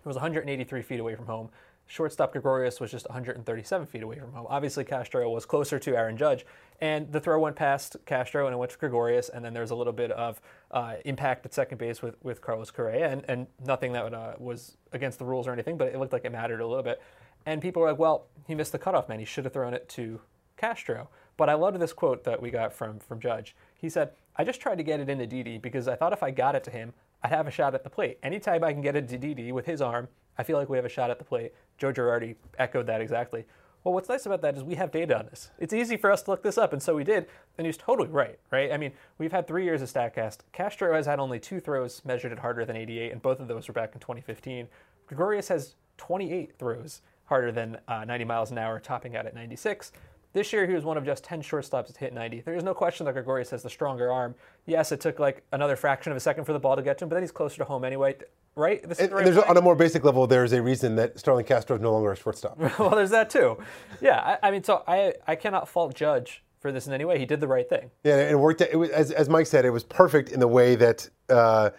was 0.03 0.15
183 0.15 0.81
feet 0.81 0.99
away 0.99 1.15
from 1.15 1.25
home. 1.25 1.49
Shortstop 1.87 2.33
Gregorius 2.33 2.79
was 2.79 2.91
just 2.91 3.07
137 3.09 3.87
feet 3.87 4.03
away 4.03 4.19
from 4.19 4.31
home. 4.31 4.45
Obviously, 4.47 4.83
Castro 4.83 5.27
was 5.31 5.45
closer 5.47 5.79
to 5.79 5.97
Aaron 5.97 6.17
Judge, 6.17 6.45
and 6.79 7.11
the 7.11 7.19
throw 7.19 7.39
went 7.39 7.55
past 7.55 7.97
Castro 8.05 8.45
and 8.45 8.53
it 8.53 8.57
went 8.57 8.71
to 8.71 8.77
Gregorius, 8.77 9.29
and 9.29 9.43
then 9.43 9.53
there 9.53 9.63
was 9.63 9.71
a 9.71 9.75
little 9.75 9.91
bit 9.91 10.11
of 10.11 10.39
uh, 10.69 10.95
impact 11.03 11.47
at 11.47 11.53
second 11.53 11.79
base 11.79 12.03
with, 12.03 12.15
with 12.23 12.41
Carlos 12.41 12.69
Correa, 12.69 13.09
and, 13.09 13.25
and 13.27 13.47
nothing 13.65 13.93
that 13.93 14.13
uh, 14.13 14.33
was 14.37 14.77
against 14.93 15.17
the 15.17 15.25
rules 15.25 15.47
or 15.47 15.51
anything, 15.51 15.77
but 15.77 15.87
it 15.87 15.97
looked 15.97 16.13
like 16.13 16.25
it 16.25 16.31
mattered 16.31 16.61
a 16.61 16.67
little 16.67 16.83
bit. 16.83 17.01
And 17.47 17.59
people 17.59 17.81
were 17.81 17.89
like, 17.89 17.97
well, 17.97 18.27
he 18.45 18.53
missed 18.53 18.71
the 18.71 18.77
cutoff 18.77 19.09
man. 19.09 19.17
He 19.17 19.25
should 19.25 19.45
have 19.45 19.53
thrown 19.53 19.73
it 19.73 19.89
to 19.89 20.21
Castro. 20.57 21.09
But 21.39 21.47
I 21.47 21.53
loved 21.53 21.79
this 21.79 21.93
quote 21.93 22.25
that 22.25 22.41
we 22.41 22.51
got 22.51 22.73
from, 22.73 22.99
from 22.99 23.21
Judge. 23.21 23.55
He 23.73 23.87
said, 23.87 24.11
I 24.35 24.43
just 24.43 24.59
tried 24.59 24.77
to 24.77 24.83
get 24.83 24.99
it 24.99 25.07
into 25.07 25.25
Didi 25.25 25.57
because 25.57 25.87
I 25.87 25.95
thought 25.95 26.11
if 26.11 26.21
I 26.21 26.31
got 26.31 26.53
it 26.53 26.65
to 26.65 26.69
him, 26.69 26.91
I'd 27.23 27.31
have 27.31 27.47
a 27.47 27.51
shot 27.51 27.73
at 27.73 27.85
the 27.85 27.89
plate. 27.89 28.17
Anytime 28.21 28.61
I 28.61 28.73
can 28.73 28.81
get 28.81 28.97
it 28.97 29.07
to 29.07 29.17
Didi 29.17 29.53
with 29.53 29.65
his 29.65 29.81
arm, 29.81 30.09
I 30.37 30.43
feel 30.43 30.57
like 30.57 30.67
we 30.67 30.75
have 30.75 30.83
a 30.83 30.89
shot 30.89 31.11
at 31.11 31.17
the 31.17 31.23
plate. 31.23 31.53
Joe 31.77 31.93
Girardi 31.93 32.35
echoed 32.57 32.87
that 32.87 32.99
exactly. 32.99 33.45
Well, 33.85 33.93
what's 33.93 34.09
nice 34.09 34.25
about 34.25 34.41
that 34.41 34.57
is 34.57 34.63
we 34.65 34.75
have 34.75 34.91
data 34.91 35.17
on 35.17 35.27
this. 35.27 35.49
It's 35.57 35.71
easy 35.71 35.95
for 35.95 36.11
us 36.11 36.23
to 36.23 36.31
look 36.31 36.43
this 36.43 36.57
up, 36.57 36.73
and 36.73 36.83
so 36.83 36.93
we 36.93 37.05
did, 37.05 37.27
and 37.57 37.65
he's 37.65 37.77
totally 37.77 38.09
right, 38.09 38.37
right? 38.51 38.73
I 38.73 38.75
mean, 38.75 38.91
we've 39.17 39.31
had 39.31 39.47
three 39.47 39.63
years 39.63 39.81
of 39.81 39.89
StatCast. 39.89 40.39
Castro 40.51 40.93
has 40.93 41.05
had 41.05 41.19
only 41.19 41.39
two 41.39 41.61
throws 41.61 42.01
measured 42.03 42.33
at 42.33 42.39
harder 42.39 42.65
than 42.65 42.75
88, 42.75 43.13
and 43.13 43.21
both 43.21 43.39
of 43.39 43.47
those 43.47 43.69
were 43.69 43.73
back 43.73 43.91
in 43.93 44.01
2015. 44.01 44.67
Gregorius 45.07 45.47
has 45.47 45.75
28 45.95 46.59
throws 46.59 47.01
harder 47.27 47.53
than 47.53 47.77
uh, 47.87 48.03
90 48.03 48.25
miles 48.25 48.51
an 48.51 48.57
hour, 48.57 48.77
topping 48.81 49.15
out 49.15 49.25
at 49.25 49.33
96. 49.33 49.93
This 50.31 50.53
year, 50.53 50.67
he 50.67 50.73
was 50.73 50.83
one 50.83 50.95
of 50.95 51.05
just 51.05 51.23
10 51.23 51.41
shortstops 51.41 51.91
to 51.91 51.99
hit 51.99 52.13
90. 52.13 52.41
There 52.41 52.53
is 52.53 52.63
no 52.63 52.75
question 52.75 53.05
that 53.07 53.13
Gregorius 53.13 53.49
has 53.49 53.63
the 53.63 53.69
stronger 53.69 54.11
arm. 54.11 54.35
Yes, 54.67 54.91
it 54.91 55.01
took 55.01 55.17
like 55.17 55.43
another 55.51 55.75
fraction 55.75 56.11
of 56.11 56.17
a 56.17 56.19
second 56.19 56.45
for 56.45 56.53
the 56.53 56.59
ball 56.59 56.75
to 56.75 56.83
get 56.83 56.99
to 56.99 57.05
him, 57.05 57.09
but 57.09 57.15
then 57.15 57.23
he's 57.23 57.31
closer 57.31 57.57
to 57.57 57.65
home 57.65 57.83
anyway, 57.83 58.15
right? 58.55 58.87
This 58.87 58.99
the 58.99 59.09
right 59.09 59.25
there's 59.25 59.37
on 59.37 59.57
a 59.57 59.61
more 59.61 59.75
basic 59.75 60.03
level, 60.03 60.27
there's 60.27 60.53
a 60.53 60.61
reason 60.61 60.95
that 60.97 61.17
Starlin 61.19 61.45
Castro 61.45 61.77
is 61.77 61.81
no 61.81 61.91
longer 61.91 62.11
a 62.11 62.15
shortstop. 62.15 62.59
well, 62.79 62.91
there's 62.91 63.09
that 63.09 63.31
too. 63.31 63.57
Yeah, 64.01 64.37
I, 64.43 64.47
I, 64.47 64.51
mean, 64.51 64.63
so 64.63 64.83
I 64.87 65.15
I 65.27 65.35
cannot 65.35 65.67
fault 65.67 65.95
Judge 65.95 66.43
for 66.59 66.71
this 66.71 66.85
in 66.85 66.93
any 66.93 67.05
way. 67.05 67.17
He 67.17 67.25
did 67.25 67.39
the 67.39 67.47
right 67.47 67.67
thing. 67.67 67.89
Yeah, 68.03 68.17
it 68.17 68.37
worked. 68.37 68.61
It 68.61 68.77
was, 68.77 68.91
as, 68.91 69.11
as 69.11 69.29
Mike 69.29 69.47
said, 69.47 69.65
it 69.65 69.71
was 69.71 69.83
perfect 69.83 70.29
in 70.29 70.39
the 70.39 70.47
way 70.47 70.75
that. 70.75 71.09
Uh, 71.27 71.71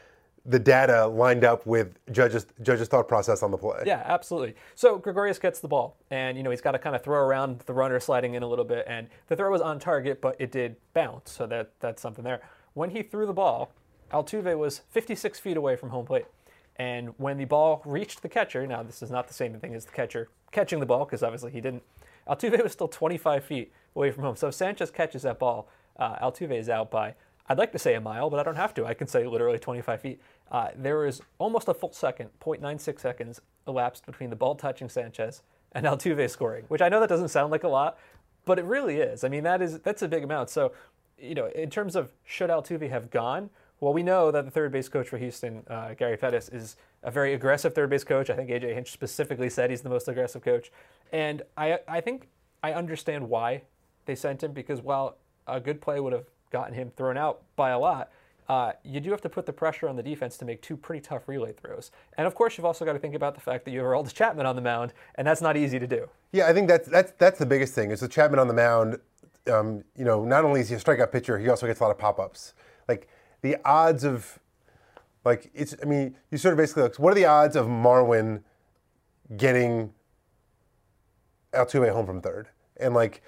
the 0.46 0.58
data 0.58 1.06
lined 1.06 1.44
up 1.44 1.66
with 1.66 1.94
judge's 2.12 2.46
judge's 2.62 2.88
thought 2.88 3.08
process 3.08 3.42
on 3.42 3.50
the 3.50 3.58
play. 3.58 3.82
Yeah, 3.84 4.02
absolutely. 4.04 4.54
So 4.74 4.98
Gregorius 4.98 5.38
gets 5.38 5.60
the 5.60 5.68
ball, 5.68 5.96
and 6.10 6.36
you 6.36 6.42
know 6.42 6.50
he's 6.50 6.60
got 6.60 6.72
to 6.72 6.78
kind 6.78 6.96
of 6.96 7.02
throw 7.02 7.18
around 7.18 7.60
the 7.60 7.72
runner 7.72 8.00
sliding 8.00 8.34
in 8.34 8.42
a 8.42 8.46
little 8.46 8.64
bit, 8.64 8.84
and 8.88 9.08
the 9.28 9.36
throw 9.36 9.50
was 9.50 9.60
on 9.60 9.78
target, 9.78 10.20
but 10.20 10.36
it 10.38 10.50
did 10.50 10.76
bounce, 10.94 11.32
so 11.32 11.46
that 11.46 11.72
that's 11.80 12.00
something 12.00 12.24
there. 12.24 12.40
When 12.74 12.90
he 12.90 13.02
threw 13.02 13.26
the 13.26 13.32
ball, 13.32 13.72
Altuve 14.12 14.56
was 14.56 14.80
56 14.90 15.38
feet 15.38 15.56
away 15.56 15.76
from 15.76 15.90
home 15.90 16.06
plate, 16.06 16.26
and 16.76 17.14
when 17.18 17.36
the 17.36 17.44
ball 17.44 17.82
reached 17.84 18.22
the 18.22 18.28
catcher, 18.28 18.66
now 18.66 18.82
this 18.82 19.02
is 19.02 19.10
not 19.10 19.28
the 19.28 19.34
same 19.34 19.58
thing 19.60 19.74
as 19.74 19.84
the 19.84 19.92
catcher 19.92 20.28
catching 20.52 20.80
the 20.80 20.86
ball 20.86 21.04
because 21.04 21.22
obviously 21.22 21.52
he 21.52 21.60
didn't. 21.60 21.82
Altuve 22.28 22.62
was 22.62 22.72
still 22.72 22.88
25 22.88 23.44
feet 23.44 23.72
away 23.96 24.10
from 24.10 24.24
home. 24.24 24.36
So 24.36 24.48
if 24.48 24.54
Sanchez 24.54 24.90
catches 24.90 25.22
that 25.22 25.38
ball, 25.38 25.68
uh, 25.98 26.16
Altuve 26.18 26.58
is 26.58 26.68
out 26.68 26.90
by 26.90 27.14
I'd 27.50 27.58
like 27.58 27.72
to 27.72 27.80
say 27.80 27.94
a 27.94 28.00
mile, 28.00 28.30
but 28.30 28.38
I 28.38 28.44
don't 28.44 28.54
have 28.54 28.72
to. 28.74 28.86
I 28.86 28.94
can 28.94 29.08
say 29.08 29.26
literally 29.26 29.58
25 29.58 30.00
feet. 30.00 30.20
Uh, 30.52 30.68
there 30.76 31.04
is 31.04 31.20
almost 31.38 31.66
a 31.66 31.74
full 31.74 31.92
second, 31.92 32.30
0.96 32.40 33.00
seconds, 33.00 33.40
elapsed 33.66 34.06
between 34.06 34.30
the 34.30 34.36
ball 34.36 34.54
touching 34.54 34.88
Sanchez 34.88 35.42
and 35.72 35.84
Altuve 35.86 36.30
scoring, 36.30 36.64
which 36.68 36.80
I 36.80 36.88
know 36.88 37.00
that 37.00 37.08
doesn't 37.08 37.30
sound 37.30 37.50
like 37.50 37.64
a 37.64 37.68
lot, 37.68 37.98
but 38.44 38.60
it 38.60 38.64
really 38.66 38.98
is. 38.98 39.24
I 39.24 39.28
mean, 39.28 39.42
that 39.42 39.60
is 39.60 39.80
that's 39.80 40.00
a 40.02 40.06
big 40.06 40.22
amount. 40.22 40.48
So, 40.48 40.70
you 41.18 41.34
know, 41.34 41.46
in 41.46 41.70
terms 41.70 41.96
of 41.96 42.12
should 42.24 42.50
Altuve 42.50 42.88
have 42.88 43.10
gone, 43.10 43.50
well, 43.80 43.92
we 43.92 44.04
know 44.04 44.30
that 44.30 44.44
the 44.44 44.50
third 44.52 44.70
base 44.70 44.88
coach 44.88 45.08
for 45.08 45.18
Houston, 45.18 45.64
uh, 45.68 45.94
Gary 45.94 46.16
Pettis, 46.16 46.50
is 46.50 46.76
a 47.02 47.10
very 47.10 47.34
aggressive 47.34 47.74
third 47.74 47.90
base 47.90 48.04
coach. 48.04 48.30
I 48.30 48.36
think 48.36 48.48
AJ 48.48 48.74
Hinch 48.74 48.92
specifically 48.92 49.50
said 49.50 49.70
he's 49.70 49.82
the 49.82 49.90
most 49.90 50.06
aggressive 50.06 50.42
coach, 50.42 50.70
and 51.10 51.42
I 51.56 51.80
I 51.88 52.00
think 52.00 52.28
I 52.62 52.74
understand 52.74 53.28
why 53.28 53.62
they 54.04 54.14
sent 54.14 54.44
him 54.44 54.52
because 54.52 54.80
while 54.80 55.16
a 55.48 55.58
good 55.58 55.80
play 55.80 55.98
would 55.98 56.12
have 56.12 56.26
gotten 56.50 56.74
him 56.74 56.90
thrown 56.96 57.16
out 57.16 57.42
by 57.56 57.70
a 57.70 57.78
lot, 57.78 58.10
uh, 58.50 58.72
you 58.82 58.98
do 58.98 59.12
have 59.12 59.20
to 59.20 59.28
put 59.28 59.46
the 59.46 59.52
pressure 59.52 59.88
on 59.88 59.94
the 59.94 60.02
defense 60.02 60.36
to 60.36 60.44
make 60.44 60.60
two 60.60 60.76
pretty 60.76 61.00
tough 61.00 61.28
relay 61.28 61.52
throws. 61.52 61.92
And 62.18 62.26
of 62.26 62.34
course, 62.34 62.58
you've 62.58 62.64
also 62.64 62.84
got 62.84 62.94
to 62.94 62.98
think 62.98 63.14
about 63.14 63.36
the 63.36 63.40
fact 63.40 63.64
that 63.64 63.70
you 63.70 63.78
have 63.78 63.86
Aroldis 63.86 64.12
Chapman 64.12 64.44
on 64.44 64.56
the 64.56 64.60
mound, 64.60 64.92
and 65.14 65.24
that's 65.24 65.40
not 65.40 65.56
easy 65.56 65.78
to 65.78 65.86
do. 65.86 66.08
Yeah, 66.32 66.48
I 66.48 66.52
think 66.52 66.66
that's 66.66 66.88
that's 66.88 67.12
that's 67.12 67.38
the 67.38 67.46
biggest 67.46 67.74
thing 67.74 67.92
is 67.92 68.00
the 68.00 68.08
Chapman 68.08 68.40
on 68.40 68.48
the 68.48 68.54
mound. 68.54 68.98
Um, 69.48 69.84
you 69.96 70.04
know, 70.04 70.24
not 70.24 70.44
only 70.44 70.60
is 70.60 70.68
he 70.68 70.74
a 70.74 70.78
strikeout 70.78 71.12
pitcher, 71.12 71.38
he 71.38 71.48
also 71.48 71.68
gets 71.68 71.78
a 71.78 71.84
lot 71.84 71.92
of 71.92 71.98
pop 71.98 72.18
ups. 72.18 72.54
Like 72.88 73.08
the 73.42 73.56
odds 73.64 74.02
of, 74.02 74.40
like 75.24 75.48
it's. 75.54 75.76
I 75.80 75.86
mean, 75.86 76.16
you 76.32 76.38
sort 76.38 76.52
of 76.52 76.58
basically 76.58 76.82
look. 76.82 76.96
What 76.96 77.12
are 77.12 77.14
the 77.14 77.26
odds 77.26 77.54
of 77.54 77.66
Marwin 77.66 78.42
getting 79.36 79.92
Altuve 81.52 81.92
home 81.92 82.06
from 82.06 82.20
third? 82.20 82.48
And 82.78 82.94
like 82.94 83.22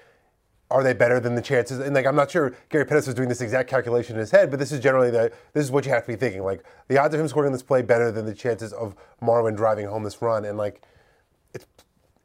are 0.73 0.83
they 0.83 0.93
better 0.93 1.19
than 1.19 1.35
the 1.35 1.41
chances? 1.41 1.79
And 1.79 1.93
like, 1.93 2.07
I'm 2.07 2.15
not 2.15 2.31
sure 2.31 2.55
Gary 2.69 2.83
Pettis 2.83 3.05
was 3.05 3.13
doing 3.13 3.29
this 3.29 3.41
exact 3.41 3.69
calculation 3.69 4.15
in 4.15 4.19
his 4.19 4.31
head, 4.31 4.49
but 4.49 4.57
this 4.57 4.71
is 4.71 4.79
generally 4.79 5.11
the 5.11 5.31
this 5.53 5.63
is 5.63 5.71
what 5.71 5.85
you 5.85 5.91
have 5.91 6.03
to 6.05 6.11
be 6.11 6.15
thinking. 6.15 6.43
Like, 6.43 6.63
the 6.87 6.97
odds 6.97 7.13
of 7.13 7.21
him 7.21 7.27
scoring 7.27 7.51
this 7.51 7.61
play 7.61 7.83
better 7.83 8.11
than 8.11 8.25
the 8.25 8.33
chances 8.33 8.73
of 8.73 8.95
Marwin 9.21 9.55
driving 9.55 9.85
home 9.85 10.03
this 10.03 10.19
run, 10.21 10.45
and 10.45 10.57
like, 10.57 10.81
it's 11.53 11.67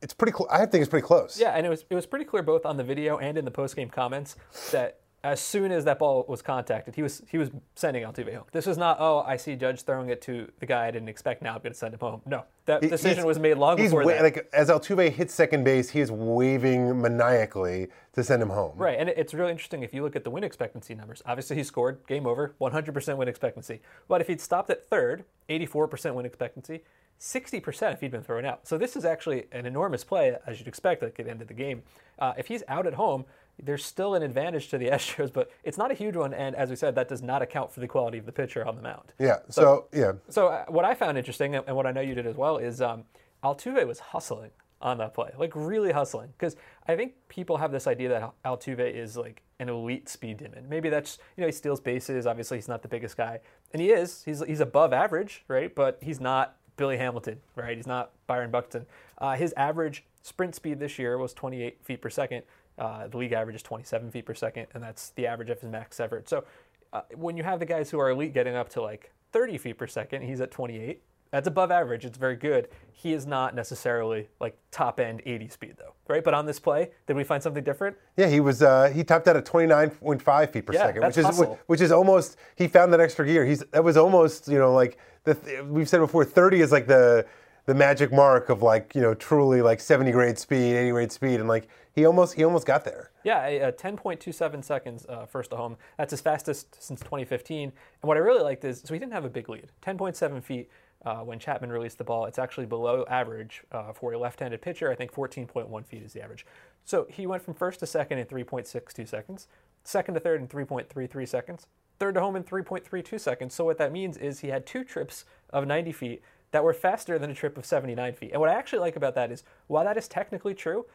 it's 0.01 0.15
pretty. 0.15 0.33
Cl- 0.33 0.49
I 0.51 0.65
think 0.65 0.81
it's 0.81 0.89
pretty 0.89 1.07
close. 1.07 1.39
Yeah, 1.39 1.51
and 1.51 1.67
it 1.67 1.69
was 1.69 1.85
it 1.91 1.95
was 1.95 2.07
pretty 2.07 2.25
clear 2.25 2.43
both 2.43 2.65
on 2.65 2.79
the 2.79 2.85
video 2.85 3.19
and 3.19 3.37
in 3.37 3.45
the 3.45 3.51
post 3.51 3.77
game 3.77 3.91
comments 3.91 4.35
that 4.73 5.01
as 5.31 5.41
soon 5.41 5.73
as 5.73 5.85
that 5.85 5.99
ball 5.99 6.25
was 6.29 6.43
contacted, 6.43 6.95
he 6.95 7.03
was 7.03 7.23
he 7.31 7.39
was 7.39 7.51
sending 7.75 8.05
Altuve 8.05 8.35
home. 8.35 8.45
This 8.53 8.67
was 8.67 8.79
not, 8.79 8.99
oh, 9.01 9.21
I 9.27 9.37
see 9.37 9.57
Judge 9.57 9.83
throwing 9.83 10.09
it 10.09 10.21
to 10.23 10.51
the 10.61 10.67
guy 10.67 10.87
I 10.87 10.91
didn't 10.91 11.09
expect. 11.09 11.43
Now 11.43 11.55
I'm 11.55 11.61
going 11.61 11.73
to 11.73 11.79
send 11.79 11.95
him 11.95 12.01
home. 12.01 12.23
No, 12.27 12.45
that 12.67 12.83
he, 12.83 12.89
decision 12.89 13.25
was 13.27 13.39
made 13.39 13.55
long 13.55 13.77
before 13.77 14.05
wa- 14.05 14.13
that. 14.13 14.23
Like 14.23 14.49
as 14.53 14.69
Altuve 14.69 15.11
hits 15.11 15.35
second 15.35 15.65
base, 15.65 15.91
he 15.91 16.01
is 16.01 16.11
waving 16.11 17.01
maniacally 17.01 17.89
to 18.15 18.25
send 18.25 18.43
him 18.43 18.51
home. 18.51 18.73
Right, 18.77 18.99
and 18.99 19.09
it's 19.09 19.35
really 19.35 19.53
interesting 19.53 19.83
if 19.83 19.95
you 19.95 20.03
look 20.03 20.17
at 20.17 20.25
the 20.25 20.31
win 20.31 20.45
expectancy 20.45 20.95
numbers. 20.95 21.23
Obviously, 21.27 21.57
he 21.57 21.65
scored, 21.65 22.07
game 22.07 22.27
over, 22.27 22.55
100% 22.61 23.17
win 23.17 23.29
expectancy. 23.29 23.81
But 24.09 24.21
if 24.21 24.27
he'd 24.27 24.41
stopped 24.41 24.71
at 24.71 24.89
third, 24.89 25.25
84% 25.49 26.15
win 26.15 26.27
expectancy. 26.27 26.83
60% 27.21 27.93
if 27.93 28.01
he'd 28.01 28.11
been 28.11 28.23
thrown 28.23 28.45
out. 28.45 28.67
So 28.67 28.79
this 28.79 28.97
is 28.97 29.05
actually 29.05 29.47
an 29.53 29.67
enormous 29.67 30.05
play, 30.05 30.37
as 30.47 30.59
you'd 30.59 30.69
expect, 30.69 31.03
at 31.03 31.15
the 31.17 31.29
end 31.29 31.43
of 31.43 31.49
the 31.49 31.55
game. 31.55 31.83
Uh, 32.19 32.33
if 32.39 32.47
he's 32.47 32.63
out 32.69 32.87
at 32.87 32.95
home, 32.95 33.25
there's 33.63 33.85
still 33.85 34.15
an 34.15 34.23
advantage 34.23 34.69
to 34.69 34.79
the 34.79 34.87
Astros, 34.91 35.33
but 35.33 35.51
it's 35.65 35.79
not 35.79 35.91
a 35.91 35.95
huge 35.95 36.17
one. 36.17 36.35
And 36.35 36.55
as 36.57 36.71
we 36.71 36.77
said, 36.77 36.95
that 36.95 37.09
does 37.09 37.23
not 37.23 37.43
account 37.43 37.73
for 37.73 37.81
the 37.81 37.89
quality 37.89 38.19
of 38.19 38.27
the 38.27 38.33
pitcher 38.33 38.67
on 38.67 38.77
the 38.77 38.83
mound. 38.83 39.13
Yeah. 39.19 39.39
So, 39.49 39.63
so 39.63 39.87
yeah. 39.93 40.13
So 40.29 40.49
uh, 40.49 40.65
what 40.69 40.85
I 40.85 40.95
found 40.95 41.19
interesting, 41.19 41.55
and 41.55 41.77
what 41.77 41.87
I 41.87 41.93
know 41.93 42.01
you 42.01 42.15
did 42.15 42.27
as 42.27 42.37
well, 42.37 42.59
is 42.59 42.81
um, 42.81 43.05
Altuve 43.43 43.87
was 43.87 43.99
hustling 43.99 44.51
on 44.81 44.99
that 44.99 45.13
play, 45.13 45.31
like 45.37 45.53
really 45.55 45.91
hustling, 45.91 46.31
because 46.39 46.57
I 46.87 46.95
think 46.95 47.15
people 47.29 47.57
have 47.57 47.73
this 47.73 47.89
idea 47.89 48.09
that 48.11 48.33
Altuve 48.45 48.95
is 48.95 49.17
like 49.17 49.43
an 49.59 49.69
elite 49.69 50.09
speed 50.09 50.39
demon. 50.39 50.69
Maybe 50.69 50.89
that's 50.89 51.19
you 51.37 51.41
know 51.41 51.49
he 51.49 51.53
steals 51.53 51.81
bases. 51.81 52.27
Obviously, 52.27 52.59
he's 52.59 52.69
not 52.69 52.83
the 52.83 52.89
biggest 52.89 53.17
guy, 53.17 53.41
and 53.73 53.83
he 53.83 53.91
is. 53.91 54.23
He's 54.25 54.45
he's 54.45 54.61
above 54.61 54.93
average, 54.93 55.45
right? 55.49 55.75
But 55.75 55.99
he's 56.01 56.21
not 56.21 56.57
Billy 56.77 56.97
Hamilton, 56.97 57.41
right? 57.57 57.77
He's 57.77 57.87
not 57.87 58.13
Byron 58.27 58.51
Buxton. 58.51 58.87
Uh, 59.19 59.35
his 59.35 59.53
average 59.57 60.05
sprint 60.23 60.55
speed 60.55 60.79
this 60.79 60.99
year 60.99 61.19
was 61.19 61.35
28 61.35 61.85
feet 61.85 62.01
per 62.01 62.11
second. 62.11 62.45
Uh, 62.79 63.09
the 63.09 63.17
league 63.17 63.33
average 63.33 63.57
is 63.57 63.63
27 63.63 64.11
feet 64.11 64.25
per 64.25 64.35
second, 64.35 64.67
and 64.75 64.83
that's 64.83 65.11
the 65.11 65.27
average 65.27 65.51
of 65.51 65.61
his 65.61 65.71
max 65.71 65.99
effort. 66.01 66.29
So 66.29 66.45
uh, 66.93 67.03
when 67.15 67.37
you 67.37 67.43
have 67.43 67.59
the 67.59 67.67
guys 67.67 67.91
who 67.91 67.99
are 67.99 68.11
elite 68.11 68.33
getting 68.33 68.55
up 68.55 68.69
to 68.71 68.83
like 68.83 69.13
30 69.33 69.59
feet 69.59 69.79
per 69.79 69.87
second, 69.87 70.23
he's 70.23 70.41
at 70.41 70.51
28. 70.51 71.03
That's 71.31 71.47
above 71.47 71.71
average. 71.71 72.05
It's 72.05 72.17
very 72.17 72.37
good. 72.37 72.69
He 72.91 73.13
is 73.13 73.27
not 73.27 73.55
necessarily 73.55 74.29
like 74.41 74.57
top 74.71 74.99
end 74.99 75.21
80 75.27 75.49
speed 75.49 75.75
though, 75.79 75.93
right? 76.09 76.25
But 76.25 76.33
on 76.33 76.47
this 76.47 76.59
play, 76.59 76.91
did 77.07 77.17
we 77.17 77.25
find 77.25 77.43
something 77.43 77.63
different? 77.63 77.97
Yeah, 78.17 78.29
he 78.29 78.41
was. 78.41 78.63
Uh, 78.63 78.91
he 78.95 79.05
topped 79.05 79.29
out 79.29 79.37
at 79.37 79.45
29.5 79.45 80.53
feet 80.53 80.65
per 80.65 80.73
yeah, 80.73 80.87
second, 80.87 81.05
which 81.05 81.19
is 81.19 81.27
hustle. 81.27 81.59
which 81.67 81.81
is 81.83 81.93
almost. 81.93 82.39
He 82.57 82.67
found 82.67 82.93
that 82.95 83.01
extra 83.01 83.27
gear. 83.27 83.45
He's 83.45 83.61
that 83.73 83.85
was 83.85 83.99
almost 83.99 84.49
you 84.49 84.59
know 84.59 84.73
like 84.73 84.97
the 85.25 85.37
we've 85.69 85.89
said 85.89 85.99
before. 85.99 86.25
30 86.25 86.63
is 86.63 86.73
like 86.73 86.87
the 86.87 87.27
the 87.67 87.75
magic 87.75 88.11
mark 88.11 88.49
of 88.49 88.63
like 88.63 88.95
you 88.95 89.03
know 89.03 89.13
truly 89.13 89.61
like 89.61 89.81
70 89.81 90.11
grade 90.13 90.39
speed, 90.39 90.75
80 90.75 90.91
grade 90.91 91.13
speed, 91.13 91.41
and 91.41 91.49
like 91.49 91.69
he 91.99 92.07
almost 92.07 92.35
he 92.35 92.45
almost 92.45 92.67
got 92.67 92.85
there. 92.85 93.11
Yeah, 93.25 93.71
10.27 93.71 94.65
seconds 94.65 95.05
uh, 95.09 95.27
first 95.27 95.51
to 95.51 95.57
home. 95.57 95.77
That's 95.99 96.13
his 96.13 96.21
fastest 96.21 96.83
since 96.83 97.01
2015. 97.01 97.63
And 97.63 97.73
what 98.01 98.17
I 98.17 98.21
really 98.21 98.43
liked 98.43 98.65
is 98.65 98.83
so 98.85 98.95
he 98.95 99.01
didn't 99.01 99.13
have 99.13 99.25
a 99.25 99.31
big 99.31 99.49
lead, 99.49 99.71
10.7 99.83 100.43
feet. 100.43 100.71
Uh, 101.07 101.19
when 101.19 101.39
Chapman 101.39 101.71
released 101.71 101.97
the 101.99 102.05
ball, 102.05 102.25
it's 102.25 102.41
actually 102.41 102.67
below 102.67 103.05
average 103.09 103.63
uh, 103.71 103.93
for 103.93 104.15
a 104.15 104.19
left-handed 104.19 104.61
pitcher. 104.61 104.91
I 104.91 104.97
think 104.97 105.13
14.1 105.13 105.87
feet 105.87 106.03
is 106.03 106.13
the 106.13 106.21
average. 106.21 106.45
So 106.85 107.07
he 107.09 107.25
went 107.25 107.41
from 107.41 107.55
first 107.55 107.79
to 107.81 107.87
second 107.87 108.19
in 108.19 108.27
3.62 108.27 109.07
seconds, 109.07 109.47
second 109.85 110.15
to 110.15 110.21
third 110.21 110.41
in 110.41 110.49
3.33 110.49 111.29
seconds, 111.29 111.69
third 112.01 112.17
to 112.17 112.21
home 112.21 112.35
in 112.35 112.43
3.32 112.43 113.21
seconds. 113.21 113.55
So 113.55 113.65
what 113.65 113.79
that 113.79 113.93
means 113.93 114.17
is 114.17 114.41
he 114.41 114.49
had 114.49 114.67
two 114.67 114.83
trips 114.83 115.25
of 115.51 115.69
90 115.69 115.93
feet 115.93 116.23
that 116.51 116.65
were 116.65 116.73
faster 116.73 117.19
than 117.19 117.31
a 117.31 117.35
trip 117.35 117.59
of 117.59 117.67
79 117.67 118.15
feet. 118.15 118.33
And 118.33 118.41
what 118.41 118.51
I 118.51 118.55
actually 118.55 118.79
like 118.81 118.97
about 118.97 119.15
that 119.15 119.31
is, 119.31 119.45
while 119.67 119.85
that 119.85 119.97
is 119.97 120.09
technically 120.09 120.55
true, 120.55 120.87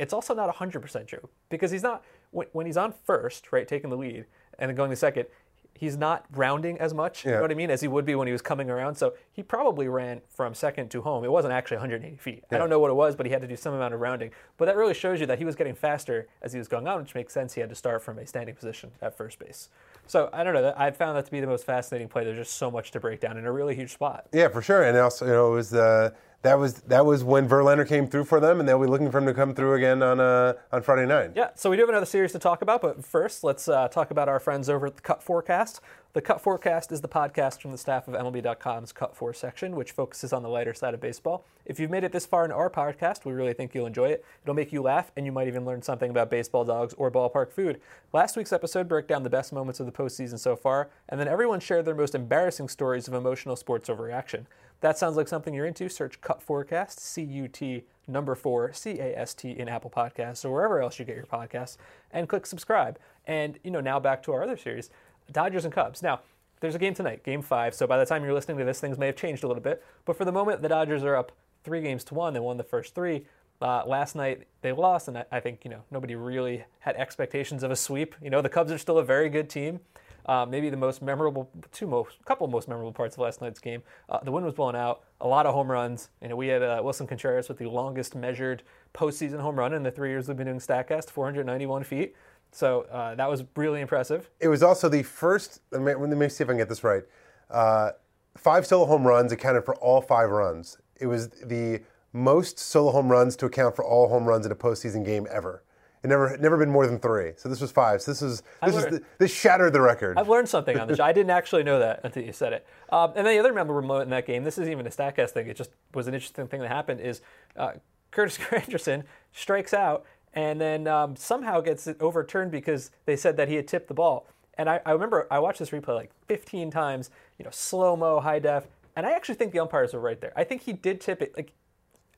it's 0.00 0.12
also 0.12 0.34
not 0.34 0.54
100% 0.54 1.06
true 1.06 1.28
because 1.50 1.70
he's 1.70 1.82
not 1.82 2.02
when, 2.30 2.46
when 2.52 2.66
he's 2.66 2.76
on 2.76 2.94
first, 3.04 3.52
right, 3.52 3.68
taking 3.68 3.90
the 3.90 3.96
lead, 3.96 4.24
and 4.58 4.68
then 4.68 4.74
going 4.74 4.90
to 4.90 4.96
second. 4.96 5.26
He's 5.72 5.96
not 5.96 6.26
rounding 6.32 6.78
as 6.78 6.92
much, 6.92 7.24
yeah. 7.24 7.30
you 7.30 7.36
know 7.36 7.42
what 7.42 7.50
I 7.50 7.54
mean, 7.54 7.70
as 7.70 7.80
he 7.80 7.88
would 7.88 8.04
be 8.04 8.14
when 8.14 8.26
he 8.26 8.32
was 8.32 8.42
coming 8.42 8.68
around. 8.68 8.96
So 8.96 9.14
he 9.32 9.42
probably 9.42 9.88
ran 9.88 10.20
from 10.28 10.52
second 10.52 10.90
to 10.90 11.00
home. 11.00 11.24
It 11.24 11.30
wasn't 11.30 11.54
actually 11.54 11.78
180 11.78 12.16
feet. 12.16 12.44
Yeah. 12.50 12.56
I 12.56 12.58
don't 12.58 12.68
know 12.68 12.78
what 12.78 12.90
it 12.90 12.94
was, 12.94 13.16
but 13.16 13.24
he 13.24 13.32
had 13.32 13.40
to 13.40 13.48
do 13.48 13.56
some 13.56 13.72
amount 13.72 13.94
of 13.94 14.00
rounding. 14.00 14.30
But 14.58 14.66
that 14.66 14.76
really 14.76 14.92
shows 14.92 15.20
you 15.20 15.26
that 15.26 15.38
he 15.38 15.44
was 15.46 15.56
getting 15.56 15.74
faster 15.74 16.28
as 16.42 16.52
he 16.52 16.58
was 16.58 16.68
going 16.68 16.86
on, 16.86 17.00
which 17.00 17.14
makes 17.14 17.32
sense. 17.32 17.54
He 17.54 17.62
had 17.62 17.70
to 17.70 17.76
start 17.76 18.02
from 18.02 18.18
a 18.18 18.26
standing 18.26 18.54
position 18.54 18.90
at 19.00 19.16
first 19.16 19.38
base. 19.38 19.70
So 20.06 20.28
I 20.32 20.44
don't 20.44 20.52
know. 20.52 20.74
I 20.76 20.90
found 20.90 21.16
that 21.16 21.24
to 21.26 21.30
be 21.30 21.40
the 21.40 21.46
most 21.46 21.64
fascinating 21.64 22.08
play. 22.08 22.24
There's 22.24 22.36
just 22.36 22.56
so 22.56 22.70
much 22.70 22.90
to 22.90 23.00
break 23.00 23.20
down 23.20 23.38
in 23.38 23.46
a 23.46 23.52
really 23.52 23.74
huge 23.74 23.92
spot. 23.92 24.26
Yeah, 24.32 24.48
for 24.48 24.60
sure. 24.60 24.82
And 24.82 24.98
also, 24.98 25.24
you 25.24 25.32
know, 25.32 25.52
it 25.52 25.54
was 25.54 25.70
the 25.70 26.14
that 26.42 26.58
was 26.58 26.74
that 26.82 27.04
was 27.04 27.22
when 27.22 27.48
Verlander 27.48 27.86
came 27.86 28.06
through 28.06 28.24
for 28.24 28.40
them, 28.40 28.60
and 28.60 28.68
they'll 28.68 28.80
be 28.80 28.86
looking 28.86 29.10
for 29.10 29.18
him 29.18 29.26
to 29.26 29.34
come 29.34 29.54
through 29.54 29.74
again 29.74 30.02
on 30.02 30.20
uh, 30.20 30.54
on 30.72 30.82
Friday 30.82 31.06
night. 31.06 31.32
Yeah, 31.34 31.50
so 31.54 31.68
we 31.68 31.76
do 31.76 31.82
have 31.82 31.90
another 31.90 32.06
series 32.06 32.32
to 32.32 32.38
talk 32.38 32.62
about, 32.62 32.80
but 32.80 33.04
first 33.04 33.44
let's 33.44 33.68
uh, 33.68 33.88
talk 33.88 34.10
about 34.10 34.28
our 34.28 34.40
friends 34.40 34.68
over 34.68 34.86
at 34.86 34.96
the 34.96 35.02
Cut4Cast. 35.02 35.80
The 36.12 36.22
Cut4Cast 36.22 36.90
is 36.90 37.02
the 37.02 37.08
podcast 37.08 37.60
from 37.60 37.70
the 37.70 37.78
staff 37.78 38.08
of 38.08 38.14
MLB.com's 38.14 38.90
Cut 38.90 39.14
4 39.14 39.32
section, 39.32 39.76
which 39.76 39.92
focuses 39.92 40.32
on 40.32 40.42
the 40.42 40.48
lighter 40.48 40.74
side 40.74 40.92
of 40.92 41.00
baseball. 41.00 41.44
If 41.64 41.78
you've 41.78 41.90
made 41.90 42.02
it 42.02 42.10
this 42.10 42.26
far 42.26 42.44
in 42.44 42.50
our 42.50 42.68
podcast, 42.68 43.24
we 43.24 43.32
really 43.32 43.52
think 43.52 43.76
you'll 43.76 43.86
enjoy 43.86 44.08
it. 44.08 44.24
It'll 44.42 44.56
make 44.56 44.72
you 44.72 44.82
laugh, 44.82 45.12
and 45.16 45.24
you 45.24 45.30
might 45.30 45.46
even 45.46 45.64
learn 45.64 45.82
something 45.82 46.10
about 46.10 46.28
baseball 46.28 46.64
dogs 46.64 46.94
or 46.94 47.12
ballpark 47.12 47.52
food. 47.52 47.80
Last 48.12 48.36
week's 48.36 48.52
episode 48.52 48.88
broke 48.88 49.06
down 49.06 49.22
the 49.22 49.30
best 49.30 49.52
moments 49.52 49.78
of 49.78 49.86
the 49.86 49.92
postseason 49.92 50.40
so 50.40 50.56
far, 50.56 50.90
and 51.08 51.20
then 51.20 51.28
everyone 51.28 51.60
shared 51.60 51.84
their 51.84 51.94
most 51.94 52.16
embarrassing 52.16 52.68
stories 52.70 53.06
of 53.06 53.14
emotional 53.14 53.54
sports 53.54 53.88
overreaction. 53.88 54.46
That 54.80 54.96
sounds 54.96 55.16
like 55.16 55.28
something 55.28 55.52
you're 55.52 55.66
into. 55.66 55.88
Search 55.88 56.20
Cut4Cast, 56.20 57.00
C 57.00 57.22
U 57.22 57.48
T 57.48 57.84
number 58.08 58.34
four, 58.34 58.72
C 58.72 58.98
A 58.98 59.18
S 59.18 59.34
T 59.34 59.50
in 59.50 59.68
Apple 59.68 59.90
Podcasts 59.90 60.44
or 60.44 60.50
wherever 60.50 60.80
else 60.80 60.98
you 60.98 61.04
get 61.04 61.16
your 61.16 61.26
podcasts, 61.26 61.76
and 62.12 62.28
click 62.28 62.46
subscribe. 62.46 62.98
And 63.26 63.58
you 63.62 63.70
know, 63.70 63.80
now 63.80 64.00
back 64.00 64.22
to 64.24 64.32
our 64.32 64.42
other 64.42 64.56
series. 64.56 64.90
Dodgers 65.30 65.64
and 65.64 65.72
Cubs. 65.72 66.02
Now, 66.02 66.20
there's 66.60 66.74
a 66.74 66.78
game 66.78 66.94
tonight, 66.94 67.22
game 67.24 67.42
five. 67.42 67.74
So 67.74 67.86
by 67.86 67.98
the 67.98 68.06
time 68.06 68.24
you're 68.24 68.34
listening 68.34 68.58
to 68.58 68.64
this, 68.64 68.80
things 68.80 68.98
may 68.98 69.06
have 69.06 69.16
changed 69.16 69.44
a 69.44 69.46
little 69.46 69.62
bit. 69.62 69.84
But 70.04 70.16
for 70.16 70.24
the 70.24 70.32
moment, 70.32 70.62
the 70.62 70.68
Dodgers 70.68 71.04
are 71.04 71.16
up 71.16 71.32
three 71.64 71.80
games 71.80 72.04
to 72.04 72.14
one. 72.14 72.34
They 72.34 72.40
won 72.40 72.56
the 72.56 72.64
first 72.64 72.94
three. 72.94 73.26
Uh, 73.62 73.84
last 73.86 74.16
night 74.16 74.46
they 74.62 74.72
lost, 74.72 75.08
and 75.08 75.18
I, 75.18 75.24
I, 75.30 75.40
think 75.40 75.64
you 75.64 75.70
know 75.70 75.82
nobody 75.90 76.14
really 76.14 76.64
had 76.78 76.96
expectations 76.96 77.62
of 77.62 77.70
a 77.70 77.76
sweep. 77.76 78.14
You 78.22 78.30
know 78.30 78.40
the 78.40 78.48
Cubs 78.48 78.72
are 78.72 78.78
still 78.78 78.96
a 78.96 79.04
very 79.04 79.28
good 79.28 79.50
team. 79.50 79.80
Uh, 80.26 80.46
maybe 80.46 80.70
the 80.70 80.76
most 80.76 81.02
memorable, 81.02 81.50
two 81.72 81.86
most, 81.86 82.24
couple 82.24 82.46
most 82.46 82.68
memorable 82.68 82.92
parts 82.92 83.16
of 83.16 83.20
last 83.20 83.40
night's 83.40 83.60
game. 83.60 83.82
Uh, 84.08 84.18
the 84.22 84.30
wind 84.30 84.44
was 84.44 84.54
blowing 84.54 84.76
out, 84.76 85.02
a 85.20 85.28
lot 85.28 85.46
of 85.46 85.54
home 85.54 85.70
runs. 85.70 86.10
You 86.22 86.28
know 86.28 86.36
we 86.36 86.48
had 86.48 86.62
uh, 86.62 86.80
Willson 86.82 87.06
Contreras 87.08 87.48
with 87.48 87.58
the 87.58 87.68
longest 87.68 88.14
measured 88.14 88.62
postseason 88.94 89.40
home 89.40 89.56
run 89.58 89.72
in 89.72 89.82
the 89.82 89.90
three 89.90 90.10
years 90.10 90.28
we've 90.28 90.36
been 90.36 90.46
doing 90.46 90.58
Statcast, 90.58 91.10
491 91.10 91.84
feet. 91.84 92.14
So 92.52 92.82
uh, 92.90 93.14
that 93.14 93.30
was 93.30 93.44
really 93.56 93.80
impressive. 93.80 94.28
It 94.40 94.48
was 94.48 94.62
also 94.62 94.88
the 94.88 95.02
first. 95.02 95.60
Let 95.70 95.82
me, 95.82 95.94
let 95.94 96.16
me 96.16 96.28
see 96.28 96.42
if 96.42 96.48
I 96.48 96.52
can 96.52 96.58
get 96.58 96.68
this 96.68 96.82
right. 96.82 97.04
Uh, 97.48 97.90
five 98.36 98.66
solo 98.66 98.86
home 98.86 99.06
runs 99.06 99.32
accounted 99.32 99.64
for 99.64 99.74
all 99.76 100.00
five 100.00 100.30
runs. 100.30 100.78
It 101.00 101.06
was 101.06 101.28
the 101.28 101.82
most 102.12 102.58
solo 102.58 102.90
home 102.90 103.08
runs 103.08 103.36
to 103.36 103.46
account 103.46 103.76
for 103.76 103.84
all 103.84 104.08
home 104.08 104.24
runs 104.24 104.46
in 104.46 104.52
a 104.52 104.56
postseason 104.56 105.04
game 105.04 105.26
ever. 105.30 105.62
It 106.02 106.08
never 106.08 106.36
never 106.38 106.56
been 106.56 106.70
more 106.70 106.86
than 106.86 106.98
three. 106.98 107.32
So 107.36 107.48
this 107.48 107.60
was 107.60 107.70
five. 107.70 108.00
So 108.00 108.10
this 108.10 108.22
is 108.22 108.42
this 108.64 108.74
learned, 108.74 108.94
is 108.94 109.00
this 109.18 109.34
shattered 109.34 109.72
the 109.72 109.82
record. 109.82 110.16
I've 110.18 110.28
learned 110.28 110.48
something 110.48 110.78
on 110.78 110.88
this. 110.88 110.98
I 110.98 111.12
didn't 111.12 111.30
actually 111.38 111.62
know 111.62 111.78
that 111.78 112.00
until 112.04 112.22
you 112.22 112.32
said 112.32 112.54
it. 112.54 112.66
Um, 112.90 113.12
and 113.16 113.26
then 113.26 113.34
the 113.34 113.38
other 113.38 113.52
memorable 113.52 113.86
moment 113.86 114.04
in 114.04 114.10
that 114.10 114.26
game. 114.26 114.44
This 114.44 114.56
isn't 114.56 114.72
even 114.72 114.86
a 114.86 114.90
Statcast 114.90 115.30
thing. 115.30 115.46
It 115.48 115.56
just 115.56 115.70
was 115.92 116.06
an 116.06 116.14
interesting 116.14 116.46
thing 116.48 116.60
that 116.60 116.68
happened. 116.68 117.00
Is 117.00 117.20
uh, 117.56 117.72
Curtis 118.10 118.38
Granderson 118.38 119.04
strikes 119.32 119.74
out 119.74 120.06
and 120.32 120.60
then 120.60 120.86
um, 120.86 121.16
somehow 121.16 121.60
gets 121.60 121.86
it 121.86 121.96
overturned 122.00 122.50
because 122.50 122.90
they 123.04 123.16
said 123.16 123.36
that 123.36 123.48
he 123.48 123.56
had 123.56 123.66
tipped 123.66 123.88
the 123.88 123.94
ball. 123.94 124.26
And 124.54 124.68
I, 124.68 124.80
I 124.84 124.92
remember 124.92 125.26
I 125.30 125.38
watched 125.38 125.58
this 125.58 125.70
replay 125.70 125.94
like 125.94 126.12
15 126.26 126.70
times, 126.70 127.10
you 127.38 127.44
know, 127.44 127.50
slow 127.50 127.96
mo, 127.96 128.20
high 128.20 128.38
def, 128.38 128.66
and 128.96 129.06
I 129.06 129.12
actually 129.12 129.36
think 129.36 129.52
the 129.52 129.60
umpires 129.60 129.94
were 129.94 130.00
right 130.00 130.20
there. 130.20 130.32
I 130.36 130.44
think 130.44 130.62
he 130.62 130.72
did 130.72 131.00
tip 131.00 131.22
it 131.22 131.34
like 131.36 131.52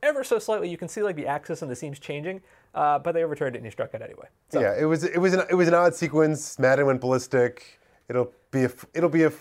ever 0.03 0.25
so 0.25 0.39
slightly. 0.39 0.69
You 0.69 0.77
can 0.77 0.89
see 0.89 1.03
like 1.03 1.17
the 1.17 1.27
axis 1.27 1.63
and 1.63 1.71
the 1.71 1.77
seams 1.77 1.99
changing, 1.99 2.41
uh, 2.75 2.99
but 2.99 3.13
they 3.13 3.25
overturned 3.25 3.57
it 3.57 3.59
and 3.59 3.67
he 3.67 3.71
struck 3.71 3.95
out 3.95 4.03
anyway. 4.03 4.27
So. 4.51 4.61
Yeah, 4.61 4.75
it 4.79 4.85
was 4.85 5.05
it 5.05 5.19
was 5.19 5.33
an 5.35 5.43
it 5.51 5.55
was 5.55 5.69
an 5.69 5.75
odd 5.75 5.95
sequence. 5.95 6.59
Maddon 6.59 6.87
went 6.87 7.01
ballistic. 7.01 7.81
It'll 8.09 8.33
be 8.51 8.65
a 8.65 8.71
it'll 8.95 9.09
be 9.09 9.25
a 9.25 9.33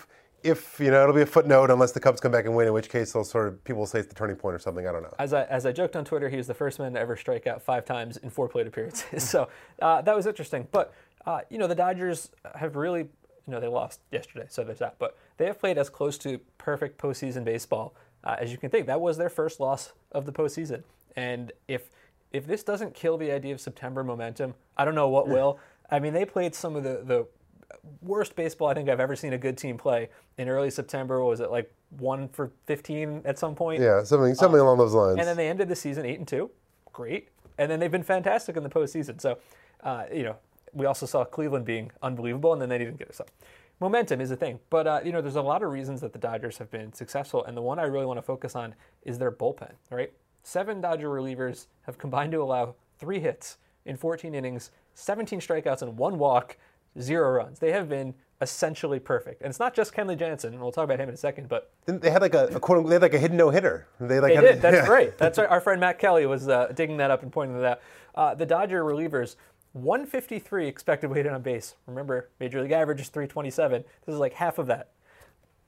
if 0.42 0.80
you 0.80 0.90
know 0.90 1.02
it'll 1.02 1.14
be 1.14 1.22
a 1.22 1.26
footnote 1.26 1.70
unless 1.70 1.92
the 1.92 2.00
Cubs 2.00 2.20
come 2.20 2.32
back 2.32 2.46
and 2.46 2.54
win, 2.54 2.66
in 2.66 2.72
which 2.72 2.88
case 2.88 3.12
they'll 3.12 3.24
sort 3.24 3.48
of 3.48 3.62
people 3.64 3.80
will 3.80 3.86
say 3.86 4.00
it's 4.00 4.08
the 4.08 4.14
turning 4.14 4.36
point 4.36 4.54
or 4.54 4.58
something. 4.58 4.86
I 4.86 4.92
don't 4.92 5.02
know. 5.02 5.14
As 5.18 5.32
I 5.32 5.44
as 5.44 5.66
I 5.66 5.72
joked 5.72 5.96
on 5.96 6.04
Twitter, 6.04 6.28
he 6.28 6.36
was 6.36 6.46
the 6.46 6.54
first 6.54 6.78
man 6.78 6.94
to 6.94 7.00
ever 7.00 7.16
strike 7.16 7.46
out 7.46 7.62
five 7.62 7.84
times 7.84 8.16
in 8.18 8.30
four 8.30 8.48
plate 8.48 8.66
appearances. 8.66 9.28
so 9.28 9.48
uh, 9.80 10.02
that 10.02 10.14
was 10.14 10.26
interesting. 10.26 10.68
But 10.72 10.92
uh, 11.26 11.40
you 11.50 11.58
know 11.58 11.66
the 11.66 11.74
Dodgers 11.74 12.30
have 12.54 12.76
really 12.76 13.00
you 13.02 13.08
know 13.48 13.60
they 13.60 13.68
lost 13.68 14.00
yesterday, 14.10 14.46
so 14.48 14.64
there's 14.64 14.78
that. 14.78 14.96
But 14.98 15.16
they 15.36 15.46
have 15.46 15.58
played 15.58 15.78
as 15.78 15.88
close 15.88 16.18
to 16.18 16.38
perfect 16.58 16.98
postseason 16.98 17.44
baseball 17.44 17.94
uh, 18.24 18.36
as 18.38 18.52
you 18.52 18.58
can 18.58 18.70
think. 18.70 18.86
That 18.86 19.00
was 19.00 19.16
their 19.16 19.28
first 19.28 19.60
loss 19.60 19.92
of 20.12 20.26
the 20.26 20.32
postseason, 20.32 20.82
and 21.16 21.52
if 21.68 21.90
if 22.32 22.46
this 22.46 22.62
doesn't 22.62 22.94
kill 22.94 23.18
the 23.18 23.30
idea 23.30 23.52
of 23.52 23.60
September 23.60 24.02
momentum, 24.02 24.54
I 24.76 24.84
don't 24.84 24.94
know 24.94 25.08
what 25.08 25.28
will. 25.28 25.58
I 25.90 25.98
mean, 25.98 26.14
they 26.14 26.24
played 26.24 26.54
some 26.54 26.76
of 26.76 26.82
the, 26.82 27.02
the 27.04 27.26
worst 28.00 28.34
baseball 28.34 28.68
I 28.68 28.74
think 28.74 28.88
I've 28.88 29.00
ever 29.00 29.16
seen 29.16 29.32
a 29.32 29.38
good 29.38 29.58
team 29.58 29.76
play 29.76 30.08
in 30.38 30.48
early 30.48 30.70
September. 30.70 31.22
Was 31.22 31.40
it 31.40 31.50
like 31.50 31.72
one 31.98 32.28
for 32.28 32.50
15 32.66 33.22
at 33.24 33.38
some 33.38 33.54
point? 33.54 33.82
Yeah, 33.82 34.02
something 34.02 34.34
something 34.34 34.60
um, 34.60 34.66
along 34.66 34.78
those 34.78 34.94
lines. 34.94 35.18
And 35.18 35.28
then 35.28 35.36
they 35.36 35.48
ended 35.48 35.68
the 35.68 35.76
season 35.76 36.06
eight 36.06 36.18
and 36.18 36.26
two, 36.26 36.50
great. 36.92 37.28
And 37.58 37.70
then 37.70 37.80
they've 37.80 37.90
been 37.90 38.02
fantastic 38.02 38.56
in 38.56 38.62
the 38.62 38.70
postseason. 38.70 39.20
So, 39.20 39.38
uh, 39.82 40.04
you 40.12 40.22
know, 40.22 40.36
we 40.72 40.86
also 40.86 41.04
saw 41.04 41.24
Cleveland 41.24 41.66
being 41.66 41.90
unbelievable, 42.02 42.52
and 42.52 42.62
then 42.62 42.70
they 42.70 42.78
didn't 42.78 42.96
get 42.96 43.10
us 43.10 43.20
up. 43.20 43.30
Momentum 43.82 44.20
is 44.20 44.30
a 44.30 44.36
thing, 44.36 44.60
but 44.70 44.86
uh, 44.86 45.00
you 45.04 45.10
know, 45.10 45.20
there's 45.20 45.34
a 45.34 45.42
lot 45.42 45.60
of 45.64 45.72
reasons 45.72 46.00
that 46.02 46.12
the 46.12 46.18
Dodgers 46.18 46.56
have 46.58 46.70
been 46.70 46.92
successful, 46.92 47.44
and 47.44 47.56
the 47.56 47.60
one 47.60 47.80
I 47.80 47.82
really 47.82 48.06
want 48.06 48.16
to 48.16 48.22
focus 48.22 48.54
on 48.54 48.76
is 49.02 49.18
their 49.18 49.32
bullpen. 49.32 49.72
Right, 49.90 50.12
seven 50.44 50.80
Dodger 50.80 51.08
relievers 51.08 51.66
have 51.82 51.98
combined 51.98 52.30
to 52.30 52.40
allow 52.40 52.76
three 53.00 53.18
hits 53.18 53.58
in 53.84 53.96
14 53.96 54.36
innings, 54.36 54.70
17 54.94 55.40
strikeouts, 55.40 55.82
and 55.82 55.98
one 55.98 56.16
walk 56.16 56.56
zero 57.00 57.28
runs. 57.28 57.58
They 57.58 57.72
have 57.72 57.88
been 57.88 58.14
essentially 58.40 59.00
perfect, 59.00 59.42
and 59.42 59.50
it's 59.50 59.58
not 59.58 59.74
just 59.74 59.92
Kenley 59.92 60.16
Jansen. 60.16 60.60
We'll 60.60 60.70
talk 60.70 60.84
about 60.84 61.00
him 61.00 61.08
in 61.08 61.14
a 61.16 61.18
second, 61.18 61.48
but 61.48 61.72
they 61.86 62.10
had 62.10 62.22
like 62.22 62.34
a, 62.34 62.46
a 62.54 62.60
quote. 62.60 62.86
They 62.86 62.94
had 62.94 63.02
like 63.02 63.14
a 63.14 63.18
hidden 63.18 63.36
no 63.36 63.50
hitter. 63.50 63.88
They 63.98 64.20
like 64.20 64.36
they 64.36 64.40
did. 64.40 64.62
That's 64.62 64.76
yeah. 64.76 64.86
great. 64.86 65.18
That's 65.18 65.40
our, 65.40 65.48
our, 65.48 65.60
friend 65.60 65.80
Matt 65.80 65.98
Kelly 65.98 66.24
was 66.26 66.48
uh, 66.48 66.68
digging 66.72 66.98
that 66.98 67.10
up 67.10 67.24
and 67.24 67.32
pointing 67.32 67.56
to 67.56 67.62
that 67.62 67.72
out. 67.72 67.80
Uh, 68.14 68.34
the 68.36 68.46
Dodger 68.46 68.84
relievers. 68.84 69.34
153 69.72 70.66
expected 70.66 71.10
weighted 71.10 71.32
on 71.32 71.42
base. 71.42 71.76
Remember, 71.86 72.28
major 72.38 72.60
league 72.60 72.72
average 72.72 73.00
is 73.00 73.08
327. 73.08 73.84
This 74.04 74.12
is 74.12 74.18
like 74.18 74.34
half 74.34 74.58
of 74.58 74.66
that. 74.66 74.90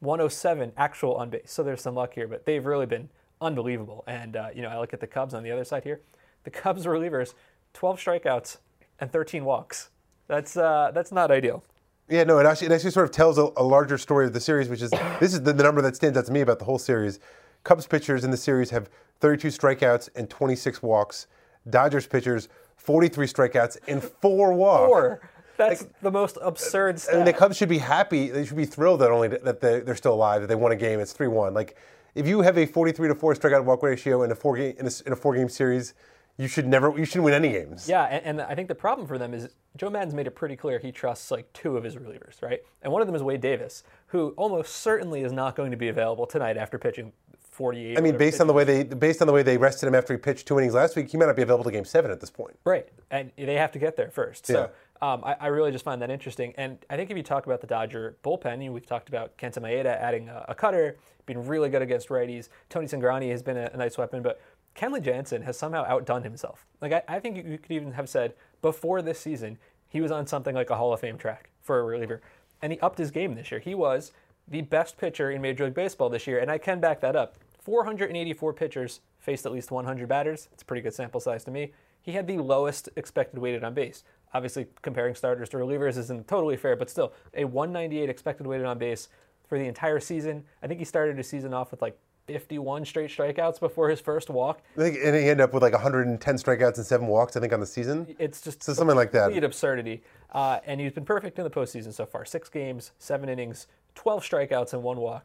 107 0.00 0.72
actual 0.76 1.14
on 1.14 1.30
base. 1.30 1.50
So 1.50 1.62
there's 1.62 1.80
some 1.80 1.94
luck 1.94 2.14
here, 2.14 2.28
but 2.28 2.44
they've 2.44 2.64
really 2.64 2.86
been 2.86 3.08
unbelievable. 3.40 4.04
And 4.06 4.36
uh, 4.36 4.48
you 4.54 4.62
know, 4.62 4.68
I 4.68 4.78
look 4.78 4.92
at 4.92 5.00
the 5.00 5.06
Cubs 5.06 5.32
on 5.32 5.42
the 5.42 5.50
other 5.50 5.64
side 5.64 5.84
here. 5.84 6.00
The 6.44 6.50
Cubs 6.50 6.84
relievers, 6.86 7.34
12 7.72 7.98
strikeouts 7.98 8.58
and 9.00 9.10
13 9.10 9.44
walks. 9.44 9.90
That's 10.26 10.56
uh, 10.56 10.90
that's 10.94 11.12
not 11.12 11.30
ideal. 11.30 11.64
Yeah, 12.08 12.24
no, 12.24 12.38
it 12.38 12.44
actually, 12.44 12.66
it 12.66 12.72
actually 12.72 12.90
sort 12.90 13.04
of 13.04 13.12
tells 13.12 13.38
a, 13.38 13.48
a 13.56 13.62
larger 13.62 13.96
story 13.96 14.26
of 14.26 14.34
the 14.34 14.40
series, 14.40 14.68
which 14.68 14.82
is 14.82 14.90
this 15.20 15.32
is 15.32 15.42
the, 15.42 15.52
the, 15.54 15.62
number 15.62 15.80
that 15.80 15.96
stands 15.96 16.18
out 16.18 16.26
to 16.26 16.32
me 16.32 16.42
about 16.42 16.58
the 16.58 16.64
whole 16.66 16.78
series. 16.78 17.20
Cubs 17.62 17.86
pitchers 17.86 18.24
in 18.24 18.30
the 18.30 18.36
series 18.36 18.68
have 18.70 18.90
32 19.20 19.48
strikeouts 19.48 20.10
and 20.14 20.28
26 20.28 20.82
walks. 20.82 21.26
Dodgers 21.70 22.06
pitchers 22.06 22.50
43 22.84 23.26
strikeouts 23.26 23.78
and 23.88 24.02
four 24.02 24.52
walks. 24.52 24.88
Four. 24.88 25.30
That's 25.56 25.82
like, 25.82 26.00
the 26.00 26.10
most 26.10 26.36
absurd 26.42 27.00
stat. 27.00 27.16
Mean, 27.16 27.24
the 27.24 27.32
Cubs 27.32 27.56
should 27.56 27.68
be 27.68 27.78
happy. 27.78 28.28
They 28.28 28.44
should 28.44 28.56
be 28.56 28.66
thrilled 28.66 29.00
that 29.00 29.10
only 29.10 29.28
that 29.28 29.60
they're 29.60 29.96
still 29.96 30.14
alive, 30.14 30.40
that 30.42 30.48
they 30.48 30.54
won 30.54 30.72
a 30.72 30.76
game. 30.76 31.00
It's 31.00 31.14
3-1. 31.14 31.54
Like, 31.54 31.76
if 32.14 32.26
you 32.26 32.42
have 32.42 32.58
a 32.58 32.66
43 32.66 33.08
to 33.08 33.14
4 33.14 33.34
strikeout 33.34 33.64
walk 33.64 33.82
ratio 33.82 34.22
in 34.22 34.30
a 34.30 34.34
four 34.34 34.56
game 34.56 34.74
in 34.78 34.86
a, 34.86 34.90
in 35.06 35.12
a 35.12 35.16
four 35.16 35.34
game 35.34 35.48
series, 35.48 35.94
you 36.36 36.48
should 36.48 36.66
never 36.66 36.96
you 36.98 37.04
shouldn't 37.04 37.24
win 37.24 37.34
any 37.34 37.50
games. 37.50 37.88
Yeah, 37.88 38.04
and, 38.04 38.40
and, 38.40 38.40
I 38.40 38.54
think 38.54 38.68
the 38.68 38.74
problem 38.74 39.06
for 39.06 39.18
them 39.18 39.32
is 39.32 39.48
Joe 39.76 39.88
Maddon's 39.88 40.14
made 40.14 40.26
it 40.26 40.32
pretty 40.32 40.56
clear 40.56 40.78
he 40.78 40.90
trusts 40.90 41.30
like 41.30 41.52
two 41.52 41.76
of 41.76 41.84
his 41.84 41.96
relievers, 41.96 42.42
right? 42.42 42.60
And 42.82 42.92
one 42.92 43.02
of 43.02 43.06
them 43.06 43.14
is 43.14 43.22
Wade 43.22 43.40
Davis, 43.40 43.84
who 44.08 44.30
almost 44.36 44.76
certainly 44.76 45.22
is 45.22 45.32
not 45.32 45.54
going 45.54 45.70
to 45.70 45.76
be 45.76 45.88
available 45.88 46.26
tonight 46.26 46.56
after 46.56 46.78
pitching 46.78 47.12
48. 47.54 47.96
I 47.96 48.00
mean, 48.00 48.18
based 48.18 48.40
on 48.40 48.48
the 48.48 48.52
way 48.52 48.64
they 48.64 48.82
based 48.82 49.20
on 49.20 49.28
the 49.28 49.32
way 49.32 49.44
they 49.44 49.56
rested 49.56 49.86
him 49.86 49.94
after 49.94 50.12
he 50.12 50.18
pitched 50.18 50.46
two 50.46 50.58
innings 50.58 50.74
last 50.74 50.96
week, 50.96 51.08
he 51.08 51.16
might 51.16 51.26
not 51.26 51.36
be 51.36 51.42
available 51.42 51.64
to 51.64 51.70
Game 51.70 51.84
Seven 51.84 52.10
at 52.10 52.20
this 52.20 52.30
point. 52.30 52.58
Right, 52.64 52.88
and 53.12 53.30
they 53.36 53.54
have 53.54 53.70
to 53.72 53.78
get 53.78 53.96
there 53.96 54.10
first. 54.10 54.46
So 54.46 54.70
yeah. 55.02 55.12
um, 55.12 55.22
I, 55.24 55.36
I, 55.40 55.46
really 55.46 55.70
just 55.70 55.84
find 55.84 56.02
that 56.02 56.10
interesting. 56.10 56.52
And 56.56 56.84
I 56.90 56.96
think 56.96 57.12
if 57.12 57.16
you 57.16 57.22
talk 57.22 57.46
about 57.46 57.60
the 57.60 57.68
Dodger 57.68 58.16
bullpen, 58.24 58.62
you, 58.64 58.72
we've 58.72 58.84
talked 58.84 59.08
about 59.08 59.38
Kenta 59.38 59.60
Maeda 59.60 59.86
adding 59.86 60.28
a, 60.28 60.44
a, 60.48 60.54
cutter, 60.54 60.96
being 61.26 61.46
really 61.46 61.68
good 61.68 61.80
against 61.80 62.08
righties. 62.08 62.48
Tony 62.70 62.86
Cingrani 62.86 63.30
has 63.30 63.40
been 63.40 63.56
a, 63.56 63.70
a 63.72 63.76
nice 63.76 63.96
weapon, 63.96 64.20
but 64.20 64.40
Kenley 64.74 65.00
Jansen 65.00 65.42
has 65.42 65.56
somehow 65.56 65.84
outdone 65.86 66.24
himself. 66.24 66.66
Like 66.80 66.92
I, 66.92 67.02
I 67.06 67.20
think 67.20 67.36
you 67.36 67.58
could 67.58 67.70
even 67.72 67.92
have 67.92 68.08
said 68.08 68.34
before 68.62 69.00
this 69.00 69.20
season 69.20 69.58
he 69.88 70.00
was 70.00 70.10
on 70.10 70.26
something 70.26 70.56
like 70.56 70.70
a 70.70 70.76
Hall 70.76 70.92
of 70.92 70.98
Fame 70.98 71.18
track 71.18 71.50
for 71.62 71.78
a 71.78 71.84
reliever, 71.84 72.20
and 72.60 72.72
he 72.72 72.80
upped 72.80 72.98
his 72.98 73.12
game 73.12 73.36
this 73.36 73.52
year. 73.52 73.60
He 73.60 73.76
was 73.76 74.10
the 74.48 74.62
best 74.62 74.98
pitcher 74.98 75.30
in 75.30 75.40
Major 75.40 75.64
League 75.64 75.74
Baseball 75.74 76.08
this 76.08 76.26
year, 76.26 76.38
and 76.38 76.50
I 76.50 76.58
can 76.58 76.80
back 76.80 77.00
that 77.00 77.16
up. 77.16 77.36
484 77.64 78.52
pitchers 78.52 79.00
faced 79.18 79.46
at 79.46 79.52
least 79.52 79.70
100 79.70 80.06
batters. 80.06 80.48
It's 80.52 80.62
a 80.62 80.66
pretty 80.66 80.82
good 80.82 80.94
sample 80.94 81.20
size 81.20 81.44
to 81.44 81.50
me. 81.50 81.72
He 82.02 82.12
had 82.12 82.26
the 82.26 82.36
lowest 82.36 82.90
expected 82.96 83.40
weighted 83.40 83.64
on 83.64 83.72
base. 83.72 84.04
Obviously, 84.34 84.66
comparing 84.82 85.14
starters 85.14 85.48
to 85.50 85.56
relievers 85.56 85.96
isn't 85.96 86.28
totally 86.28 86.56
fair, 86.56 86.76
but 86.76 86.90
still, 86.90 87.14
a 87.32 87.44
198 87.44 88.10
expected 88.10 88.46
weighted 88.46 88.66
on 88.66 88.78
base 88.78 89.08
for 89.48 89.58
the 89.58 89.64
entire 89.64 90.00
season. 90.00 90.44
I 90.62 90.66
think 90.66 90.78
he 90.78 90.84
started 90.84 91.16
his 91.16 91.26
season 91.26 91.54
off 91.54 91.70
with 91.70 91.80
like 91.80 91.98
51 92.26 92.84
straight 92.84 93.10
strikeouts 93.10 93.60
before 93.60 93.88
his 93.88 94.00
first 94.00 94.28
walk. 94.28 94.60
I 94.76 94.80
think, 94.80 94.98
and 95.02 95.14
he 95.14 95.22
ended 95.22 95.40
up 95.40 95.54
with 95.54 95.62
like 95.62 95.72
110 95.72 96.36
strikeouts 96.36 96.76
and 96.76 96.86
seven 96.86 97.06
walks, 97.06 97.36
I 97.36 97.40
think, 97.40 97.52
on 97.52 97.60
the 97.60 97.66
season. 97.66 98.14
It's 98.18 98.42
just 98.42 98.62
so 98.62 98.74
something 98.74 98.96
like 98.96 99.12
that. 99.12 99.24
Complete 99.24 99.44
absurdity. 99.44 100.02
Uh, 100.32 100.60
and 100.66 100.80
he's 100.80 100.92
been 100.92 101.04
perfect 101.04 101.38
in 101.38 101.44
the 101.44 101.50
postseason 101.50 101.92
so 101.94 102.04
far: 102.04 102.24
six 102.24 102.48
games, 102.50 102.92
seven 102.98 103.28
innings, 103.28 103.66
12 103.94 104.22
strikeouts, 104.22 104.72
and 104.74 104.82
one 104.82 104.98
walk. 104.98 105.24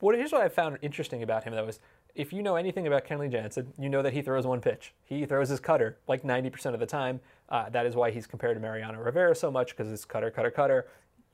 What 0.00 0.14
here's 0.14 0.32
what 0.32 0.42
I 0.42 0.48
found 0.48 0.78
interesting 0.82 1.22
about 1.22 1.44
him 1.44 1.54
though 1.54 1.68
is 1.68 1.80
if 2.14 2.32
you 2.32 2.42
know 2.42 2.56
anything 2.56 2.86
about 2.86 3.06
Kenley 3.06 3.30
Jansen, 3.30 3.72
you 3.78 3.88
know 3.88 4.02
that 4.02 4.12
he 4.12 4.22
throws 4.22 4.46
one 4.46 4.60
pitch. 4.60 4.94
He 5.04 5.26
throws 5.26 5.48
his 5.48 5.60
cutter 5.60 5.98
like 6.08 6.22
90% 6.22 6.72
of 6.72 6.80
the 6.80 6.86
time. 6.86 7.20
Uh, 7.48 7.68
that 7.70 7.86
is 7.86 7.94
why 7.94 8.10
he's 8.10 8.26
compared 8.26 8.56
to 8.56 8.60
Mariano 8.60 8.98
Rivera 8.98 9.34
so 9.34 9.50
much 9.50 9.76
because 9.76 9.92
it's 9.92 10.04
cutter, 10.04 10.30
cutter, 10.30 10.50
cutter 10.50 10.86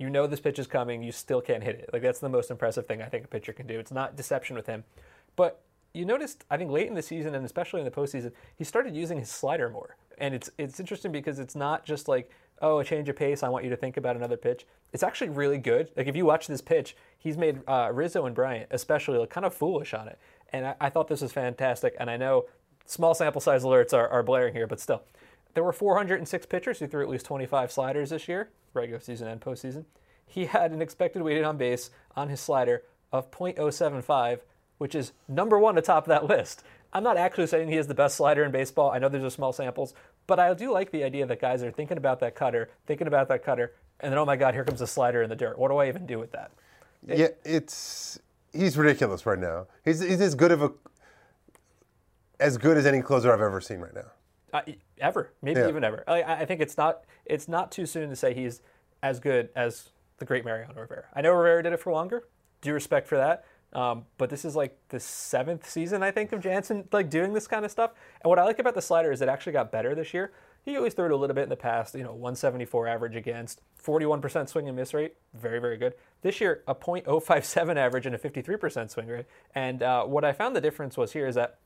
you 0.02 0.10
know 0.10 0.26
this 0.26 0.40
pitch 0.40 0.58
is 0.58 0.66
coming, 0.66 1.02
you 1.02 1.12
still 1.12 1.40
can't 1.40 1.62
hit 1.62 1.76
it. 1.76 1.90
Like 1.92 2.02
that's 2.02 2.18
the 2.18 2.28
most 2.28 2.50
impressive 2.50 2.86
thing 2.86 3.00
I 3.00 3.06
think 3.06 3.24
a 3.24 3.28
pitcher 3.28 3.52
can 3.52 3.66
do. 3.66 3.78
It's 3.78 3.92
not 3.92 4.16
deception 4.16 4.56
with 4.56 4.66
him. 4.66 4.84
But 5.36 5.62
you 5.94 6.04
noticed, 6.04 6.44
I 6.50 6.56
think 6.56 6.70
late 6.70 6.88
in 6.88 6.94
the 6.94 7.02
season 7.02 7.34
and 7.34 7.44
especially 7.44 7.80
in 7.80 7.84
the 7.84 7.90
postseason, 7.90 8.32
he 8.56 8.64
started 8.64 8.96
using 8.96 9.18
his 9.18 9.30
slider 9.30 9.70
more. 9.70 9.96
And 10.18 10.34
it's 10.34 10.50
it's 10.58 10.80
interesting 10.80 11.12
because 11.12 11.38
it's 11.38 11.54
not 11.54 11.84
just 11.84 12.08
like, 12.08 12.30
oh, 12.62 12.78
a 12.78 12.84
change 12.84 13.08
of 13.08 13.16
pace. 13.16 13.42
I 13.42 13.48
want 13.48 13.64
you 13.64 13.70
to 13.70 13.76
think 13.76 13.96
about 13.96 14.16
another 14.16 14.36
pitch. 14.36 14.66
It's 14.92 15.02
actually 15.02 15.30
really 15.30 15.58
good. 15.58 15.90
Like 15.96 16.06
if 16.06 16.16
you 16.16 16.24
watch 16.24 16.46
this 16.46 16.60
pitch, 16.60 16.96
he's 17.18 17.36
made 17.36 17.60
uh, 17.68 17.90
Rizzo 17.92 18.26
and 18.26 18.34
Bryant 18.34 18.68
especially 18.70 19.18
look 19.18 19.30
kind 19.30 19.44
of 19.44 19.54
foolish 19.54 19.92
on 19.92 20.08
it. 20.08 20.18
And 20.52 20.66
I, 20.66 20.74
I, 20.80 20.90
thought 20.90 21.08
this 21.08 21.22
was 21.22 21.32
fantastic. 21.32 21.96
And 21.98 22.10
I 22.10 22.16
know 22.16 22.46
small 22.86 23.14
sample 23.14 23.40
size 23.40 23.64
alerts 23.64 23.92
are, 23.92 24.08
are 24.08 24.22
blaring 24.22 24.54
here, 24.54 24.66
but 24.66 24.80
still, 24.80 25.02
there 25.54 25.64
were 25.64 25.72
406 25.72 26.46
pitchers 26.46 26.78
who 26.78 26.86
threw 26.86 27.02
at 27.02 27.08
least 27.08 27.26
25 27.26 27.72
sliders 27.72 28.10
this 28.10 28.28
year 28.28 28.50
regular 28.74 29.00
season 29.00 29.28
and 29.28 29.40
postseason. 29.40 29.84
He 30.26 30.46
had 30.46 30.72
an 30.72 30.80
expected 30.80 31.22
weighted 31.22 31.44
on 31.44 31.56
base 31.56 31.90
on 32.16 32.28
his 32.28 32.40
slider 32.40 32.82
of 33.12 33.30
.075, 33.30 34.40
which 34.78 34.94
is 34.94 35.12
number 35.28 35.58
one 35.58 35.76
atop 35.76 36.06
that 36.06 36.24
list. 36.28 36.64
I'm 36.92 37.02
not 37.02 37.16
actually 37.16 37.46
saying 37.46 37.68
he 37.68 37.76
is 37.76 37.86
the 37.86 37.94
best 37.94 38.16
slider 38.16 38.44
in 38.44 38.50
baseball. 38.50 38.90
I 38.90 38.98
know 38.98 39.08
there's 39.08 39.24
a 39.24 39.30
small 39.30 39.52
samples, 39.52 39.94
but 40.26 40.38
I 40.38 40.52
do 40.54 40.72
like 40.72 40.90
the 40.90 41.04
idea 41.04 41.24
that 41.26 41.40
guys 41.40 41.62
are 41.62 41.70
thinking 41.70 41.96
about 41.96 42.20
that 42.20 42.34
cutter, 42.34 42.70
thinking 42.86 43.06
about 43.06 43.28
that 43.28 43.42
cutter, 43.42 43.72
and 44.00 44.12
then 44.12 44.18
oh 44.18 44.26
my 44.26 44.36
God, 44.36 44.54
here 44.54 44.64
comes 44.64 44.80
a 44.80 44.86
slider 44.86 45.22
in 45.22 45.30
the 45.30 45.36
dirt. 45.36 45.58
What 45.58 45.68
do 45.68 45.76
I 45.78 45.88
even 45.88 46.06
do 46.06 46.18
with 46.18 46.32
that? 46.32 46.50
It, 47.06 47.18
yeah, 47.18 47.28
it's 47.44 48.20
he's 48.52 48.76
ridiculous 48.76 49.24
right 49.24 49.38
now. 49.38 49.66
He's 49.84 50.00
he's 50.00 50.20
as 50.20 50.34
good 50.34 50.52
of 50.52 50.62
a 50.62 50.72
as 52.38 52.58
good 52.58 52.76
as 52.76 52.86
any 52.86 53.00
closer 53.00 53.32
I've 53.32 53.40
ever 53.40 53.60
seen 53.60 53.78
right 53.78 53.94
now. 53.94 54.10
Uh, 54.52 54.60
ever, 55.00 55.32
maybe 55.40 55.60
yeah. 55.60 55.68
even 55.68 55.84
ever. 55.84 56.04
I, 56.06 56.22
I 56.22 56.44
think 56.44 56.60
it's 56.60 56.76
not 56.76 57.04
it's 57.24 57.48
not 57.48 57.72
too 57.72 57.86
soon 57.86 58.10
to 58.10 58.16
say 58.16 58.34
he's 58.34 58.60
as 59.02 59.18
good 59.18 59.48
as 59.56 59.90
the 60.18 60.24
great 60.24 60.44
Mariano 60.44 60.74
Rivera. 60.78 61.04
I 61.14 61.22
know 61.22 61.32
Rivera 61.32 61.62
did 61.62 61.72
it 61.72 61.80
for 61.80 61.92
longer. 61.92 62.24
Due 62.60 62.74
respect 62.74 63.08
for 63.08 63.16
that. 63.16 63.44
Um, 63.72 64.04
but 64.18 64.28
this 64.28 64.44
is 64.44 64.54
like 64.54 64.76
the 64.88 65.00
seventh 65.00 65.68
season, 65.68 66.02
I 66.02 66.10
think, 66.10 66.32
of 66.32 66.40
Jansen 66.40 66.88
like 66.92 67.08
doing 67.08 67.32
this 67.32 67.46
kind 67.46 67.64
of 67.64 67.70
stuff. 67.70 67.92
And 68.22 68.28
what 68.28 68.38
I 68.38 68.44
like 68.44 68.58
about 68.58 68.74
the 68.74 68.82
slider 68.82 69.10
is 69.10 69.22
it 69.22 69.28
actually 69.28 69.52
got 69.52 69.72
better 69.72 69.94
this 69.94 70.12
year. 70.12 70.32
He 70.64 70.76
always 70.76 70.94
threw 70.94 71.06
it 71.06 71.10
a 71.10 71.16
little 71.16 71.34
bit 71.34 71.44
in 71.44 71.48
the 71.48 71.56
past, 71.56 71.94
you 71.94 72.04
know, 72.04 72.12
174 72.12 72.86
average 72.86 73.16
against, 73.16 73.60
41% 73.84 74.48
swing 74.48 74.68
and 74.68 74.76
miss 74.76 74.94
rate, 74.94 75.14
very, 75.34 75.58
very 75.58 75.76
good. 75.76 75.94
This 76.20 76.40
year, 76.40 76.62
a 76.68 76.74
.057 76.74 77.76
average 77.76 78.06
and 78.06 78.14
a 78.14 78.18
53% 78.18 78.90
swing 78.90 79.08
rate. 79.08 79.26
And 79.54 79.82
uh, 79.82 80.04
what 80.04 80.24
I 80.24 80.32
found 80.32 80.54
the 80.54 80.60
difference 80.60 80.96
was 80.96 81.12
here 81.12 81.26
is 81.26 81.34
that, 81.34 81.58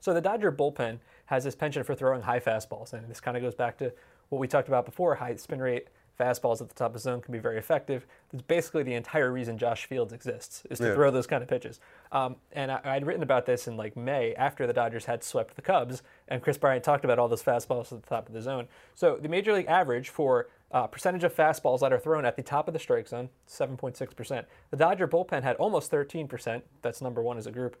so 0.00 0.12
the 0.12 0.20
Dodger 0.20 0.50
bullpen 0.50 0.98
has 1.26 1.44
this 1.44 1.54
penchant 1.54 1.86
for 1.86 1.94
throwing 1.94 2.22
high 2.22 2.40
fastballs, 2.40 2.92
and 2.92 3.08
this 3.08 3.20
kind 3.20 3.36
of 3.36 3.42
goes 3.44 3.54
back 3.54 3.78
to 3.78 3.92
what 4.28 4.40
we 4.40 4.48
talked 4.48 4.66
about 4.66 4.86
before, 4.86 5.14
high 5.14 5.36
spin 5.36 5.60
rate, 5.60 5.88
fastballs 6.18 6.60
at 6.60 6.68
the 6.68 6.74
top 6.74 6.88
of 6.88 6.92
the 6.94 6.98
zone 6.98 7.20
can 7.20 7.32
be 7.32 7.38
very 7.38 7.58
effective. 7.58 8.06
That's 8.30 8.42
basically 8.42 8.82
the 8.82 8.94
entire 8.94 9.30
reason 9.32 9.58
Josh 9.58 9.86
Fields 9.86 10.12
exists 10.12 10.62
is 10.70 10.78
to 10.78 10.88
yeah. 10.88 10.94
throw 10.94 11.10
those 11.10 11.26
kind 11.26 11.42
of 11.42 11.48
pitches. 11.48 11.80
Um, 12.12 12.36
and 12.52 12.70
I, 12.70 12.94
would 12.94 13.06
written 13.06 13.22
about 13.22 13.46
this 13.46 13.66
in 13.66 13.76
like 13.76 13.96
May 13.96 14.34
after 14.34 14.66
the 14.66 14.72
Dodgers 14.72 15.06
had 15.06 15.24
swept 15.24 15.56
the 15.56 15.62
Cubs, 15.62 16.02
and 16.28 16.42
Kris 16.42 16.58
Bryant 16.58 16.84
talked 16.84 17.04
about 17.04 17.18
all 17.18 17.28
those 17.28 17.42
fastballs 17.42 17.92
at 17.92 18.02
the 18.02 18.08
top 18.08 18.28
of 18.28 18.34
the 18.34 18.42
zone. 18.42 18.68
So 18.94 19.18
the 19.20 19.28
major 19.28 19.52
league 19.52 19.66
average 19.66 20.08
for 20.08 20.48
uh, 20.72 20.86
percentage 20.86 21.24
of 21.24 21.34
fastballs 21.34 21.80
that 21.80 21.92
are 21.92 21.98
thrown 21.98 22.24
at 22.24 22.36
the 22.36 22.42
top 22.42 22.68
of 22.68 22.74
the 22.74 22.80
strike 22.80 23.08
zone, 23.08 23.28
7.6%. 23.48 24.44
The 24.70 24.76
Dodger 24.76 25.08
bullpen 25.08 25.42
had 25.42 25.56
almost 25.56 25.90
13%. 25.90 26.62
That's 26.82 27.02
number 27.02 27.22
one 27.22 27.38
as 27.38 27.46
a 27.46 27.50
group. 27.50 27.76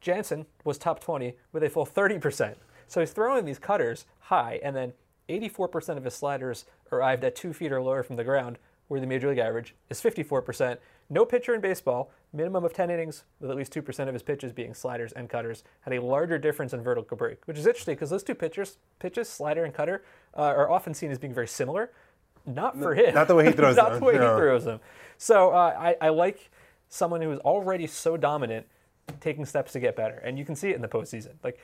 Jansen 0.00 0.46
was 0.64 0.78
top 0.78 1.00
20 1.00 1.34
with 1.52 1.62
a 1.62 1.70
full 1.70 1.86
30%. 1.86 2.56
So 2.88 3.00
he's 3.00 3.12
throwing 3.12 3.44
these 3.44 3.58
cutters 3.58 4.06
high, 4.18 4.60
and 4.62 4.74
then 4.74 4.92
84% 5.28 5.96
of 5.96 6.04
his 6.04 6.14
sliders 6.14 6.64
arrived 6.92 7.24
at 7.24 7.34
two 7.34 7.52
feet 7.52 7.72
or 7.72 7.82
lower 7.82 8.02
from 8.02 8.16
the 8.16 8.24
ground, 8.24 8.58
where 8.88 9.00
the 9.00 9.06
major 9.06 9.28
league 9.28 9.38
average 9.38 9.74
is 9.90 10.00
54%. 10.00 10.78
No 11.08 11.24
pitcher 11.24 11.54
in 11.54 11.60
baseball, 11.60 12.10
minimum 12.32 12.64
of 12.64 12.72
10 12.72 12.90
innings, 12.90 13.24
with 13.40 13.50
at 13.50 13.56
least 13.56 13.72
2% 13.72 14.08
of 14.08 14.14
his 14.14 14.22
pitches 14.22 14.52
being 14.52 14.74
sliders 14.74 15.12
and 15.12 15.28
cutters, 15.28 15.64
had 15.82 15.92
a 15.92 16.02
larger 16.02 16.38
difference 16.38 16.72
in 16.72 16.82
vertical 16.82 17.16
break, 17.16 17.38
which 17.46 17.58
is 17.58 17.66
interesting 17.66 17.94
because 17.94 18.10
those 18.10 18.22
two 18.22 18.34
pitchers, 18.34 18.78
pitches, 18.98 19.28
slider 19.28 19.64
and 19.64 19.74
cutter, 19.74 20.04
uh, 20.36 20.40
are 20.40 20.70
often 20.70 20.94
seen 20.94 21.10
as 21.10 21.18
being 21.18 21.34
very 21.34 21.48
similar. 21.48 21.90
Not 22.44 22.76
for 22.78 22.94
him. 22.94 23.14
Not 23.14 23.28
the 23.28 23.34
way 23.34 23.46
he 23.46 23.52
throws 23.52 23.76
Not 23.78 23.92
them. 23.92 24.00
the 24.00 24.06
way 24.06 24.14
no. 24.14 24.34
he 24.34 24.40
throws 24.40 24.64
them. 24.64 24.80
So 25.16 25.50
uh, 25.50 25.74
I, 25.78 26.06
I 26.06 26.08
like 26.08 26.50
someone 26.88 27.22
who 27.22 27.30
is 27.30 27.38
already 27.40 27.86
so 27.86 28.16
dominant 28.16 28.66
taking 29.20 29.44
steps 29.44 29.72
to 29.72 29.80
get 29.80 29.96
better. 29.96 30.16
And 30.16 30.38
you 30.38 30.44
can 30.44 30.56
see 30.56 30.70
it 30.70 30.76
in 30.76 30.82
the 30.82 30.88
postseason. 30.88 31.34
Like 31.42 31.58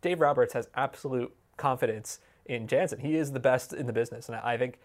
Dave 0.00 0.20
Roberts 0.20 0.52
has 0.52 0.68
absolute 0.74 1.34
confidence 1.56 2.20
in 2.48 2.66
Jansen. 2.66 2.98
He 2.98 3.16
is 3.16 3.32
the 3.32 3.40
best 3.40 3.72
in 3.72 3.86
the 3.86 3.92
business. 3.92 4.28
And 4.28 4.36
I 4.36 4.56
think 4.56 4.78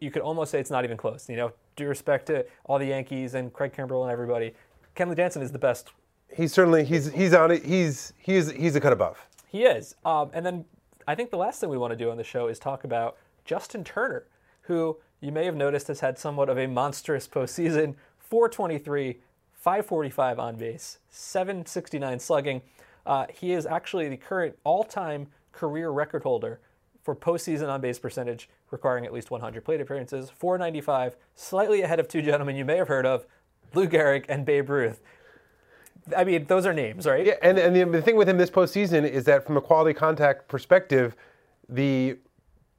you 0.00 0.10
could 0.10 0.22
almost 0.22 0.50
say 0.50 0.58
it's 0.58 0.70
not 0.70 0.84
even 0.84 0.96
close. 0.96 1.28
You 1.28 1.36
know, 1.36 1.52
due 1.76 1.86
respect 1.86 2.26
to 2.26 2.44
all 2.64 2.78
the 2.78 2.86
Yankees 2.86 3.34
and 3.34 3.52
Craig 3.52 3.72
Kimbrel 3.72 4.02
and 4.02 4.10
everybody, 4.10 4.54
Kenley 4.96 5.16
Jansen 5.16 5.42
is 5.42 5.52
the 5.52 5.58
best. 5.58 5.90
He's 6.34 6.52
certainly 6.52 6.84
he's 6.84 7.12
he's 7.12 7.34
on 7.34 7.50
it. 7.50 7.64
He's 7.64 8.14
he's 8.18 8.50
he's 8.52 8.74
a 8.74 8.80
cut 8.80 8.92
above. 8.92 9.26
He 9.48 9.64
is. 9.64 9.94
Um, 10.04 10.30
and 10.32 10.44
then 10.44 10.64
I 11.06 11.14
think 11.14 11.30
the 11.30 11.36
last 11.36 11.60
thing 11.60 11.68
we 11.68 11.76
want 11.76 11.92
to 11.92 11.96
do 11.96 12.10
on 12.10 12.16
the 12.16 12.24
show 12.24 12.48
is 12.48 12.58
talk 12.58 12.84
about 12.84 13.18
Justin 13.44 13.84
Turner, 13.84 14.24
who 14.62 14.96
you 15.20 15.30
may 15.30 15.44
have 15.44 15.56
noticed 15.56 15.88
has 15.88 16.00
had 16.00 16.18
somewhat 16.18 16.48
of 16.48 16.58
a 16.58 16.66
monstrous 16.66 17.28
postseason. 17.28 17.94
423, 18.18 19.18
545 19.52 20.38
on 20.38 20.56
base, 20.56 20.98
769 21.10 22.18
slugging. 22.18 22.62
Uh, 23.04 23.26
he 23.30 23.52
is 23.52 23.66
actually 23.66 24.08
the 24.08 24.16
current 24.16 24.56
all-time 24.64 25.26
career 25.52 25.90
record 25.90 26.22
holder 26.22 26.60
for 27.02 27.16
postseason 27.16 27.68
on 27.68 27.80
base 27.80 27.98
percentage 27.98 28.48
requiring 28.70 29.04
at 29.04 29.12
least 29.12 29.30
100 29.30 29.64
plate 29.64 29.80
appearances. 29.80 30.30
495, 30.30 31.16
slightly 31.34 31.82
ahead 31.82 32.00
of 32.00 32.08
two 32.08 32.22
gentlemen 32.22 32.56
you 32.56 32.64
may 32.64 32.76
have 32.76 32.88
heard 32.88 33.06
of, 33.06 33.26
Lou 33.74 33.86
Gehrig 33.86 34.24
and 34.28 34.44
Babe 34.44 34.70
Ruth. 34.70 35.00
I 36.16 36.24
mean, 36.24 36.46
those 36.46 36.66
are 36.66 36.72
names, 36.72 37.06
right? 37.06 37.24
Yeah, 37.24 37.34
and, 37.42 37.58
and 37.58 37.74
the, 37.74 37.84
the 37.84 38.02
thing 38.02 38.16
with 38.16 38.28
him 38.28 38.36
this 38.36 38.50
postseason 38.50 39.08
is 39.08 39.24
that 39.24 39.46
from 39.46 39.56
a 39.56 39.60
quality 39.60 39.94
contact 39.94 40.48
perspective, 40.48 41.14
the 41.68 42.16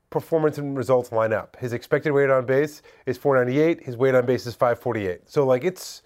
performance 0.09 0.59
and 0.59 0.77
results 0.77 1.11
line 1.11 1.33
up. 1.33 1.57
His 1.59 1.73
expected 1.73 2.11
weight 2.11 2.29
on 2.29 2.45
base 2.45 2.83
is 3.07 3.17
498. 3.17 3.83
His 3.83 3.97
weight 3.97 4.13
on 4.13 4.25
base 4.25 4.45
is 4.45 4.53
548. 4.53 5.21
So 5.29 5.45
like 5.45 5.63
it's 5.63 6.03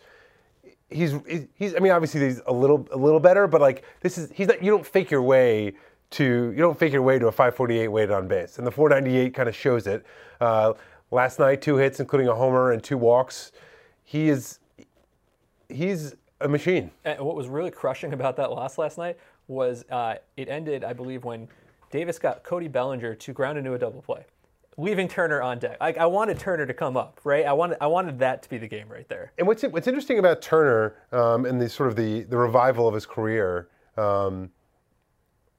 he's 0.90 1.16
he's 1.56 1.76
I 1.76 1.80
mean 1.80 1.92
obviously 1.92 2.22
he's 2.22 2.42
a 2.48 2.54
little 2.54 2.88
a 2.92 2.98
little 2.98 3.20
better, 3.20 3.48
but 3.48 3.60
like 3.60 3.84
this 4.00 4.18
is 4.18 4.32
he's 4.34 4.48
not 4.48 4.64
you 4.64 4.72
don't 4.72 4.86
fake 4.86 5.12
your 5.12 5.22
way 5.22 5.74
to 6.10 6.52
you 6.52 6.58
don't 6.58 6.78
fake 6.78 6.94
your 6.94 7.02
way 7.02 7.20
to 7.20 7.28
a 7.28 7.32
548 7.32 7.88
weight 7.88 8.12
on 8.12 8.28
base, 8.28 8.58
and 8.58 8.68
the 8.68 8.72
498 8.72 9.34
kind 9.34 9.50
of 9.50 9.56
shows 9.56 9.88
it. 9.88 10.06
Uh, 10.40 10.74
last 11.12 11.40
night, 11.40 11.62
two 11.62 11.76
hits, 11.76 12.00
including 12.00 12.28
a 12.28 12.36
homer 12.36 12.72
and 12.72 12.84
two 12.84 12.98
walks. 12.98 13.52
He 14.04 14.30
is 14.30 14.60
he's 15.70 16.16
a 16.42 16.48
machine. 16.48 16.92
And 17.04 17.20
what 17.20 17.36
was 17.36 17.48
really 17.48 17.72
crushing 17.72 18.14
about 18.20 18.36
that 18.38 18.52
loss 18.52 18.78
last 18.78 18.98
night 18.98 19.18
was 19.48 19.86
uh, 19.90 20.16
it 20.36 20.50
ended, 20.50 20.84
I 20.84 20.94
believe, 20.94 21.24
when 21.24 21.48
Davis 21.90 22.20
got 22.20 22.44
Cody 22.44 22.68
Bellinger 22.68 23.16
to 23.16 23.34
ground 23.34 23.58
into 23.58 23.74
a 23.74 23.80
double 23.80 24.02
play, 24.02 24.26
leaving 24.78 25.08
Turner 25.08 25.42
on 25.42 25.60
deck. 25.60 25.78
Like 25.80 25.98
I 25.98 26.06
wanted 26.06 26.40
Turner 26.40 26.66
to 26.66 26.74
come 26.74 26.98
up, 26.98 27.20
right? 27.24 27.46
I 27.46 27.54
wanted 27.54 27.78
I 27.82 27.88
wanted 27.88 28.20
that 28.20 28.44
to 28.44 28.50
be 28.50 28.58
the 28.58 28.68
game 28.68 28.88
right 28.90 29.08
there. 29.08 29.32
And 29.38 29.48
what's 29.48 29.64
what's 29.64 29.88
interesting 29.88 30.20
about 30.20 30.42
Turner 30.42 30.96
um, 31.12 31.46
and 31.46 31.60
the 31.60 31.70
sort 31.70 31.90
of 31.90 31.96
the 31.96 32.24
the 32.24 32.38
revival 32.38 32.88
of 32.88 32.94
his 32.94 33.06
career. 33.06 33.70
Um, 33.98 34.52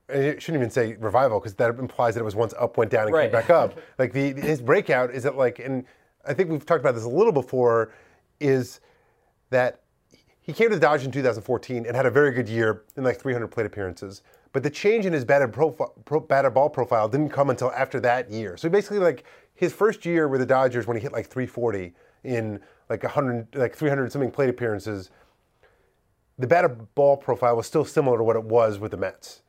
it 0.09 0.41
shouldn't 0.41 0.61
even 0.61 0.71
say 0.71 0.95
revival 0.95 1.39
because 1.39 1.55
that 1.55 1.79
implies 1.79 2.15
that 2.15 2.21
it 2.21 2.25
was 2.25 2.35
once 2.37 2.55
up, 2.59 2.77
went 2.77 2.91
down, 2.91 3.07
and 3.07 3.15
Right. 3.15 3.31
came 3.31 3.33
back 3.41 3.51
up. 3.51 3.79
like 3.99 4.13
the 4.13 4.33
his 4.33 4.61
breakout 4.61 5.11
is 5.13 5.23
that 5.25 5.37
like, 5.37 5.59
and 5.59 5.85
I 6.27 6.35
think 6.35 6.51
we've 6.51 6.65
talked 6.65 6.81
about 6.81 6.95
this 6.95 7.05
a 7.05 7.09
little 7.09 7.33
before, 7.33 7.93
is 8.41 8.81
that 9.51 9.81
he 10.41 10.53
came 10.53 10.71
to 10.71 10.75
the 10.75 10.81
Dodgers 10.81 11.05
in 11.07 11.13
2014 11.13 11.85
and 11.87 11.95
had 11.95 12.07
a 12.07 12.11
very 12.11 12.33
good 12.33 12.49
year 12.49 12.85
in 12.97 13.05
like 13.05 13.21
300 13.21 13.49
plate 13.49 13.67
appearances. 13.67 14.23
But 14.53 14.63
the 14.63 14.71
change 14.71 15.05
in 15.05 15.13
his 15.13 15.25
batted, 15.25 15.53
profile, 15.53 15.93
pro, 16.07 16.21
batted 16.21 16.55
ball 16.55 16.71
profile 16.71 17.07
didn't 17.07 17.29
come 17.29 17.51
until 17.51 17.71
after 17.73 18.01
that 18.01 18.31
year. 18.31 18.57
So 18.57 18.71
basically, 18.71 18.99
like 18.99 19.25
his 19.55 19.75
first 19.75 20.07
year 20.07 20.27
with 20.27 20.41
the 20.41 20.47
Dodgers, 20.47 20.87
when 20.87 20.97
he 20.97 21.03
hit 21.03 21.13
like 21.13 21.27
340 21.27 21.93
in 22.25 22.61
like 22.89 23.03
100, 23.03 23.55
like 23.55 23.75
300 23.77 24.11
something 24.11 24.31
plate 24.31 24.49
appearances, 24.49 25.11
the 26.39 26.47
batted 26.47 26.95
ball 26.95 27.17
profile 27.17 27.57
was 27.57 27.67
still 27.67 27.85
similar 27.85 28.17
to 28.17 28.25
what 28.25 28.37
it 28.37 28.45
was 28.45 28.79
with 28.79 28.93
the 28.93 28.97
Mets. 28.97 29.43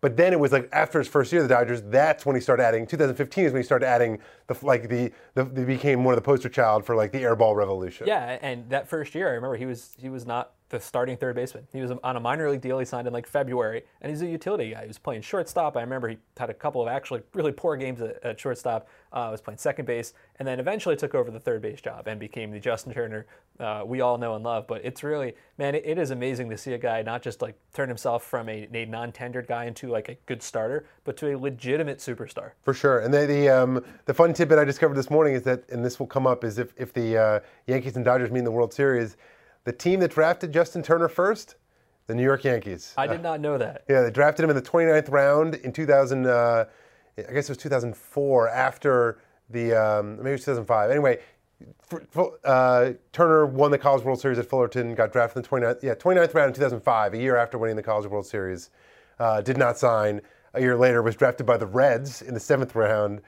But 0.00 0.16
then 0.16 0.32
it 0.32 0.40
was 0.40 0.52
like 0.52 0.68
after 0.72 0.98
his 0.98 1.08
first 1.08 1.32
year 1.32 1.42
the 1.42 1.48
Dodgers, 1.48 1.82
that's 1.82 2.26
when 2.26 2.36
he 2.36 2.40
started 2.40 2.62
adding. 2.62 2.86
2015 2.86 3.44
is 3.44 3.52
when 3.52 3.60
he 3.60 3.64
started 3.64 3.86
adding 3.86 4.18
the 4.46 4.56
like 4.62 4.88
the, 4.88 5.12
the, 5.34 5.44
the 5.44 5.64
became 5.64 6.04
one 6.04 6.12
of 6.12 6.16
the 6.16 6.24
poster 6.24 6.48
child 6.48 6.84
for 6.84 6.94
like 6.94 7.12
the 7.12 7.22
airball 7.22 7.54
revolution. 7.54 8.06
Yeah, 8.06 8.38
and 8.40 8.68
that 8.70 8.88
first 8.88 9.14
year, 9.14 9.28
I 9.28 9.32
remember 9.32 9.56
he 9.56 9.66
was 9.66 9.92
he 9.98 10.08
was 10.08 10.26
not 10.26 10.52
the 10.68 10.80
starting 10.80 11.16
third 11.16 11.36
baseman. 11.36 11.66
He 11.72 11.80
was 11.80 11.92
on 12.02 12.16
a 12.16 12.20
minor 12.20 12.50
league 12.50 12.60
deal 12.60 12.78
he 12.78 12.84
signed 12.84 13.06
in 13.06 13.12
like 13.12 13.26
February, 13.26 13.84
and 14.00 14.10
he's 14.10 14.22
a 14.22 14.26
utility 14.26 14.70
guy. 14.70 14.82
He 14.82 14.88
was 14.88 14.98
playing 14.98 15.22
shortstop. 15.22 15.76
I 15.76 15.80
remember 15.80 16.08
he 16.08 16.18
had 16.36 16.50
a 16.50 16.54
couple 16.54 16.82
of 16.82 16.88
actually 16.88 17.22
really 17.34 17.52
poor 17.52 17.76
games 17.76 18.00
at, 18.00 18.22
at 18.24 18.40
shortstop. 18.40 18.88
Uh, 19.12 19.28
was 19.30 19.40
playing 19.40 19.58
second 19.58 19.86
base, 19.86 20.12
and 20.38 20.46
then 20.46 20.60
eventually 20.60 20.96
took 20.96 21.14
over 21.14 21.30
the 21.30 21.40
third 21.40 21.62
base 21.62 21.80
job 21.80 22.06
and 22.06 22.18
became 22.20 22.50
the 22.50 22.60
Justin 22.60 22.92
Turner 22.92 23.26
uh, 23.60 23.82
we 23.86 24.00
all 24.00 24.18
know 24.18 24.34
and 24.34 24.44
love. 24.44 24.66
But 24.66 24.84
it's 24.84 25.02
really, 25.02 25.34
man, 25.58 25.74
it, 25.74 25.82
it 25.86 25.98
is 25.98 26.10
amazing 26.10 26.50
to 26.50 26.58
see 26.58 26.74
a 26.74 26.78
guy 26.78 27.02
not 27.02 27.22
just 27.22 27.42
like 27.42 27.56
turn 27.72 27.88
himself 27.88 28.24
from 28.24 28.48
a, 28.48 28.68
a 28.72 28.84
non-tendered 28.86 29.46
guy 29.46 29.64
into 29.64 29.88
like 29.88 30.08
a 30.08 30.16
good 30.26 30.42
starter, 30.42 30.86
but 31.04 31.16
to 31.18 31.34
a 31.34 31.38
legitimate 31.38 31.98
superstar. 31.98 32.52
For 32.62 32.74
sure. 32.74 33.00
And 33.00 33.12
the 33.12 33.26
the, 33.26 33.48
um, 33.48 33.84
the 34.04 34.14
fun 34.14 34.32
tidbit 34.32 34.58
I 34.58 34.64
discovered 34.64 34.96
this 34.96 35.10
morning 35.10 35.34
is 35.34 35.42
that, 35.42 35.68
and 35.70 35.84
this 35.84 35.98
will 35.98 36.06
come 36.06 36.26
up, 36.26 36.44
is 36.44 36.58
if, 36.58 36.72
if 36.76 36.92
the 36.92 37.16
uh, 37.16 37.40
Yankees 37.66 37.96
and 37.96 38.04
Dodgers 38.04 38.30
meet 38.30 38.40
in 38.40 38.44
the 38.44 38.50
World 38.50 38.72
Series, 38.72 39.16
the 39.66 39.72
team 39.72 39.98
that 40.00 40.12
drafted 40.12 40.52
Justin 40.52 40.80
Turner 40.80 41.08
first, 41.08 41.56
the 42.06 42.14
New 42.14 42.22
York 42.22 42.44
Yankees. 42.44 42.94
I 42.96 43.08
did 43.08 43.20
not 43.20 43.40
know 43.40 43.58
that. 43.58 43.82
Yeah, 43.88 44.02
they 44.02 44.12
drafted 44.12 44.44
him 44.44 44.50
in 44.50 44.56
the 44.56 44.62
29th 44.62 45.10
round 45.10 45.56
in 45.56 45.72
2000. 45.72 46.24
Uh, 46.24 46.64
I 47.18 47.32
guess 47.32 47.48
it 47.48 47.50
was 47.50 47.58
2004. 47.58 48.48
After 48.48 49.18
the 49.50 49.74
um, 49.74 50.18
maybe 50.18 50.30
it 50.30 50.32
was 50.34 50.40
2005. 50.42 50.90
Anyway, 50.92 51.18
uh, 52.44 52.92
Turner 53.12 53.46
won 53.46 53.72
the 53.72 53.78
College 53.78 54.04
World 54.04 54.20
Series 54.20 54.38
at 54.38 54.46
Fullerton. 54.46 54.94
Got 54.94 55.10
drafted 55.10 55.38
in 55.38 55.42
the 55.42 55.66
29th, 55.66 55.82
yeah, 55.82 55.94
29th 55.94 56.34
round 56.34 56.48
in 56.48 56.54
2005, 56.54 57.14
a 57.14 57.18
year 57.18 57.36
after 57.36 57.58
winning 57.58 57.76
the 57.76 57.82
College 57.82 58.08
World 58.08 58.26
Series. 58.26 58.70
Uh, 59.18 59.40
did 59.40 59.58
not 59.58 59.78
sign. 59.78 60.20
A 60.54 60.60
year 60.60 60.76
later, 60.76 61.02
was 61.02 61.16
drafted 61.16 61.44
by 61.44 61.56
the 61.56 61.66
Reds 61.66 62.22
in 62.22 62.34
the 62.34 62.40
seventh 62.40 62.76
round. 62.76 63.20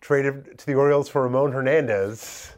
Traded 0.00 0.58
to 0.58 0.66
the 0.66 0.74
Orioles 0.74 1.08
for 1.08 1.22
Ramon 1.22 1.52
Hernandez, 1.52 2.56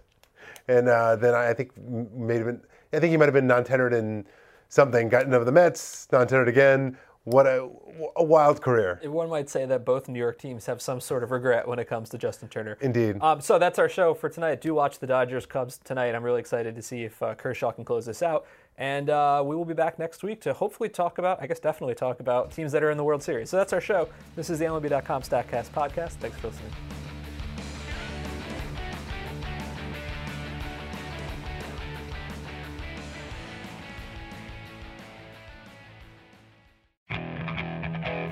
and 0.69 0.89
uh, 0.89 1.17
then 1.17 1.35
I, 1.35 1.53
think 1.53 1.75
have 1.75 2.27
been. 2.27 2.61
I 2.93 3.01
think 3.01 3.11
he 3.11 3.17
might 3.17 3.27
have 3.27 3.35
been 3.35 3.47
non-tendered 3.47 3.93
in 3.93 4.27
something. 4.69 5.09
Got 5.09 5.25
into 5.25 5.39
the 5.45 5.53
Mets, 5.53 6.09
non-tendered 6.11 6.49
again. 6.49 6.97
What 7.25 7.47
a, 7.47 7.69
a 8.17 8.25
wild 8.25 8.63
career. 8.63 9.01
One 9.05 9.29
might 9.29 9.51
say 9.51 9.67
that 9.67 9.85
both 9.85 10.09
New 10.09 10.19
York 10.19 10.39
teams 10.39 10.65
have 10.65 10.81
some 10.81 10.99
sort 10.99 11.23
of 11.23 11.31
regret 11.31 11.69
when 11.69 11.79
it 11.79 11.87
comes 11.87 12.09
to 12.11 12.19
Justin 12.19 12.49
Turner. 12.49 12.79
Indeed. 12.81 13.19
Um, 13.21 13.43
so 13.43 13.59
that's 13.59 13.79
our 13.79 13.89
show 13.89 14.15
for 14.15 14.31
tonight. 14.31 14.63
Do 14.63 14.73
watch 14.73 14.99
the 14.99 15.07
Dodgers 15.07 15.45
Cubs 15.45 15.79
tonight. 15.85 16.15
I'm 16.15 16.23
really 16.23 16.41
excited 16.41 16.75
to 16.75 16.81
see 16.81 17.03
if 17.03 17.23
uh, 17.23 17.35
Kershaw 17.35 17.71
can 17.73 17.85
close 17.85 18.07
this 18.07 18.23
out. 18.23 18.47
And 18.79 19.11
uh, 19.11 19.43
we 19.45 19.57
will 19.57 19.67
be 19.67 19.75
back 19.75 19.99
next 19.99 20.23
week 20.23 20.41
to 20.43 20.55
hopefully 20.55 20.89
talk 20.89 21.19
about, 21.19 21.43
I 21.43 21.47
guess 21.47 21.59
definitely 21.59 21.97
talk 21.97 22.21
about 22.21 22.51
teams 22.51 22.73
that 22.73 22.83
are 22.83 22.91
in 22.91 22.97
the 22.97 23.05
World 23.05 23.23
Series. 23.23 23.51
So 23.51 23.59
that's 23.59 23.75
our 23.75 23.81
show. 23.81 24.09
This 24.35 24.49
is 24.49 24.59
the 24.59 24.65
MLB.com 24.65 25.21
StatCast 25.21 25.71
podcast. 25.71 26.13
Thanks 26.13 26.39
for 26.39 26.47
listening. 26.47 26.73